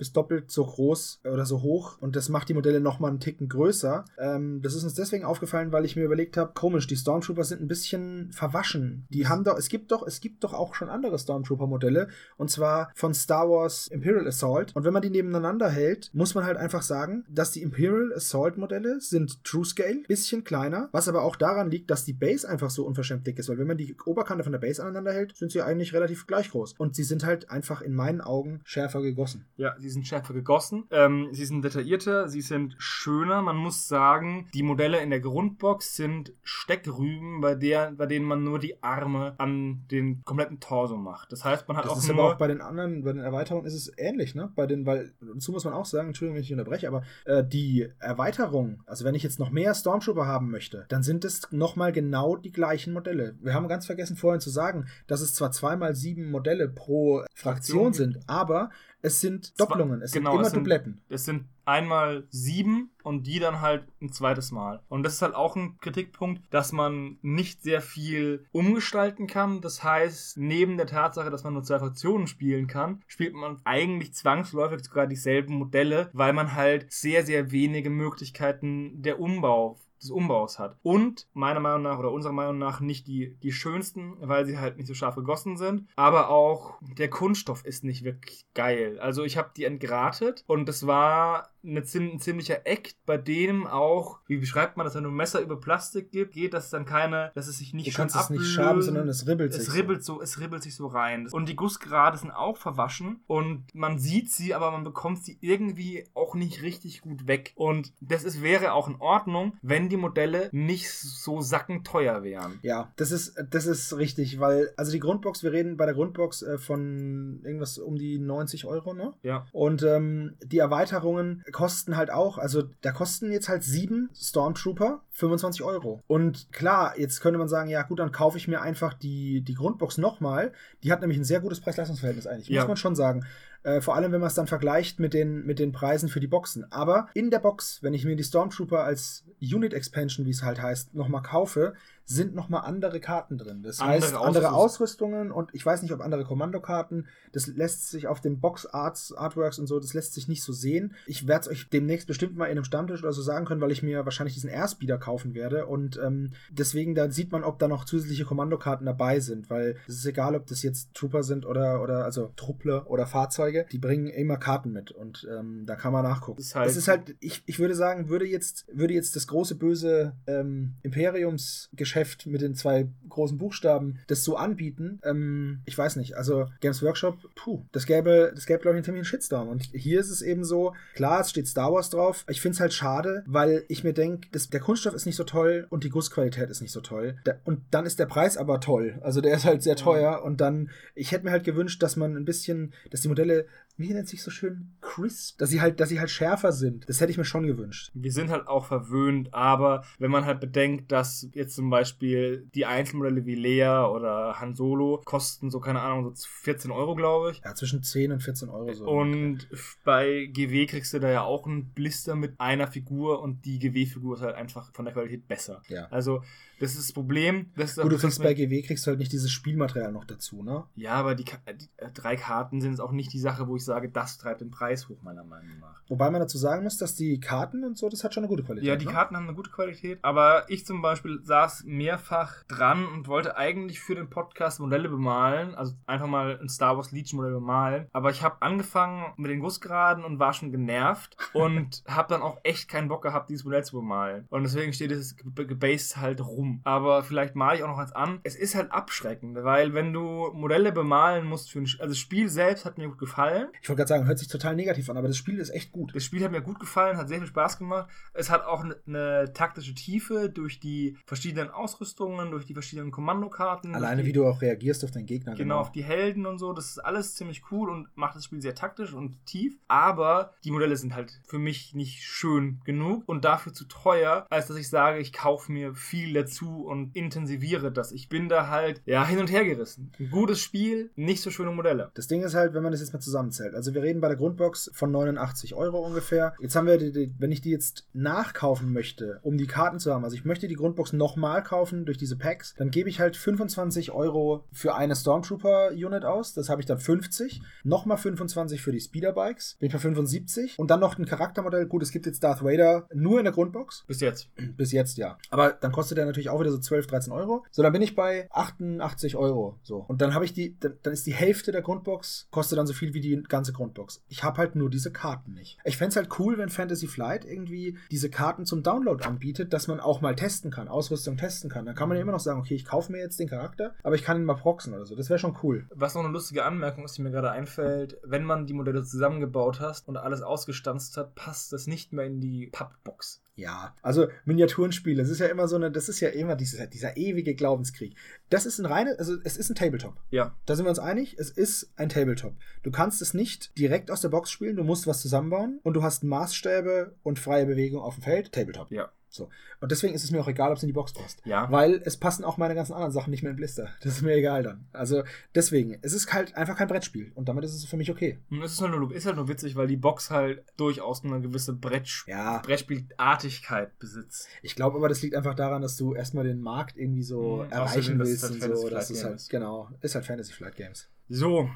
bis 0.00 0.12
doppelt 0.12 0.50
so 0.50 0.64
groß 0.66 1.20
oder 1.24 1.46
so 1.46 1.62
hoch 1.62 1.98
und 2.00 2.16
das 2.16 2.28
macht 2.28 2.48
die 2.48 2.54
Modelle 2.54 2.80
nochmal 2.80 3.10
einen 3.10 3.20
Ticken 3.20 3.48
größer. 3.48 4.04
Ähm, 4.18 4.60
das 4.62 4.74
ist 4.74 4.84
uns 4.84 4.94
deswegen 4.94 5.24
aufgefallen, 5.28 5.72
weil 5.72 5.84
ich 5.84 5.96
mir 5.96 6.04
überlegt 6.04 6.36
habe, 6.36 6.52
komisch, 6.54 6.86
die 6.86 6.96
Stormtrooper 6.96 7.44
sind 7.44 7.60
ein 7.60 7.68
bisschen 7.68 8.32
verwaschen. 8.32 9.06
Die 9.10 9.28
haben 9.28 9.44
doch, 9.44 9.58
es 9.58 9.68
gibt 9.68 9.92
doch, 9.92 10.06
es 10.06 10.20
gibt 10.20 10.44
doch 10.44 10.54
auch 10.54 10.74
schon 10.74 10.88
andere 10.88 11.18
Stormtrooper-Modelle 11.18 12.08
und 12.36 12.50
zwar 12.50 12.90
von 12.94 13.14
Star 13.14 13.48
Wars 13.48 13.88
Imperial 13.88 14.26
Assault. 14.26 14.74
Und 14.74 14.84
wenn 14.84 14.92
man 14.92 15.02
die 15.02 15.10
nebeneinander 15.10 15.68
hält, 15.68 16.10
muss 16.12 16.34
man 16.34 16.44
halt 16.44 16.56
einfach 16.56 16.82
sagen, 16.82 17.24
dass 17.28 17.52
die 17.52 17.62
Imperial 17.62 18.12
Assault-Modelle 18.14 19.00
sind 19.00 19.44
True 19.44 19.64
Scale, 19.64 20.02
bisschen 20.08 20.44
kleiner, 20.44 20.88
was 20.92 21.08
aber 21.08 21.22
auch 21.22 21.36
daran 21.36 21.70
liegt, 21.70 21.90
dass 21.90 22.04
die 22.04 22.12
Base 22.12 22.48
einfach 22.48 22.70
so 22.70 22.86
unverschämt 22.86 23.26
dick 23.26 23.38
ist, 23.38 23.48
weil 23.48 23.58
wenn 23.58 23.66
man 23.66 23.76
die 23.76 23.96
Oberkante 24.04 24.44
von 24.44 24.52
der 24.52 24.58
Base 24.58 24.82
aneinander 24.82 25.12
hält, 25.12 25.36
sind 25.36 25.52
sie 25.52 25.62
eigentlich 25.62 25.92
relativ 25.92 26.26
gleich 26.26 26.50
groß. 26.50 26.74
Und 26.78 26.94
sie 26.94 27.04
sind 27.04 27.24
halt 27.24 27.50
einfach 27.50 27.82
in 27.82 27.94
meinen 27.94 28.20
Augen 28.20 28.60
schärfer 28.64 29.02
gegossen. 29.02 29.46
Ja, 29.56 29.74
sie 29.78 29.90
sind 29.90 30.06
schärfer 30.06 30.34
gegossen, 30.34 30.84
ähm, 30.90 31.28
sie 31.32 31.44
sind 31.44 31.62
detaillierter, 31.62 32.28
sie 32.28 32.40
sind 32.40 32.74
schöner. 32.78 33.42
Man 33.42 33.56
muss 33.56 33.88
sagen, 33.88 34.48
die 34.54 34.62
Modelle 34.62 35.00
in 35.00 35.10
der 35.10 35.17
Grundbox 35.20 35.96
sind 35.96 36.32
Steckrüben, 36.42 37.40
bei, 37.40 37.54
der, 37.54 37.92
bei 37.92 38.06
denen 38.06 38.24
man 38.26 38.44
nur 38.44 38.58
die 38.58 38.82
Arme 38.82 39.34
an 39.38 39.84
den 39.90 40.22
kompletten 40.24 40.60
Torso 40.60 40.96
macht. 40.96 41.32
Das 41.32 41.44
heißt, 41.44 41.66
man 41.68 41.76
hat 41.76 41.84
Das 41.84 41.92
auch 41.92 41.96
ist 41.98 42.08
nur... 42.08 42.18
aber 42.18 42.32
auch 42.34 42.38
bei 42.38 42.46
den 42.48 42.60
anderen, 42.60 43.02
bei 43.04 43.12
den 43.12 43.22
Erweiterungen 43.22 43.66
ist 43.66 43.74
es 43.74 43.92
ähnlich, 43.96 44.34
ne? 44.34 44.52
Bei 44.54 44.66
den, 44.66 44.86
weil, 44.86 45.12
dazu 45.20 45.52
muss 45.52 45.64
man 45.64 45.74
auch 45.74 45.84
sagen, 45.86 46.08
Entschuldigung, 46.08 46.36
wenn 46.36 46.42
ich 46.42 46.52
unterbreche, 46.52 46.88
aber 46.88 47.02
äh, 47.24 47.44
die 47.44 47.88
Erweiterung, 47.98 48.82
also 48.86 49.04
wenn 49.04 49.14
ich 49.14 49.22
jetzt 49.22 49.38
noch 49.38 49.50
mehr 49.50 49.74
Stormtrooper 49.74 50.26
haben 50.26 50.50
möchte, 50.50 50.86
dann 50.88 51.02
sind 51.02 51.24
es 51.24 51.50
nochmal 51.50 51.92
genau 51.92 52.36
die 52.36 52.52
gleichen 52.52 52.92
Modelle. 52.92 53.36
Wir 53.40 53.54
haben 53.54 53.68
ganz 53.68 53.86
vergessen 53.86 54.16
vorhin 54.16 54.40
zu 54.40 54.50
sagen, 54.50 54.86
dass 55.06 55.20
es 55.20 55.34
zwar 55.34 55.52
zweimal 55.52 55.94
sieben 55.94 56.30
Modelle 56.30 56.68
pro 56.68 57.22
Fraktion 57.34 57.48
Fraktion 57.58 57.92
sind, 57.92 58.18
aber 58.26 58.70
es 59.00 59.20
sind 59.20 59.58
Doppelungen, 59.60 60.02
es 60.02 60.12
Genau, 60.12 60.30
sind 60.32 60.38
immer 60.38 60.46
es 60.46 60.50
sind- 60.52 60.58
Dubletten. 60.60 61.00
Es 61.08 61.24
sind 61.24 61.44
einmal 61.68 62.26
sieben 62.30 62.90
und 63.04 63.26
die 63.26 63.38
dann 63.38 63.60
halt 63.60 63.84
ein 64.00 64.10
zweites 64.10 64.50
Mal. 64.50 64.82
Und 64.88 65.02
das 65.02 65.14
ist 65.14 65.22
halt 65.22 65.34
auch 65.34 65.54
ein 65.54 65.78
Kritikpunkt, 65.80 66.42
dass 66.50 66.72
man 66.72 67.18
nicht 67.22 67.62
sehr 67.62 67.80
viel 67.80 68.46
umgestalten 68.52 69.26
kann. 69.26 69.60
Das 69.60 69.84
heißt, 69.84 70.38
neben 70.38 70.76
der 70.76 70.86
Tatsache, 70.86 71.30
dass 71.30 71.44
man 71.44 71.52
nur 71.52 71.62
zwei 71.62 71.78
Fraktionen 71.78 72.26
spielen 72.26 72.66
kann, 72.66 73.02
spielt 73.06 73.34
man 73.34 73.58
eigentlich 73.64 74.14
zwangsläufig 74.14 74.82
sogar 74.82 75.06
dieselben 75.06 75.54
Modelle, 75.54 76.10
weil 76.12 76.32
man 76.32 76.54
halt 76.54 76.90
sehr, 76.92 77.24
sehr 77.24 77.52
wenige 77.52 77.90
Möglichkeiten 77.90 79.02
der 79.02 79.20
Umbau 79.20 79.78
des 80.00 80.10
Umbaus 80.10 80.58
hat. 80.58 80.76
Und 80.82 81.26
meiner 81.32 81.60
Meinung 81.60 81.82
nach 81.82 81.98
oder 81.98 82.12
unserer 82.12 82.32
Meinung 82.32 82.58
nach 82.58 82.80
nicht 82.80 83.06
die, 83.06 83.36
die 83.42 83.52
schönsten, 83.52 84.14
weil 84.20 84.46
sie 84.46 84.58
halt 84.58 84.76
nicht 84.76 84.86
so 84.86 84.94
scharf 84.94 85.16
gegossen 85.16 85.56
sind. 85.56 85.88
Aber 85.96 86.30
auch 86.30 86.78
der 86.80 87.10
Kunststoff 87.10 87.64
ist 87.64 87.84
nicht 87.84 88.04
wirklich 88.04 88.46
geil. 88.54 88.98
Also 89.00 89.24
ich 89.24 89.36
habe 89.36 89.50
die 89.56 89.64
entgratet 89.64 90.44
und 90.46 90.68
das 90.68 90.86
war 90.86 91.50
eine, 91.64 91.80
ein 91.80 92.20
ziemlicher 92.20 92.66
Act, 92.66 92.96
bei 93.06 93.16
dem 93.16 93.66
auch, 93.66 94.20
wie 94.26 94.38
beschreibt 94.38 94.76
man 94.76 94.84
das, 94.84 94.94
wenn 94.94 95.04
du 95.04 95.10
ein 95.10 95.16
Messer 95.16 95.40
über 95.40 95.58
Plastik 95.60 96.10
gibt, 96.10 96.32
geht 96.32 96.54
das 96.54 96.70
dann 96.70 96.84
keine, 96.84 97.32
dass 97.34 97.48
es 97.48 97.58
sich 97.58 97.74
nicht 97.74 97.88
Du 97.88 97.92
kannst 97.92 98.16
es 98.16 98.30
nicht 98.30 98.46
schaben, 98.46 98.82
sondern 98.82 99.08
es 99.08 99.26
ribbelt 99.26 99.52
sich. 99.52 99.62
Es 99.62 99.74
ribbelt 99.74 100.04
so, 100.04 100.20
es 100.20 100.40
ribbelt 100.40 100.62
sich 100.62 100.76
so 100.76 100.86
rein. 100.86 101.28
Und 101.30 101.48
die 101.48 101.56
Gussgrade 101.56 102.18
sind 102.18 102.30
auch 102.30 102.56
verwaschen 102.56 103.20
und 103.26 103.64
man 103.74 103.98
sieht 103.98 104.30
sie, 104.30 104.54
aber 104.54 104.70
man 104.70 104.84
bekommt 104.84 105.24
sie 105.24 105.38
irgendwie 105.40 106.04
auch 106.14 106.34
nicht 106.34 106.62
richtig 106.62 107.00
gut 107.00 107.26
weg. 107.26 107.52
Und 107.56 107.92
das 108.00 108.24
ist, 108.24 108.42
wäre 108.42 108.72
auch 108.72 108.88
in 108.88 108.96
Ordnung, 108.96 109.54
wenn 109.62 109.88
die 109.88 109.96
Modelle 109.96 110.48
nicht 110.52 110.90
so 110.90 111.40
sackenteuer 111.40 112.22
wären. 112.22 112.58
Ja, 112.62 112.92
das 112.96 113.10
ist, 113.10 113.34
das 113.50 113.66
ist 113.66 113.96
richtig, 113.96 114.40
weil, 114.40 114.72
also 114.76 114.92
die 114.92 115.00
Grundbox, 115.00 115.42
wir 115.42 115.52
reden 115.52 115.76
bei 115.76 115.86
der 115.86 115.94
Grundbox 115.94 116.42
äh, 116.42 116.58
von 116.58 117.40
irgendwas 117.44 117.78
um 117.78 117.96
die 117.96 118.18
90 118.18 118.64
Euro, 118.66 118.94
ne? 118.94 119.14
Ja. 119.22 119.46
Und 119.52 119.82
ähm, 119.82 120.36
die 120.44 120.58
Erweiterungen 120.58 121.42
kosten 121.52 121.96
halt 121.96 122.10
auch, 122.10 122.38
also 122.38 122.64
da 122.82 122.92
kosten 122.92 123.32
jetzt 123.32 123.48
halt 123.48 123.62
sieben 123.64 124.10
Stormtrooper 124.14 125.02
25 125.12 125.62
Euro. 125.62 126.02
Und 126.06 126.52
klar, 126.52 126.98
jetzt 126.98 127.20
könnte 127.20 127.38
man 127.38 127.48
sagen, 127.48 127.68
ja 127.68 127.82
gut, 127.82 127.98
dann 127.98 128.12
kaufe 128.12 128.38
ich 128.38 128.48
mir 128.48 128.60
einfach 128.60 128.94
die, 128.94 129.40
die 129.42 129.54
Grundbox 129.54 129.98
nochmal. 129.98 130.52
Die 130.82 130.92
hat 130.92 131.00
nämlich 131.00 131.18
ein 131.18 131.24
sehr 131.24 131.40
gutes 131.40 131.60
Preis-Leistungs-Verhältnis 131.60 132.26
eigentlich, 132.26 132.48
Ja. 132.48 132.62
muss 132.62 132.68
man 132.68 132.76
schon 132.76 132.94
sagen. 132.96 133.24
Äh, 133.64 133.80
vor 133.80 133.96
allem, 133.96 134.12
wenn 134.12 134.20
man 134.20 134.28
es 134.28 134.34
dann 134.34 134.46
vergleicht 134.46 135.00
mit 135.00 135.14
den, 135.14 135.44
mit 135.44 135.58
den 135.58 135.72
Preisen 135.72 136.08
für 136.08 136.20
die 136.20 136.28
Boxen. 136.28 136.70
Aber 136.70 137.08
in 137.14 137.30
der 137.30 137.40
Box, 137.40 137.82
wenn 137.82 137.92
ich 137.94 138.04
mir 138.04 138.14
die 138.16 138.22
Stormtrooper 138.24 138.84
als 138.84 139.24
Unit 139.40 139.74
Expansion, 139.74 140.26
wie 140.26 140.30
es 140.30 140.42
halt 140.42 140.62
heißt, 140.62 140.94
nochmal 140.94 141.22
kaufe, 141.22 141.74
sind 142.10 142.34
nochmal 142.34 142.62
andere 142.64 143.00
Karten 143.00 143.36
drin. 143.36 143.62
Das 143.62 143.80
Andere 143.80 144.00
heißt, 144.00 144.14
andere 144.14 144.52
Ausrüstung. 144.52 145.12
Ausrüstungen 145.14 145.30
und 145.30 145.50
ich 145.54 145.64
weiß 145.64 145.82
nicht, 145.82 145.92
ob 145.92 146.00
andere 146.00 146.24
Kommandokarten. 146.24 147.06
Das 147.32 147.46
lässt 147.48 147.90
sich 147.90 148.06
auf 148.06 148.22
den 148.22 148.40
Box 148.40 148.64
Arts, 148.64 149.12
Artworks 149.12 149.58
und 149.58 149.66
so, 149.66 149.78
das 149.78 149.92
lässt 149.92 150.14
sich 150.14 150.26
nicht 150.26 150.42
so 150.42 150.52
sehen. 150.54 150.94
Ich 151.06 151.28
werde 151.28 151.42
es 151.42 151.48
euch 151.48 151.68
demnächst 151.68 152.06
bestimmt 152.06 152.34
mal 152.36 152.46
in 152.46 152.52
einem 152.52 152.64
Stammtisch 152.64 153.02
oder 153.02 153.12
so 153.12 153.20
sagen 153.20 153.44
können, 153.44 153.60
weil 153.60 153.72
ich 153.72 153.82
mir 153.82 154.06
wahrscheinlich 154.06 154.32
diesen 154.32 154.48
Airspeeder 154.48 154.96
kaufen 154.96 155.34
werde. 155.34 155.66
Und 155.66 156.00
ähm, 156.02 156.32
deswegen, 156.50 156.94
da 156.94 157.10
sieht 157.10 157.30
man, 157.30 157.44
ob 157.44 157.58
da 157.58 157.68
noch 157.68 157.84
zusätzliche 157.84 158.24
Kommandokarten 158.24 158.86
dabei 158.86 159.20
sind, 159.20 159.50
weil 159.50 159.76
es 159.86 159.96
ist 159.96 160.06
egal, 160.06 160.34
ob 160.34 160.46
das 160.46 160.62
jetzt 160.62 160.94
Trooper 160.94 161.22
sind 161.22 161.44
oder, 161.44 161.82
oder 161.82 162.04
also 162.06 162.32
Truppler 162.36 162.88
oder 162.90 163.06
Fahrzeuge, 163.06 163.66
die 163.70 163.78
bringen 163.78 164.06
immer 164.06 164.38
Karten 164.38 164.72
mit 164.72 164.90
und 164.92 165.28
ähm, 165.30 165.64
da 165.66 165.76
kann 165.76 165.92
man 165.92 166.04
nachgucken. 166.04 166.38
Das 166.38 166.46
ist 166.46 166.54
halt- 166.54 166.68
es 166.70 166.76
ist 166.78 166.88
halt, 166.88 167.16
ich, 167.20 167.42
ich 167.44 167.58
würde 167.58 167.74
sagen, 167.74 168.08
würde 168.08 168.24
jetzt, 168.26 168.64
würde 168.72 168.94
jetzt 168.94 169.14
das 169.14 169.26
große 169.26 169.56
böse 169.56 170.14
ähm, 170.26 170.76
Imperiumsgeschäft 170.82 171.97
mit 172.26 172.40
den 172.40 172.54
zwei 172.54 172.88
großen 173.08 173.38
Buchstaben 173.38 173.98
das 174.06 174.24
so 174.24 174.36
anbieten, 174.36 175.00
ähm, 175.04 175.60
ich 175.64 175.76
weiß 175.76 175.96
nicht. 175.96 176.16
Also 176.16 176.46
Games 176.60 176.82
Workshop, 176.82 177.16
puh, 177.34 177.64
das 177.72 177.86
gäbe, 177.86 178.32
das 178.34 178.46
gäbe, 178.46 178.60
glaube 178.60 178.76
ich, 178.76 178.78
einen 178.78 178.84
ziemlichen 178.84 179.04
Shitstorm. 179.04 179.48
Und 179.48 179.62
hier 179.72 180.00
ist 180.00 180.10
es 180.10 180.22
eben 180.22 180.44
so, 180.44 180.74
klar, 180.94 181.20
es 181.20 181.30
steht 181.30 181.48
Star 181.48 181.72
Wars 181.72 181.90
drauf. 181.90 182.24
Ich 182.28 182.40
finde 182.40 182.54
es 182.54 182.60
halt 182.60 182.72
schade, 182.72 183.24
weil 183.26 183.64
ich 183.68 183.84
mir 183.84 183.92
denke, 183.92 184.28
der 184.30 184.60
Kunststoff 184.60 184.94
ist 184.94 185.06
nicht 185.06 185.16
so 185.16 185.24
toll 185.24 185.66
und 185.70 185.84
die 185.84 185.90
Gussqualität 185.90 186.50
ist 186.50 186.60
nicht 186.60 186.72
so 186.72 186.80
toll. 186.80 187.16
Da, 187.24 187.34
und 187.44 187.62
dann 187.70 187.86
ist 187.86 187.98
der 187.98 188.06
Preis 188.06 188.36
aber 188.36 188.60
toll. 188.60 188.98
Also 189.02 189.20
der 189.20 189.36
ist 189.36 189.44
halt 189.44 189.62
sehr 189.62 189.76
teuer. 189.76 190.22
Und 190.22 190.40
dann, 190.40 190.70
ich 190.94 191.12
hätte 191.12 191.24
mir 191.24 191.30
halt 191.30 191.44
gewünscht, 191.44 191.82
dass 191.82 191.96
man 191.96 192.16
ein 192.16 192.24
bisschen, 192.24 192.72
dass 192.90 193.00
die 193.00 193.08
Modelle, 193.08 193.46
wie 193.78 193.94
nennt 193.94 194.08
sich 194.08 194.22
so 194.22 194.30
schön, 194.30 194.72
crisp, 194.80 195.38
dass 195.38 195.50
sie 195.50 195.60
halt, 195.60 195.78
dass 195.80 195.88
sie 195.88 196.00
halt 196.00 196.10
schärfer 196.10 196.52
sind. 196.52 196.88
Das 196.88 197.00
hätte 197.00 197.12
ich 197.12 197.18
mir 197.18 197.24
schon 197.24 197.46
gewünscht. 197.46 197.90
Wir 197.94 198.12
sind 198.12 198.28
halt 198.28 198.48
auch 198.48 198.66
verwöhnt, 198.66 199.32
aber 199.32 199.84
wenn 199.98 200.10
man 200.10 200.24
halt 200.24 200.40
bedenkt, 200.40 200.90
dass 200.90 201.28
jetzt 201.32 201.54
zum 201.54 201.70
Beispiel 201.70 202.48
die 202.54 202.66
Einzelmodelle 202.66 203.24
wie 203.24 203.36
Lea 203.36 203.86
oder 203.88 204.40
Han 204.40 204.54
Solo 204.54 205.00
kosten 205.04 205.50
so, 205.50 205.60
keine 205.60 205.80
Ahnung, 205.80 206.14
so 206.14 206.26
14 206.28 206.72
Euro, 206.72 206.96
glaube 206.96 207.30
ich. 207.30 207.40
Ja, 207.44 207.54
zwischen 207.54 207.82
10 207.82 208.12
und 208.12 208.20
14 208.20 208.48
Euro 208.48 208.72
so. 208.74 208.84
Und 208.86 209.48
bei 209.84 210.28
GW 210.32 210.66
kriegst 210.66 210.92
du 210.92 210.98
da 210.98 211.10
ja 211.10 211.22
auch 211.22 211.46
einen 211.46 211.70
Blister 211.70 212.16
mit 212.16 212.34
einer 212.38 212.66
Figur 212.66 213.22
und 213.22 213.44
die 213.44 213.60
GW-Figur 213.60 214.16
ist 214.16 214.22
halt 214.22 214.34
einfach 214.34 214.72
von 214.72 214.84
der 214.84 214.94
Qualität 214.94 215.28
besser. 215.28 215.62
Ja. 215.68 215.86
Also, 215.90 216.22
das 216.60 216.72
ist 216.72 216.78
das 216.88 216.92
Problem. 216.92 217.50
Das 217.56 217.70
ist 217.76 217.82
Gut, 217.82 217.92
du 217.92 217.98
kriegst 217.98 218.22
bei 218.22 218.34
GW 218.34 218.62
kriegst 218.62 218.86
du 218.86 218.90
halt 218.90 218.98
nicht 218.98 219.12
dieses 219.12 219.30
Spielmaterial 219.30 219.92
noch 219.92 220.04
dazu, 220.04 220.42
ne? 220.42 220.64
Ja, 220.74 220.92
aber 220.94 221.14
die, 221.14 221.24
Ka- 221.24 221.38
die 221.52 221.68
äh, 221.76 221.90
drei 221.92 222.16
Karten 222.16 222.60
sind 222.60 222.70
jetzt 222.72 222.80
auch 222.80 222.92
nicht 222.92 223.12
die 223.12 223.18
Sache, 223.20 223.46
wo 223.48 223.56
ich 223.56 223.64
sage, 223.64 223.88
das 223.90 224.18
treibt 224.18 224.40
den 224.40 224.50
Preis 224.50 224.88
hoch, 224.88 225.02
meiner 225.02 225.24
Meinung 225.24 225.58
nach. 225.60 225.80
Wobei 225.88 226.10
man 226.10 226.20
dazu 226.20 226.36
sagen 226.38 226.64
muss, 226.64 226.76
dass 226.78 226.94
die 226.94 227.20
Karten 227.20 227.64
und 227.64 227.78
so, 227.78 227.88
das 227.88 228.04
hat 228.04 228.12
schon 228.14 228.22
eine 228.24 228.28
gute 228.28 228.42
Qualität. 228.42 228.66
Ja, 228.68 228.76
die 228.76 228.86
ne? 228.86 228.92
Karten 228.92 229.16
haben 229.16 229.24
eine 229.26 229.34
gute 229.36 229.50
Qualität, 229.50 229.98
aber 230.02 230.44
ich 230.50 230.66
zum 230.66 230.82
Beispiel 230.82 231.20
saß 231.22 231.64
mehrfach 231.64 232.42
dran 232.44 232.86
und 232.86 233.08
wollte 233.08 233.36
eigentlich 233.36 233.80
für 233.80 233.94
den 233.94 234.10
Podcast 234.10 234.60
Modelle 234.60 234.88
bemalen, 234.88 235.54
also 235.54 235.74
einfach 235.86 236.06
mal 236.06 236.38
ein 236.40 236.48
Star 236.48 236.76
Wars 236.76 236.92
Legion 236.92 237.18
Modell 237.18 237.32
bemalen, 237.34 237.86
aber 237.92 238.10
ich 238.10 238.22
habe 238.22 238.42
angefangen 238.42 239.12
mit 239.16 239.30
den 239.30 239.40
Gussgraden 239.40 240.04
und 240.04 240.18
war 240.18 240.32
schon 240.34 240.50
genervt 240.52 241.16
und 241.32 241.82
habe 241.86 242.08
dann 242.08 242.22
auch 242.22 242.38
echt 242.42 242.68
keinen 242.68 242.88
Bock 242.88 243.02
gehabt, 243.02 243.30
dieses 243.30 243.44
Modell 243.44 243.64
zu 243.64 243.76
bemalen. 243.76 244.26
Und 244.28 244.42
deswegen 244.42 244.72
steht 244.72 244.92
es 244.92 245.16
ge- 245.16 245.46
gebased 245.46 245.96
halt 245.96 246.20
rum. 246.20 246.47
Aber 246.64 247.02
vielleicht 247.02 247.34
male 247.34 247.58
ich 247.58 247.62
auch 247.64 247.68
noch 247.68 247.78
eins 247.78 247.92
an. 247.92 248.20
Es 248.24 248.34
ist 248.36 248.54
halt 248.54 248.72
abschreckend, 248.72 249.36
weil 249.44 249.74
wenn 249.74 249.92
du 249.92 250.30
Modelle 250.34 250.72
bemalen 250.72 251.26
musst 251.26 251.50
für 251.50 251.58
ein, 251.60 251.66
Sch- 251.66 251.80
also 251.80 251.90
das 251.92 251.98
Spiel 251.98 252.28
selbst 252.28 252.64
hat 252.64 252.78
mir 252.78 252.88
gut 252.88 252.98
gefallen. 252.98 253.48
Ich 253.62 253.68
wollte 253.68 253.78
gerade 253.78 253.88
sagen, 253.88 254.06
hört 254.06 254.18
sich 254.18 254.28
total 254.28 254.56
negativ 254.56 254.88
an, 254.90 254.96
aber 254.96 255.08
das 255.08 255.16
Spiel 255.16 255.38
ist 255.38 255.50
echt 255.50 255.72
gut. 255.72 255.94
Das 255.94 256.04
Spiel 256.04 256.22
hat 256.24 256.30
mir 256.32 256.40
gut 256.42 256.58
gefallen, 256.60 256.96
hat 256.96 257.08
sehr 257.08 257.18
viel 257.18 257.26
Spaß 257.28 257.58
gemacht. 257.58 257.88
Es 258.14 258.30
hat 258.30 258.44
auch 258.44 258.64
eine, 258.86 259.32
taktische 259.34 259.74
Tiefe 259.74 260.30
durch 260.30 260.60
die 260.60 260.96
verschiedenen 261.06 261.50
Ausrüstungen, 261.50 262.30
durch 262.30 262.46
die 262.46 262.54
verschiedenen 262.54 262.90
Kommandokarten. 262.90 263.74
Alleine 263.74 263.96
durch 263.96 264.06
wie 264.08 264.12
die, 264.12 264.18
du 264.18 264.26
auch 264.26 264.40
reagierst 264.42 264.84
auf 264.84 264.90
deinen 264.90 265.06
Gegner. 265.06 265.34
Genau, 265.34 265.58
auf 265.58 265.72
die 265.72 265.84
Helden 265.84 266.26
und 266.26 266.38
so. 266.38 266.52
Das 266.52 266.66
ist 266.70 266.78
alles 266.78 267.14
ziemlich 267.14 267.42
cool 267.50 267.70
und 267.70 267.88
macht 267.96 268.16
das 268.16 268.24
Spiel 268.24 268.40
sehr 268.40 268.54
taktisch 268.54 268.92
und 268.92 269.24
tief. 269.26 269.58
Aber 269.68 270.34
die 270.44 270.50
Modelle 270.50 270.76
sind 270.76 270.94
halt 270.94 271.20
für 271.26 271.38
mich 271.38 271.74
nicht 271.74 272.02
schön 272.02 272.60
genug 272.64 273.04
und 273.06 273.24
dafür 273.24 273.52
zu 273.52 273.64
teuer, 273.66 274.26
als 274.30 274.46
dass 274.48 274.56
ich 274.56 274.68
sage, 274.68 274.98
ich 274.98 275.12
kaufe 275.12 275.52
mir 275.52 275.74
viel 275.74 276.10
dazu 276.38 276.66
und 276.66 276.94
intensiviere 276.94 277.72
das. 277.72 277.92
Ich 277.92 278.08
bin 278.08 278.28
da 278.28 278.48
halt, 278.48 278.82
ja, 278.86 279.06
hin 279.06 279.18
und 279.18 279.30
her 279.30 279.44
gerissen. 279.44 279.92
Ein 279.98 280.10
gutes 280.10 280.40
Spiel, 280.40 280.90
nicht 280.96 281.22
so 281.22 281.30
schöne 281.30 281.50
Modelle. 281.50 281.90
Das 281.94 282.06
Ding 282.06 282.22
ist 282.22 282.34
halt, 282.34 282.54
wenn 282.54 282.62
man 282.62 282.72
das 282.72 282.80
jetzt 282.80 282.92
mal 282.92 283.00
zusammenzählt. 283.00 283.54
Also 283.54 283.74
wir 283.74 283.82
reden 283.82 284.00
bei 284.00 284.08
der 284.08 284.16
Grundbox 284.16 284.70
von 284.74 284.90
89 284.90 285.54
Euro 285.54 285.78
ungefähr. 285.78 286.34
Jetzt 286.40 286.56
haben 286.56 286.66
wir, 286.66 286.78
die, 286.78 286.92
die, 286.92 287.14
wenn 287.18 287.32
ich 287.32 287.40
die 287.40 287.50
jetzt 287.50 287.86
nachkaufen 287.92 288.72
möchte, 288.72 289.20
um 289.22 289.36
die 289.36 289.46
Karten 289.46 289.78
zu 289.78 289.92
haben, 289.92 290.04
also 290.04 290.16
ich 290.16 290.24
möchte 290.24 290.48
die 290.48 290.54
Grundbox 290.54 290.92
nochmal 290.92 291.42
kaufen 291.42 291.84
durch 291.84 291.98
diese 291.98 292.16
Packs, 292.16 292.54
dann 292.56 292.70
gebe 292.70 292.88
ich 292.88 293.00
halt 293.00 293.16
25 293.16 293.90
Euro 293.92 294.44
für 294.52 294.74
eine 294.74 294.94
Stormtrooper-Unit 294.94 296.04
aus. 296.04 296.34
Das 296.34 296.48
habe 296.48 296.60
ich 296.60 296.66
dann 296.66 296.78
50. 296.78 297.42
Nochmal 297.64 297.98
25 297.98 298.62
für 298.62 298.72
die 298.72 298.80
Speederbikes. 298.80 299.56
Bin 299.58 299.68
ich 299.68 299.72
bei 299.72 299.78
75. 299.78 300.58
Und 300.58 300.70
dann 300.70 300.80
noch 300.80 300.98
ein 300.98 301.06
Charaktermodell. 301.06 301.66
Gut, 301.66 301.82
es 301.82 301.90
gibt 301.90 302.06
jetzt 302.06 302.22
Darth 302.22 302.42
Vader 302.42 302.86
nur 302.92 303.18
in 303.18 303.24
der 303.24 303.32
Grundbox. 303.32 303.84
Bis 303.86 304.00
jetzt. 304.00 304.28
Bis 304.56 304.72
jetzt, 304.72 304.98
ja. 304.98 305.18
Aber 305.30 305.52
dann 305.52 305.72
kostet 305.72 305.98
der 305.98 306.06
natürlich 306.06 306.27
auch 306.28 306.40
wieder 306.40 306.50
so 306.50 306.58
12, 306.58 306.86
13 306.86 307.12
Euro. 307.12 307.44
So, 307.50 307.62
dann 307.62 307.72
bin 307.72 307.82
ich 307.82 307.94
bei 307.94 308.28
88 308.30 309.16
Euro. 309.16 309.58
So. 309.62 309.84
Und 309.88 310.00
dann 310.00 310.14
habe 310.14 310.24
ich 310.24 310.32
die, 310.32 310.58
dann, 310.58 310.92
ist 310.92 311.06
die 311.06 311.14
Hälfte 311.14 311.52
der 311.52 311.62
Grundbox, 311.62 312.28
kostet 312.30 312.58
dann 312.58 312.66
so 312.66 312.74
viel 312.74 312.94
wie 312.94 313.00
die 313.00 313.22
ganze 313.22 313.52
Grundbox. 313.52 314.02
Ich 314.08 314.22
habe 314.22 314.38
halt 314.38 314.54
nur 314.54 314.70
diese 314.70 314.92
Karten 314.92 315.32
nicht. 315.32 315.58
Ich 315.64 315.76
fände 315.76 315.90
es 315.90 315.96
halt 315.96 316.18
cool, 316.18 316.38
wenn 316.38 316.48
Fantasy 316.48 316.86
Flight 316.86 317.24
irgendwie 317.24 317.78
diese 317.90 318.10
Karten 318.10 318.46
zum 318.46 318.62
Download 318.62 319.04
anbietet, 319.04 319.52
dass 319.52 319.68
man 319.68 319.80
auch 319.80 320.00
mal 320.00 320.16
testen 320.16 320.50
kann, 320.50 320.68
Ausrüstung 320.68 321.16
testen 321.16 321.50
kann. 321.50 321.66
Dann 321.66 321.74
kann 321.74 321.88
man 321.88 321.96
ja 321.96 322.02
immer 322.02 322.12
noch 322.12 322.20
sagen, 322.20 322.40
okay, 322.40 322.54
ich 322.54 322.64
kaufe 322.64 322.92
mir 322.92 322.98
jetzt 322.98 323.18
den 323.18 323.28
Charakter, 323.28 323.74
aber 323.82 323.94
ich 323.94 324.02
kann 324.02 324.18
ihn 324.18 324.24
mal 324.24 324.34
proxen 324.34 324.74
oder 324.74 324.86
so. 324.86 324.96
Das 324.96 325.10
wäre 325.10 325.18
schon 325.18 325.36
cool. 325.42 325.66
Was 325.74 325.94
noch 325.94 326.02
eine 326.02 326.12
lustige 326.12 326.44
Anmerkung 326.44 326.84
ist, 326.84 326.96
die 326.96 327.02
mir 327.02 327.10
gerade 327.10 327.30
einfällt, 327.30 327.98
wenn 328.04 328.24
man 328.24 328.46
die 328.46 328.54
Modelle 328.54 328.82
zusammengebaut 328.82 329.60
hast 329.60 329.88
und 329.88 329.96
alles 329.96 330.22
ausgestanzt 330.22 330.96
hat, 330.96 331.14
passt 331.14 331.52
das 331.52 331.66
nicht 331.66 331.92
mehr 331.92 332.06
in 332.06 332.20
die 332.20 332.48
Pappbox. 332.48 333.22
Ja, 333.38 333.72
also 333.82 334.08
Miniaturenspiele, 334.24 335.00
das 335.00 335.10
ist 335.10 335.20
ja 335.20 335.26
immer 335.28 335.46
so 335.46 335.54
eine, 335.54 335.70
das 335.70 335.88
ist 335.88 336.00
ja 336.00 336.08
immer 336.08 336.34
dieser, 336.34 336.66
dieser 336.66 336.96
ewige 336.96 337.36
Glaubenskrieg. 337.36 337.94
Das 338.30 338.46
ist 338.46 338.58
ein 338.58 338.66
reines, 338.66 338.98
also 338.98 339.16
es 339.22 339.36
ist 339.36 339.48
ein 339.48 339.54
Tabletop. 339.54 339.94
Ja, 340.10 340.36
Da 340.44 340.56
sind 340.56 340.64
wir 340.64 340.70
uns 340.70 340.80
einig, 340.80 341.16
es 341.18 341.30
ist 341.30 341.70
ein 341.76 341.88
Tabletop. 341.88 342.34
Du 342.64 342.72
kannst 342.72 343.00
es 343.00 343.14
nicht 343.14 343.56
direkt 343.56 343.92
aus 343.92 344.00
der 344.00 344.08
Box 344.08 344.32
spielen, 344.32 344.56
du 344.56 344.64
musst 344.64 344.88
was 344.88 345.00
zusammenbauen 345.00 345.60
und 345.62 345.74
du 345.74 345.84
hast 345.84 346.02
Maßstäbe 346.02 346.96
und 347.04 347.20
freie 347.20 347.46
Bewegung 347.46 347.80
auf 347.80 347.94
dem 347.94 348.02
Feld. 348.02 348.32
Tabletop. 348.32 348.72
ja. 348.72 348.90
So. 349.10 349.30
Und 349.60 349.72
deswegen 349.72 349.94
ist 349.94 350.04
es 350.04 350.10
mir 350.10 350.20
auch 350.20 350.28
egal, 350.28 350.50
ob 350.50 350.58
es 350.58 350.62
in 350.62 350.66
die 350.66 350.72
Box 350.74 350.92
passt. 350.92 351.22
Ja. 351.24 351.50
Weil 351.50 351.80
es 351.84 351.96
passen 351.96 352.24
auch 352.24 352.36
meine 352.36 352.54
ganzen 352.54 352.74
anderen 352.74 352.92
Sachen 352.92 353.10
nicht 353.10 353.22
mehr 353.22 353.30
in 353.30 353.36
Blister. 353.36 353.68
Das 353.82 353.94
ist 353.96 354.02
mir 354.02 354.12
egal 354.14 354.42
dann. 354.42 354.66
Also 354.72 355.02
deswegen, 355.34 355.78
es 355.82 355.92
ist 355.94 356.12
halt 356.12 356.34
einfach 356.36 356.56
kein 356.56 356.68
Brettspiel. 356.68 357.10
Und 357.14 357.28
damit 357.28 357.42
ist 357.44 357.54
es 357.54 357.64
für 357.64 357.76
mich 357.78 357.90
okay. 357.90 358.18
Und 358.30 358.42
Es 358.42 358.52
ist 358.52 358.60
halt, 358.60 358.72
nur, 358.72 358.92
ist 358.94 359.06
halt 359.06 359.16
nur 359.16 359.28
witzig, 359.28 359.56
weil 359.56 359.66
die 359.66 359.76
Box 359.78 360.10
halt 360.10 360.44
durchaus 360.58 361.04
eine 361.04 361.20
gewisse 361.20 361.54
Brettsch 361.54 362.06
Ja. 362.06 362.38
Brettspielartigkeit 362.38 363.78
besitzt. 363.78 364.28
Ich 364.42 364.54
glaube 364.56 364.76
aber, 364.76 364.88
das 364.88 365.02
liegt 365.02 365.14
einfach 365.14 365.34
daran, 365.34 365.62
dass 365.62 365.76
du 365.76 365.94
erstmal 365.94 366.24
den 366.24 366.40
Markt 366.40 366.76
irgendwie 366.76 367.02
so 367.02 367.44
Mhm. 367.44 367.50
erreichen 367.52 368.00
ist 368.00 368.08
willst 368.08 368.22
halt 368.24 368.32
und 368.34 368.40
Fantasy 368.40 368.62
so. 368.62 368.68
Das 368.70 368.90
ist 368.90 369.04
halt, 369.04 369.28
genau, 369.30 369.68
ist 369.80 369.94
halt 369.94 370.04
Fantasy 370.06 370.32
Flight 370.32 370.56
Games. 370.56 370.88
So, 371.08 371.50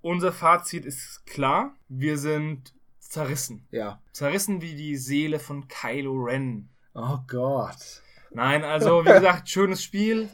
unser 0.00 0.32
Fazit 0.32 0.84
ist 0.84 1.24
klar. 1.26 1.74
Wir 1.88 2.18
sind 2.18 2.74
zerrissen. 2.98 3.66
Ja. 3.70 4.00
Zerrissen 4.12 4.60
wie 4.62 4.74
die 4.74 4.96
Seele 4.96 5.38
von 5.38 5.68
Kylo 5.68 6.12
Ren. 6.24 6.68
Oh 6.94 7.18
Gott. 7.26 8.02
Nein, 8.30 8.64
also 8.64 9.04
wie 9.04 9.12
gesagt, 9.12 9.48
schönes 9.48 9.82
Spiel. 9.82 10.28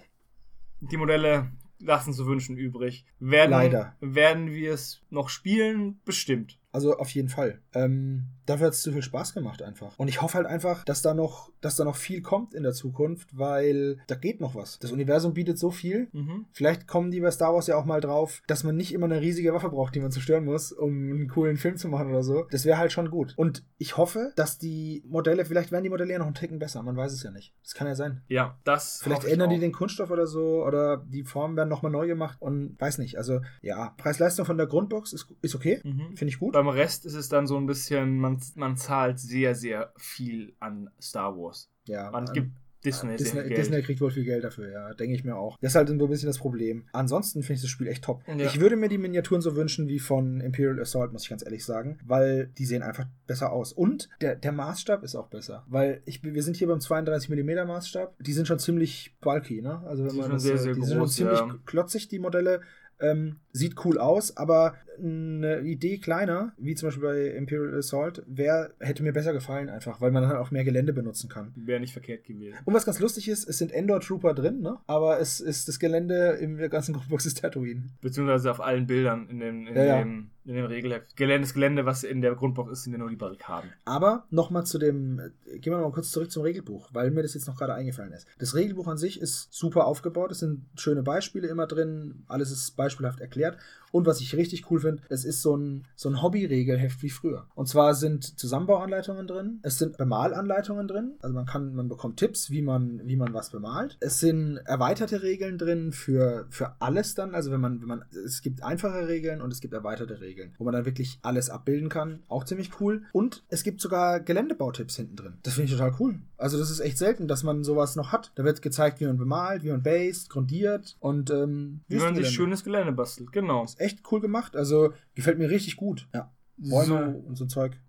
Die 0.80 0.96
Modelle 0.96 1.50
lassen 1.80 2.12
zu 2.12 2.26
wünschen 2.26 2.56
übrig. 2.56 3.04
Werden, 3.18 3.50
Leider. 3.50 3.96
Werden 4.00 4.50
wir 4.52 4.72
es 4.72 5.02
noch 5.10 5.28
spielen? 5.28 6.00
Bestimmt. 6.04 6.58
Also 6.72 6.96
auf 6.96 7.10
jeden 7.10 7.28
Fall. 7.28 7.60
Ähm, 7.72 8.24
dafür 8.46 8.66
hat 8.66 8.74
es 8.74 8.82
zu 8.82 8.92
viel 8.92 9.02
Spaß 9.02 9.34
gemacht 9.34 9.62
einfach. 9.62 9.98
Und 9.98 10.08
ich 10.08 10.20
hoffe 10.20 10.34
halt 10.34 10.46
einfach, 10.46 10.84
dass 10.84 11.02
da 11.02 11.14
noch, 11.14 11.50
dass 11.60 11.76
da 11.76 11.84
noch 11.84 11.96
viel 11.96 12.20
kommt 12.20 12.54
in 12.54 12.62
der 12.62 12.72
Zukunft, 12.72 13.36
weil 13.36 13.98
da 14.06 14.14
geht 14.14 14.40
noch 14.40 14.54
was. 14.54 14.78
Das 14.78 14.92
Universum 14.92 15.34
bietet 15.34 15.58
so 15.58 15.70
viel. 15.70 16.08
Mhm. 16.12 16.46
Vielleicht 16.52 16.86
kommen 16.86 17.10
die 17.10 17.20
bei 17.20 17.30
Star 17.30 17.54
Wars 17.54 17.66
ja 17.66 17.76
auch 17.76 17.84
mal 17.84 18.00
drauf, 18.00 18.42
dass 18.46 18.64
man 18.64 18.76
nicht 18.76 18.92
immer 18.92 19.06
eine 19.06 19.20
riesige 19.20 19.52
Waffe 19.54 19.70
braucht, 19.70 19.94
die 19.94 20.00
man 20.00 20.10
zerstören 20.10 20.44
muss, 20.44 20.72
um 20.72 20.90
einen 20.90 21.28
coolen 21.28 21.56
Film 21.56 21.76
zu 21.76 21.88
machen 21.88 22.08
oder 22.08 22.22
so. 22.22 22.46
Das 22.50 22.64
wäre 22.64 22.78
halt 22.78 22.92
schon 22.92 23.10
gut. 23.10 23.34
Und 23.36 23.64
ich 23.78 23.96
hoffe, 23.96 24.32
dass 24.36 24.58
die 24.58 25.02
Modelle, 25.06 25.44
vielleicht 25.44 25.72
werden 25.72 25.84
die 25.84 25.90
Modelle 25.90 26.12
ja 26.12 26.18
noch 26.18 26.26
einen 26.26 26.34
Ticken 26.34 26.58
besser. 26.58 26.82
Man 26.82 26.96
weiß 26.96 27.12
es 27.12 27.22
ja 27.22 27.30
nicht. 27.30 27.54
Das 27.62 27.74
kann 27.74 27.86
ja 27.86 27.94
sein. 27.94 28.22
Ja, 28.28 28.58
das. 28.64 29.00
Vielleicht 29.02 29.24
ändern 29.24 29.50
die 29.50 29.58
den 29.58 29.72
Kunststoff 29.72 30.10
oder 30.10 30.26
so 30.26 30.64
oder 30.64 30.98
die 31.06 31.24
Formen 31.24 31.56
werden 31.56 31.68
nochmal 31.68 31.92
neu 31.92 32.06
gemacht 32.06 32.36
und 32.40 32.78
weiß 32.78 32.98
nicht. 32.98 33.16
Also 33.16 33.40
ja, 33.62 33.94
Preis-Leistung 33.96 34.44
von 34.44 34.58
der 34.58 34.66
Grundbox 34.66 35.12
ist, 35.12 35.32
ist 35.40 35.54
okay. 35.54 35.80
Mhm. 35.84 36.16
Finde 36.16 36.30
ich 36.30 36.38
gut. 36.38 36.57
Beim 36.58 36.66
Rest 36.70 37.06
ist 37.06 37.14
es 37.14 37.28
dann 37.28 37.46
so 37.46 37.56
ein 37.56 37.66
bisschen, 37.66 38.18
man, 38.18 38.40
man 38.56 38.76
zahlt 38.76 39.20
sehr, 39.20 39.54
sehr 39.54 39.92
viel 39.96 40.54
an 40.58 40.90
Star 41.00 41.36
Wars. 41.36 41.70
Ja, 41.84 42.10
Man 42.10 42.26
an- 42.26 42.34
gibt 42.34 42.50
Disney, 42.84 43.10
sehr 43.10 43.16
Disney, 43.18 43.40
viel 43.40 43.48
Geld. 43.48 43.60
Disney 43.60 43.82
kriegt 43.82 44.00
wohl 44.00 44.10
viel 44.10 44.24
Geld 44.24 44.42
dafür, 44.42 44.68
ja, 44.68 44.92
denke 44.94 45.14
ich 45.14 45.22
mir 45.22 45.36
auch. 45.36 45.56
Das 45.60 45.70
ist 45.70 45.76
halt 45.76 45.86
so 45.86 45.94
ein 45.94 45.98
bisschen 45.98 46.26
das 46.26 46.38
Problem. 46.38 46.88
Ansonsten 46.90 47.44
finde 47.44 47.54
ich 47.54 47.60
das 47.60 47.70
Spiel 47.70 47.86
echt 47.86 48.02
top. 48.02 48.24
Ja. 48.26 48.44
Ich 48.44 48.58
würde 48.58 48.74
mir 48.74 48.88
die 48.88 48.98
Miniaturen 48.98 49.40
so 49.40 49.54
wünschen 49.54 49.86
wie 49.86 50.00
von 50.00 50.40
Imperial 50.40 50.80
Assault, 50.80 51.12
muss 51.12 51.22
ich 51.22 51.28
ganz 51.28 51.44
ehrlich 51.44 51.64
sagen, 51.64 52.00
weil 52.04 52.48
die 52.58 52.66
sehen 52.66 52.82
einfach 52.82 53.06
besser 53.28 53.52
aus. 53.52 53.72
Und 53.72 54.08
der, 54.20 54.34
der 54.34 54.50
Maßstab 54.50 55.04
ist 55.04 55.14
auch 55.14 55.28
besser, 55.28 55.64
weil 55.68 56.02
ich, 56.06 56.24
wir 56.24 56.42
sind 56.42 56.56
hier 56.56 56.66
beim 56.66 56.80
32 56.80 57.30
mm 57.30 57.68
Maßstab. 57.68 58.16
Die 58.18 58.32
sind 58.32 58.48
schon 58.48 58.58
ziemlich 58.58 59.14
bulky, 59.20 59.62
ne? 59.62 59.80
Also 59.86 60.04
wenn 60.04 60.16
man 60.16 60.32
das, 60.32 60.42
sehr, 60.42 60.54
äh, 60.54 60.58
sehr 60.58 60.74
die 60.74 60.80
sind 60.80 60.88
schon 60.90 60.98
groß, 60.98 61.14
ziemlich 61.14 61.38
ja. 61.38 61.54
klotzig, 61.66 62.08
die 62.08 62.18
Modelle. 62.18 62.62
Ähm, 63.00 63.36
sieht 63.52 63.84
cool 63.84 63.98
aus, 63.98 64.36
aber 64.36 64.74
eine 64.98 65.60
Idee 65.60 65.98
kleiner, 65.98 66.52
wie 66.58 66.74
zum 66.74 66.88
Beispiel 66.88 67.04
bei 67.04 67.26
Imperial 67.36 67.78
Assault, 67.78 68.22
wär, 68.26 68.70
hätte 68.80 69.02
mir 69.02 69.12
besser 69.12 69.32
gefallen 69.32 69.68
einfach, 69.68 70.00
weil 70.00 70.10
man 70.10 70.22
dann 70.22 70.36
auch 70.36 70.50
mehr 70.50 70.64
Gelände 70.64 70.92
benutzen 70.92 71.28
kann. 71.28 71.52
Wäre 71.54 71.80
nicht 71.80 71.92
verkehrt 71.92 72.24
gewesen. 72.24 72.56
Und 72.64 72.74
was 72.74 72.84
ganz 72.84 72.98
lustig 72.98 73.28
ist, 73.28 73.48
es 73.48 73.58
sind 73.58 73.72
Endor 73.72 74.00
Trooper 74.00 74.34
drin, 74.34 74.60
ne? 74.60 74.78
Aber 74.86 75.20
es 75.20 75.40
ist 75.40 75.68
das 75.68 75.78
Gelände 75.78 76.38
in 76.40 76.56
der 76.56 76.68
ganzen 76.68 76.92
Gruppenbox 76.94 77.26
ist 77.26 77.40
Tatooine. 77.40 77.84
Beziehungsweise 78.00 78.50
auf 78.50 78.60
allen 78.60 78.86
Bildern 78.86 79.28
in, 79.28 79.40
den, 79.40 79.66
in, 79.66 79.76
Ja, 79.76 79.84
ja. 79.84 80.06
In 80.48 80.54
dem 80.54 80.66
Regelheft. 80.66 81.16
Gelände, 81.16 81.46
das 81.46 81.54
Gelände, 81.54 81.86
was 81.86 82.04
in 82.04 82.20
der 82.20 82.34
Grundbox 82.34 82.72
ist, 82.72 82.84
sind 82.84 82.92
ja 82.92 82.98
nur 82.98 83.10
die 83.10 83.16
Barrikaden. 83.16 83.70
Aber 83.84 84.26
nochmal 84.30 84.64
zu 84.64 84.78
dem, 84.78 85.20
äh, 85.20 85.58
gehen 85.58 85.72
wir 85.72 85.78
mal 85.78 85.92
kurz 85.92 86.10
zurück 86.10 86.30
zum 86.30 86.42
Regelbuch, 86.42 86.88
weil 86.92 87.10
mir 87.10 87.22
das 87.22 87.34
jetzt 87.34 87.46
noch 87.46 87.56
gerade 87.56 87.74
eingefallen 87.74 88.12
ist. 88.12 88.26
Das 88.38 88.54
Regelbuch 88.54 88.88
an 88.88 88.98
sich 88.98 89.20
ist 89.20 89.52
super 89.52 89.86
aufgebaut, 89.86 90.30
es 90.30 90.38
sind 90.38 90.66
schöne 90.76 91.02
Beispiele 91.02 91.48
immer 91.48 91.66
drin, 91.66 92.24
alles 92.28 92.50
ist 92.50 92.76
beispielhaft 92.76 93.20
erklärt. 93.20 93.58
Und 93.92 94.06
was 94.06 94.20
ich 94.20 94.36
richtig 94.36 94.70
cool 94.70 94.80
finde, 94.80 95.02
es 95.08 95.24
ist 95.24 95.42
so 95.42 95.56
ein, 95.56 95.84
so 95.96 96.08
ein 96.08 96.22
Hobby-Regelheft 96.22 97.02
wie 97.02 97.10
früher. 97.10 97.46
Und 97.54 97.68
zwar 97.68 97.94
sind 97.94 98.38
Zusammenbauanleitungen 98.38 99.26
drin, 99.26 99.60
es 99.62 99.78
sind 99.78 99.96
Bemalanleitungen 99.96 100.88
drin, 100.88 101.14
also 101.20 101.34
man 101.34 101.46
kann, 101.46 101.74
man 101.74 101.88
bekommt 101.88 102.18
Tipps, 102.18 102.50
wie 102.50 102.62
man, 102.62 103.00
wie 103.04 103.16
man 103.16 103.32
was 103.34 103.50
bemalt. 103.50 103.96
Es 104.00 104.20
sind 104.20 104.58
erweiterte 104.64 105.22
Regeln 105.22 105.58
drin 105.58 105.92
für, 105.92 106.46
für 106.50 106.74
alles 106.80 107.14
dann, 107.14 107.34
also 107.34 107.50
wenn 107.50 107.60
man, 107.60 107.80
wenn 107.80 107.88
man, 107.88 108.04
es 108.24 108.42
gibt 108.42 108.62
einfache 108.62 109.08
Regeln 109.08 109.40
und 109.40 109.52
es 109.52 109.60
gibt 109.60 109.74
erweiterte 109.74 110.20
Regeln, 110.20 110.54
wo 110.58 110.64
man 110.64 110.74
dann 110.74 110.84
wirklich 110.84 111.18
alles 111.22 111.50
abbilden 111.50 111.88
kann. 111.88 112.20
Auch 112.28 112.44
ziemlich 112.44 112.80
cool. 112.80 113.02
Und 113.12 113.44
es 113.48 113.62
gibt 113.62 113.80
sogar 113.80 114.20
Geländebautipps 114.20 114.96
hinten 114.96 115.16
drin. 115.16 115.34
Das 115.42 115.54
finde 115.54 115.72
ich 115.72 115.78
total 115.78 115.94
cool. 115.98 116.18
Also 116.36 116.58
das 116.58 116.70
ist 116.70 116.80
echt 116.80 116.98
selten, 116.98 117.28
dass 117.28 117.42
man 117.42 117.64
sowas 117.64 117.96
noch 117.96 118.12
hat. 118.12 118.32
Da 118.36 118.44
wird 118.44 118.62
gezeigt, 118.62 119.00
wie 119.00 119.06
man 119.06 119.16
bemalt, 119.16 119.64
wie 119.64 119.70
man 119.70 119.82
based, 119.82 120.30
grundiert 120.30 120.96
und 121.00 121.30
ähm, 121.30 121.80
Wie 121.88 121.96
man 121.96 122.14
sich 122.14 122.30
schönes 122.30 122.64
Gelände 122.64 122.92
bastelt, 122.92 123.32
genau. 123.32 123.66
Ist 123.78 123.84
echt 123.84 124.12
cool 124.12 124.20
gemacht. 124.20 124.56
Also 124.56 124.92
gefällt 125.14 125.38
mir 125.38 125.50
richtig 125.50 125.76
gut. 125.76 126.08
Ja. 126.14 126.32
Bäume 126.56 126.86
So. 126.86 127.28
und 127.28 127.36
so 127.36 127.46
Zeug. 127.46 127.80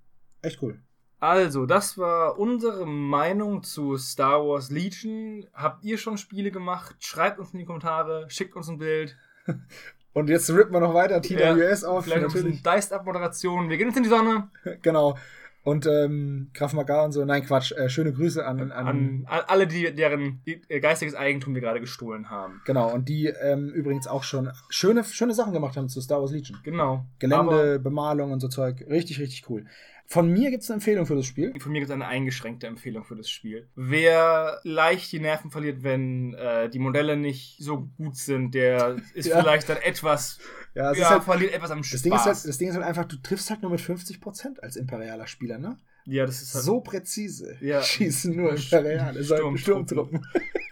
Echt 0.41 0.61
cool. 0.61 0.79
Also, 1.21 1.65
das 1.65 1.97
war 1.97 2.39
unsere 2.39 2.85
Meinung 2.85 3.63
zu 3.63 3.97
Star 3.97 4.39
Wars 4.47 4.71
Legion. 4.71 5.45
Habt 5.53 5.83
ihr 5.83 5.97
schon 5.97 6.17
Spiele 6.17 6.49
gemacht? 6.49 6.95
Schreibt 6.99 7.39
uns 7.39 7.51
in 7.51 7.59
die 7.59 7.65
Kommentare, 7.65 8.25
schickt 8.29 8.55
uns 8.55 8.69
ein 8.69 8.77
Bild. 8.77 9.17
Und 10.13 10.29
jetzt 10.29 10.49
rippen 10.49 10.73
wir 10.73 10.79
noch 10.79 10.93
weiter 10.93 11.21
TWS 11.21 11.83
auf. 11.83 12.05
Vielleicht 12.05 12.21
noch 12.23 12.29
ein 12.29 12.33
Natürlich. 12.35 12.61
bisschen 12.63 12.75
Diced-Up-Moderation. 12.75 13.69
Wir 13.69 13.77
gehen 13.77 13.87
jetzt 13.87 13.97
in 13.97 14.03
die 14.03 14.09
Sonne. 14.09 14.49
Genau. 14.81 15.17
Und 15.61 15.85
ähm, 15.85 16.49
Graf 16.53 16.73
Magar 16.73 17.03
und 17.05 17.11
so. 17.11 17.23
Nein, 17.25 17.43
Quatsch. 17.43 17.73
Äh, 17.73 17.89
schöne 17.89 18.13
Grüße 18.13 18.45
an, 18.45 18.59
an, 18.59 18.71
An 18.71 19.23
all- 19.27 19.41
alle, 19.47 19.67
die, 19.67 19.93
deren 19.93 20.41
äh, 20.45 20.79
geistiges 20.79 21.15
Eigentum 21.15 21.53
wir 21.53 21.61
gerade 21.61 21.79
gestohlen 21.81 22.29
haben. 22.29 22.61
Genau, 22.65 22.91
und 22.93 23.09
die 23.09 23.25
ähm, 23.27 23.69
übrigens 23.69 24.07
auch 24.07 24.23
schon 24.23 24.51
schöne, 24.69 25.03
schöne 25.03 25.33
Sachen 25.33 25.51
gemacht 25.53 25.75
haben 25.75 25.89
zu 25.89 25.99
Star 26.01 26.21
Wars 26.21 26.31
Legion. 26.31 26.59
Genau. 26.63 27.05
Gelände, 27.19 27.79
Bemalung 27.79 28.31
und 28.31 28.39
so 28.39 28.47
Zeug. 28.47 28.85
Richtig, 28.89 29.19
richtig 29.19 29.49
cool. 29.49 29.65
Von 30.11 30.31
mir 30.31 30.49
gibt 30.49 30.63
es 30.63 30.69
eine 30.71 30.77
Empfehlung 30.77 31.05
für 31.05 31.15
das 31.15 31.27
Spiel. 31.27 31.53
Von 31.59 31.71
mir 31.71 31.79
gibt 31.81 31.89
es 31.91 31.93
eine 31.93 32.07
eingeschränkte 32.07 32.65
Empfehlung 32.65 33.03
für 33.03 33.15
das 33.15 33.29
Spiel. 33.29 33.69
Wer 33.75 34.59
leicht 34.63 35.11
die 35.11 35.19
Nerven 35.19 35.51
verliert, 35.51 35.83
wenn 35.83 36.33
äh, 36.33 36.67
die 36.67 36.79
Modelle 36.79 37.15
nicht 37.15 37.57
so 37.59 37.81
gut 37.95 38.15
sind, 38.17 38.55
der 38.55 38.97
ist 39.13 39.27
Ja. 39.27 39.39
vielleicht 39.39 39.69
dann 39.69 39.77
etwas, 39.77 40.39
Ja, 40.73 40.93
ja, 40.93 41.09
halt, 41.11 41.23
verliert 41.23 41.53
etwas 41.53 41.69
am 41.69 41.83
Spaß. 41.83 41.91
das, 41.91 42.01
Ding 42.01 42.13
ist 42.15 42.25
halt, 42.25 42.45
das 42.47 42.57
Ding 42.57 42.69
ist 42.69 42.75
halt 42.75 42.85
einfach, 42.85 43.05
du 43.05 43.17
triffst 43.17 43.51
halt 43.51 43.61
nur 43.61 43.69
mit 43.69 43.81
50% 43.81 44.59
als 44.61 44.77
imperialer 44.77 45.27
Spieler, 45.27 45.59
ne? 45.59 45.77
ja, 46.05 46.25
das 46.25 46.41
ist 46.41 46.55
halt, 46.55 46.63
So 46.65 46.81
präzise 46.81 47.57
Ja. 47.61 47.79
schießen 47.83 48.35
nur 48.35 48.49
Imperiale, 48.55 49.21
so 49.23 49.35
Sturmtruppen. 49.35 49.57
Sturmtruppen. 49.59 50.25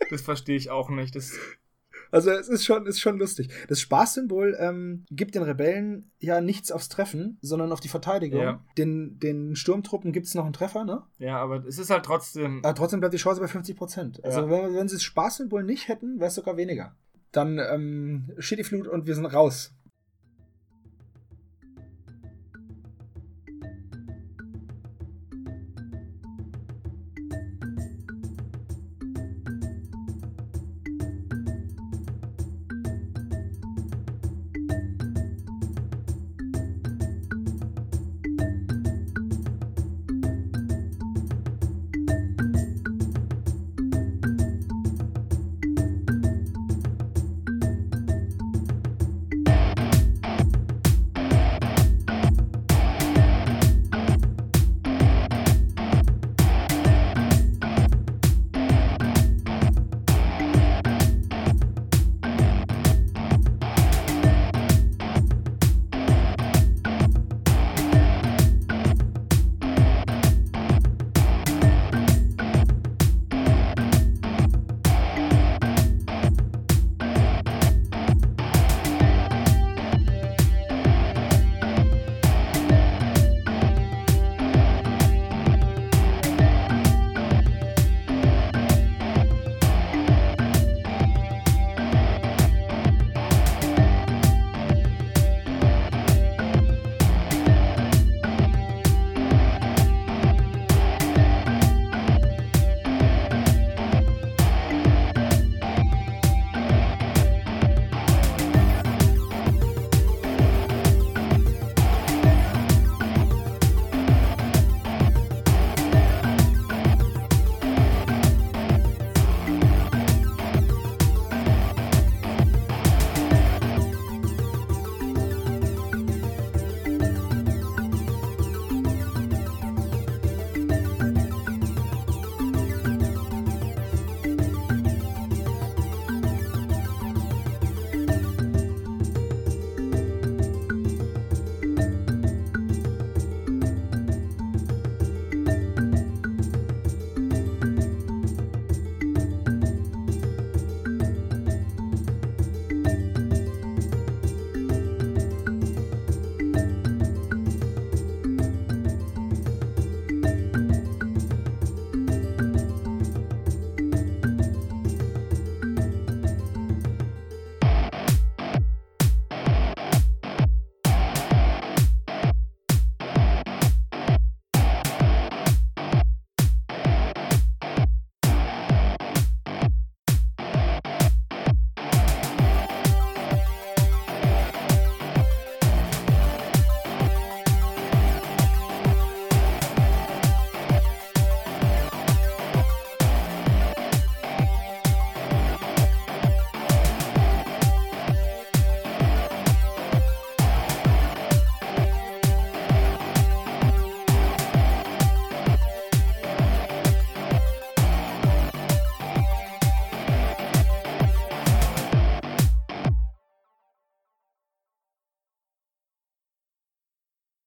das 0.10 0.22
verstehe 0.22 0.58
ich 0.58 0.72
auch 0.72 0.90
nicht. 0.90 1.16
Das, 1.16 1.34
Also 2.12 2.32
es 2.32 2.48
ist 2.50 2.66
schon, 2.66 2.86
ist 2.86 3.00
schon 3.00 3.18
lustig. 3.20 3.50
Das 3.68 3.80
Spaßsymbol 3.82 4.56
ähm, 4.60 5.06
gibt 5.10 5.36
den 5.36 5.44
Rebellen 5.44 6.12
ja 6.20 6.42
nichts 6.42 6.72
aufs 6.72 6.90
Treffen, 6.90 7.38
sondern 7.42 7.72
auf 7.72 7.80
die 7.80 7.90
Verteidigung. 7.90 8.42
Ja. 8.42 8.64
Den, 8.78 9.20
den 9.20 9.56
Sturmtruppen 9.56 10.12
gibt 10.12 10.28
es 10.28 10.36
noch 10.36 10.46
einen 10.46 10.54
Treffer, 10.54 10.86
ne? 10.86 11.04
ja, 11.20 11.38
aber 11.38 11.66
es 11.66 11.78
ist 11.80 11.90
halt 11.90 12.06
trotzdem. 12.06 12.60
Aber 12.64 12.76
trotzdem 12.76 13.00
bleibt 13.00 13.14
die 13.14 13.18
Chance 13.18 13.42
bei 13.42 13.48
50%. 13.48 14.24
Also 14.24 14.42
Ja. 14.42 14.50
wenn, 14.50 14.76
wenn 14.76 14.88
sie 14.88 14.96
das 14.96 15.04
Spaßsymbol 15.04 15.64
nicht 15.64 15.88
hätten, 15.88 16.20
wäre 16.20 16.28
es 16.30 16.36
sogar 16.36 16.58
weniger. 16.58 16.96
Dann 17.32 17.60
ähm, 17.60 18.32
Shitty 18.40 18.64
Flut 18.64 18.88
und 18.88 19.06
wir 19.06 19.14
sind 19.14 19.26
raus. 19.26 19.74